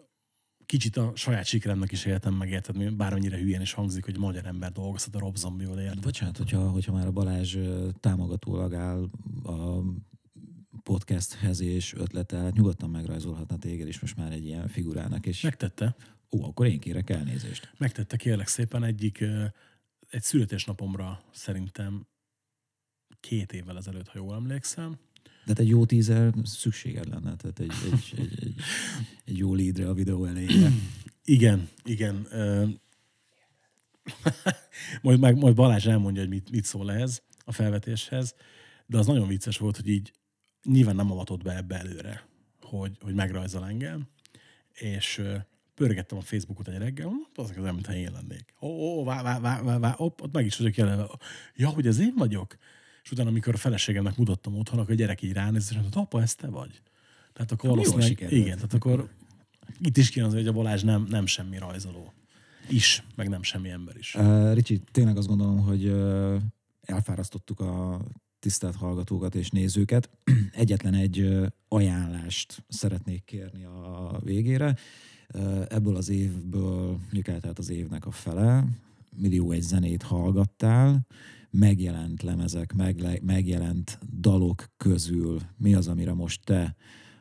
[0.65, 4.71] kicsit a saját sikeremnek is éltem meg, érted, bármennyire hülyén is hangzik, hogy magyar ember
[4.71, 6.01] dolgoztat a Rob Zombie-val, érted?
[6.01, 7.57] Bocsánat, hogyha, hogyha már a Balázs
[7.99, 9.09] támogatólag áll
[9.43, 9.81] a
[10.83, 15.95] podcasthez és ötletel, hát nyugodtan megrajzolhatna téged is most már egy ilyen figurának, és Megtette.
[16.31, 17.73] ó, akkor én kérek elnézést.
[17.77, 19.23] Megtette kérlek szépen egyik,
[20.09, 22.05] egy születésnapomra szerintem
[23.23, 24.97] két évvel ezelőtt, ha jól emlékszem.
[25.23, 28.55] De hát egy jó tízer szükséged lenne, tehát egy, egy, egy, egy,
[29.25, 30.71] egy jó leadre a videó elejére.
[31.25, 32.27] Igen, igen.
[35.01, 38.35] Majd, meg, majd Balázs elmondja, hogy mit, mit szól ehhez a felvetéshez,
[38.85, 40.13] de az nagyon vicces volt, hogy így
[40.63, 42.27] nyilván nem avatott be ebbe előre,
[42.61, 44.07] hogy, hogy megrajzol engem,
[44.73, 45.21] és
[45.75, 48.53] pörgettem a Facebookot egy reggel, hm, az az mintha én lennék.
[48.61, 51.07] Ó, ó, vá, vá, vá, vá, vá, hopp, ott meg is vagyok jelenve.
[51.55, 52.57] Ja, hogy ez én vagyok?
[53.03, 56.21] És utána, amikor a feleségemnek mutattam otthon, akkor a gyerek így ránéz, és mondta, apa,
[56.21, 56.81] ez te vagy?
[57.33, 58.41] Tehát akkor Jól valószínűleg, sikerült.
[58.41, 59.09] igen, tehát akkor
[59.79, 62.13] itt is kijön az, hogy a Balázs nem, nem semmi rajzoló.
[62.69, 64.15] Is, meg nem semmi ember is.
[64.15, 66.41] Uh, Ricsi, tényleg azt gondolom, hogy uh,
[66.81, 68.01] elfárasztottuk a
[68.39, 70.09] tisztelt hallgatókat és nézőket.
[70.51, 74.75] Egyetlen egy ajánlást szeretnék kérni a végére.
[75.67, 78.65] Ebből az évből, mondjuk eltelt az évnek a fele,
[79.15, 81.05] millió egy zenét hallgattál,
[81.53, 86.75] megjelent lemezek, megle, megjelent dalok közül mi az, amire most te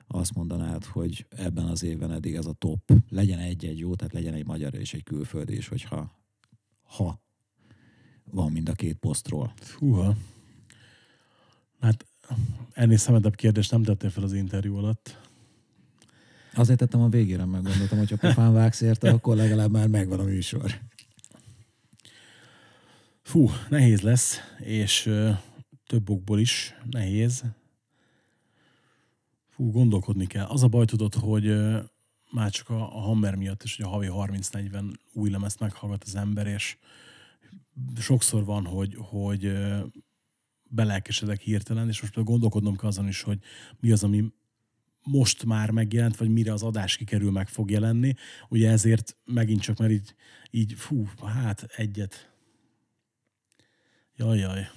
[0.07, 4.35] azt mondanád, hogy ebben az évben eddig ez a top, legyen egy-egy jó, tehát legyen
[4.35, 6.21] egy magyar és egy külföldi is, hogyha
[6.83, 7.21] ha
[8.25, 9.53] van mind a két posztról.
[9.79, 10.17] Húha.
[11.81, 12.07] Hát
[12.73, 15.21] ennél szemedebb kérdést nem tettél fel az interjú alatt.
[16.55, 20.21] Azért tettem a végére, meg gondoltam, hogy ha pofán vágsz érte, akkor legalább már megvan
[20.21, 20.81] a műsor.
[23.23, 25.31] Fú, nehéz lesz, és ö,
[25.87, 27.45] több okból is nehéz.
[29.49, 30.45] Fú, gondolkodni kell.
[30.45, 31.79] Az a baj tudod, hogy ö,
[32.31, 36.15] már csak a, a Hammer miatt is, hogy a havi 30-40 új lemezt meghallgat az
[36.15, 36.77] ember, és
[37.97, 39.81] sokszor van, hogy, hogy ö,
[40.63, 43.39] belelkesedek hirtelen, és most gondolkodnom kell azon is, hogy
[43.81, 44.33] mi az, ami
[45.03, 48.15] most már megjelent, vagy mire az adás kikerül, meg fog jelenni.
[48.49, 50.15] Ugye ezért megint csak, mert így,
[50.51, 52.32] így fú, hát egyet.
[54.17, 54.69] Jaj, jaj.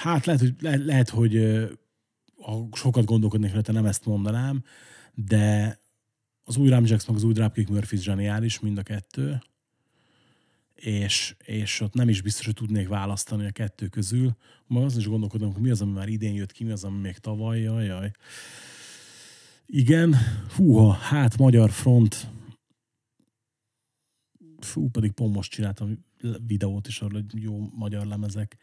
[0.00, 1.64] Hát lehet, hogy, le, lehet, hogy
[2.42, 4.64] ha sokat gondolkodnék rajta, nem ezt mondanám,
[5.14, 5.78] de
[6.44, 9.40] az új Ram Jackson, az új Dropkick Murphys zseniális, mind a kettő
[10.80, 14.36] és, és ott nem is biztos, hogy tudnék választani a kettő közül.
[14.66, 17.00] Ma azon is gondolkodom, hogy mi az, ami már idén jött ki, mi az, ami
[17.00, 18.10] még tavaly, jaj, jaj.
[19.66, 20.16] Igen,
[20.56, 22.26] húha, hát magyar front.
[24.58, 26.04] Fú, pedig pont most csináltam
[26.46, 28.56] videót is arról, hogy jó magyar lemezek.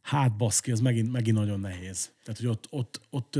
[0.00, 2.12] Hát baszki, ez megint, megint nagyon nehéz.
[2.22, 3.38] Tehát, hogy ott, ott, ott,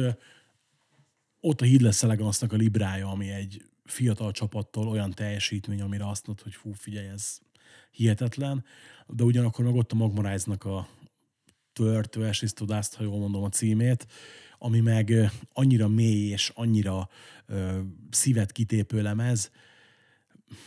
[1.41, 6.45] ott, a Heedless Elegansznak a librája, ami egy fiatal csapattól olyan teljesítmény, amire azt mondod,
[6.45, 7.39] hogy fú, figyelj, ez
[7.91, 8.65] hihetetlen,
[9.07, 10.89] de ugyanakkor meg ott a Magmarájznak a
[11.73, 14.07] Tör, to Ashes to Dust, ha jól mondom a címét,
[14.59, 17.09] ami meg annyira mély és annyira
[17.47, 17.81] ö,
[18.11, 19.51] szívet kitépő lemez,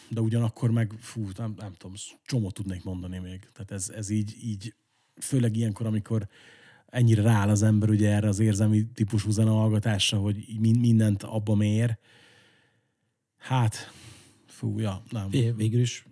[0.09, 1.95] de ugyanakkor meg, fú, nem, nem tudom,
[2.25, 3.49] csomót tudnék mondani még.
[3.53, 4.75] Tehát ez, ez így, így,
[5.15, 6.27] főleg ilyenkor, amikor
[6.87, 11.97] ennyire rááll az ember ugye erre az érzelmi típusú zenehallgatásra, hogy mindent abba mér.
[13.37, 13.91] Hát,
[14.45, 15.29] fú, ja, nem.
[15.55, 16.05] Végül is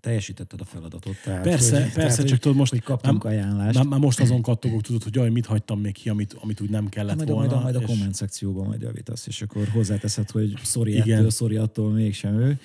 [0.00, 1.16] teljesítetted a feladatot.
[1.24, 2.70] Tehát, persze, hogy, persze, tehát, csak tudod most...
[2.70, 3.74] Hogy kaptunk nem, ajánlást.
[3.74, 6.70] Már, már most azon kattogok, tudod, hogy jaj, mit hagytam még ki, amit, amit úgy
[6.70, 7.46] nem kellett majd, volna.
[7.46, 7.86] Majd, a, majd a és...
[7.86, 12.58] komment szekcióban majd javítasz, és akkor hozzáteszed, hogy sorry ettől, sorry attól mégsem ő.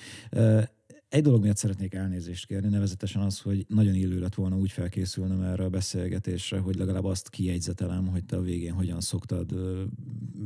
[1.08, 5.42] Egy dolog miatt szeretnék elnézést kérni, nevezetesen az, hogy nagyon illő lett volna úgy felkészülnöm
[5.42, 9.54] erre a beszélgetésre, hogy legalább azt kijegyzetelem, hogy te a végén hogyan szoktad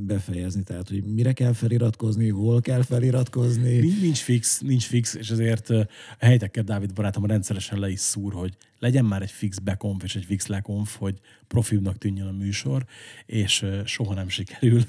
[0.07, 3.79] befejezni, tehát hogy mire kell feliratkozni, hol kell feliratkozni.
[3.79, 5.87] Nincs, fix, nincs fix, és ezért a
[6.19, 10.25] helytekkel Dávid barátom rendszeresen le is szúr, hogy legyen már egy fix bekonf és egy
[10.25, 12.85] fix lekonf, hogy profibnak tűnjön a műsor,
[13.27, 14.83] és soha nem sikerül.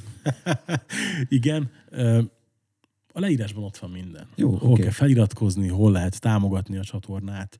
[1.29, 1.71] Igen,
[3.13, 4.27] a leírásban ott van minden.
[4.35, 4.83] Jó, hol okay.
[4.83, 7.57] kell feliratkozni, hol lehet támogatni a csatornát.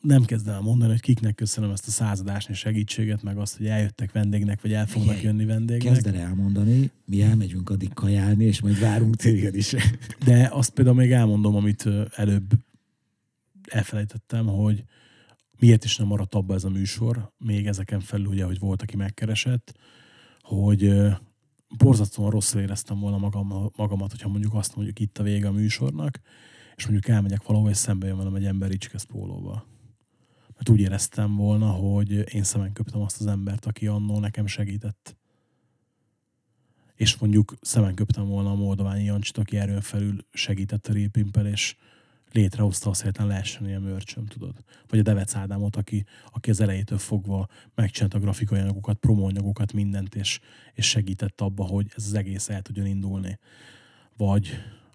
[0.00, 4.12] Nem kezdem el mondani, hogy kiknek köszönöm ezt a századásnyi segítséget, meg azt, hogy eljöttek
[4.12, 5.24] vendégnek, vagy el fognak Igen.
[5.24, 5.92] jönni vendégnek.
[5.92, 9.74] Kezd el elmondani, mi elmegyünk addig kajálni, és majd várunk téged is.
[10.26, 12.52] De azt például még elmondom, amit előbb
[13.68, 14.84] elfelejtettem, hogy
[15.58, 18.96] miért is nem maradt abba ez a műsor, még ezeken felül ugye, hogy volt, aki
[18.96, 19.74] megkeresett,
[20.40, 20.94] hogy
[21.76, 26.20] borzasztóan rosszul éreztem volna magam, magamat, hogyha mondjuk azt mondjuk itt a vége a műsornak,
[26.76, 29.66] és mondjuk elmegyek valahol, és szembe jön velem egy ember Ricskesz pólóba.
[30.54, 35.16] Mert úgy éreztem volna, hogy én szemen köptem azt az embert, aki annól nekem segített.
[36.94, 41.76] És mondjuk szemen köptem volna a Moldoványi Jancsit, aki erőn felül segített a Répimpel, és
[42.32, 44.64] létrehozta azt, hogy lehessen ilyen mörcsöm, tudod.
[44.88, 50.14] Vagy a Devec Ádámot, aki, aki az elejétől fogva megcsinálta a grafikai anyagokat, promóanyagokat, mindent,
[50.14, 50.40] és,
[50.74, 53.38] és segített abba, hogy ez az egész el tudjon indulni.
[54.16, 54.50] Vagy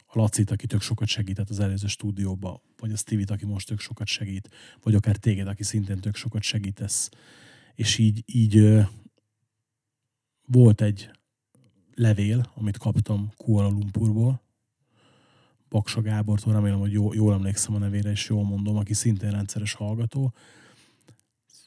[0.05, 3.79] a Lacit, aki tök sokat segített az előző stúdióba, vagy a Stevie-t, aki most tök
[3.79, 4.49] sokat segít,
[4.83, 7.09] vagy akár téged, aki szintén tök sokat segítesz.
[7.75, 8.85] És így, így
[10.45, 11.11] volt egy
[11.93, 14.41] levél, amit kaptam Kuala Lumpurból,
[15.69, 19.73] Paksa Gábortól, remélem, hogy jól, jól emlékszem a nevére, és jól mondom, aki szintén rendszeres
[19.73, 20.33] hallgató.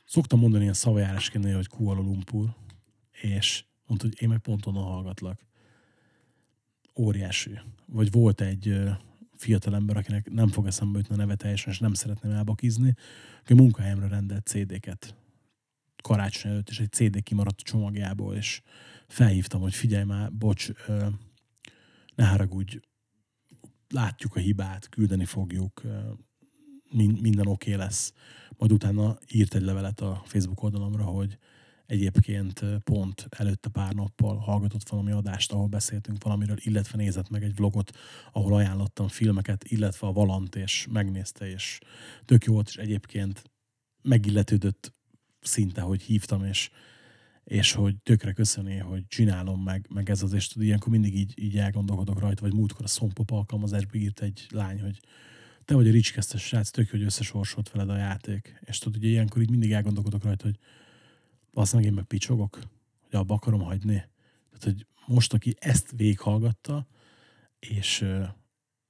[0.04, 2.54] Szoktam mondani ilyen szavajárásként, hogy Kuala Lumpur,
[3.22, 5.46] és mondta, hogy én meg pont onnan hallgatlak.
[6.96, 7.60] Óriási.
[7.86, 8.80] Vagy volt egy
[9.36, 12.94] fiatal ember, akinek nem fog eszembe jutni a neve teljesen, és nem szeretném elbakizni,
[13.40, 15.14] aki munkahelyemre rendelt CD-ket
[16.02, 18.62] karácsony előtt, és egy CD kimaradt a csomagjából, és
[19.06, 20.68] felhívtam, hogy figyelj már, bocs,
[22.14, 22.78] ne haragudj,
[23.92, 25.82] látjuk a hibát, küldeni fogjuk,
[27.20, 28.12] minden oké okay lesz.
[28.56, 31.38] Majd utána írt egy levelet a Facebook oldalamra, hogy
[31.86, 37.54] egyébként pont előtte pár nappal hallgatott valami adást, ahol beszéltünk valamiről, illetve nézett meg egy
[37.54, 37.96] vlogot,
[38.32, 41.78] ahol ajánlottam filmeket, illetve a Valant, és megnézte, és
[42.24, 43.42] tök jó volt, és egyébként
[44.02, 44.92] megilletődött
[45.40, 46.70] szinte, hogy hívtam, és,
[47.44, 51.42] és hogy tökre köszöni, hogy csinálom meg, meg ez az, és tudod, ilyenkor mindig így,
[51.42, 55.00] így elgondolkodok rajta, vagy múltkor a Szompop alkalmazásba írt egy lány, hogy
[55.64, 58.60] te vagy a ricskesztes srác, tök, hogy összesorsolt veled a játék.
[58.60, 60.58] És tudod, ugye ilyenkor így mindig elgondolkodok rajta, hogy
[61.52, 62.58] azt meg én meg picsogok,
[63.00, 64.04] hogy abba akarom hagyni.
[64.50, 66.86] Tehát, hogy most, aki ezt végighallgatta,
[67.58, 68.22] és ö,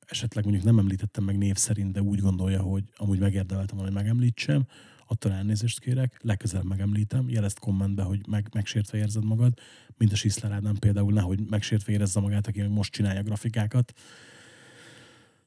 [0.07, 4.03] esetleg mondjuk nem említettem meg név szerint, de úgy gondolja, hogy amúgy megérdemeltem volna, hogy
[4.03, 4.67] megemlítsem,
[5.11, 9.59] attól elnézést kérek, legközelebb megemlítem, jelezd kommentbe, hogy meg, megsértve érzed magad,
[9.97, 13.93] mint a Sisler Ádám például, nehogy megsértve érezze magát, aki még most csinálja grafikákat.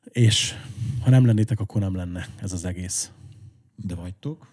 [0.03, 0.53] És
[1.01, 3.11] ha nem lennétek, akkor nem lenne ez az egész.
[3.75, 4.49] De vagytok,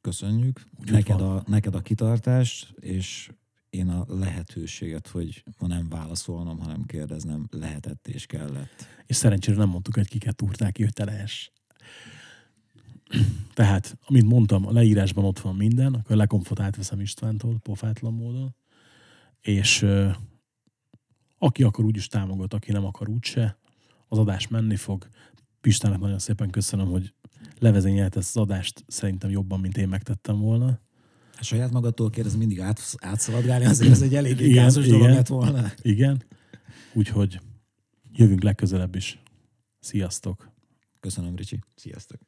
[0.00, 0.60] köszönjük.
[0.84, 3.30] neked a, neked a kitartást, és
[3.70, 8.86] én a lehetőséget, hogy ma nem válaszolnom, hanem kérdeznem lehetett és kellett.
[9.06, 11.50] És szerencsére nem mondtuk, hogy kiket túrták ki, hogy te lehess.
[13.54, 18.54] Tehát, amint mondtam, a leírásban ott van minden, akkor a lekomfot átveszem Istvántól, pofátlan módon,
[19.40, 19.86] és
[21.38, 23.58] aki akar úgy is támogat, aki nem akar úgyse,
[24.08, 25.08] az adás menni fog.
[25.60, 27.14] Pistának nagyon szépen köszönöm, hogy
[27.58, 30.80] levezényelt ezt az adást szerintem jobban, mint én megtettem volna.
[31.38, 35.72] A saját magadtól kérdez mindig át, átszaladgálni, azért ez egy elég gázos dolog lett volna.
[35.82, 36.22] Igen.
[36.92, 37.40] Úgyhogy
[38.12, 39.22] jövünk legközelebb is.
[39.80, 40.50] Sziasztok!
[41.00, 41.58] Köszönöm, Ricsi.
[41.74, 42.20] Sziasztok.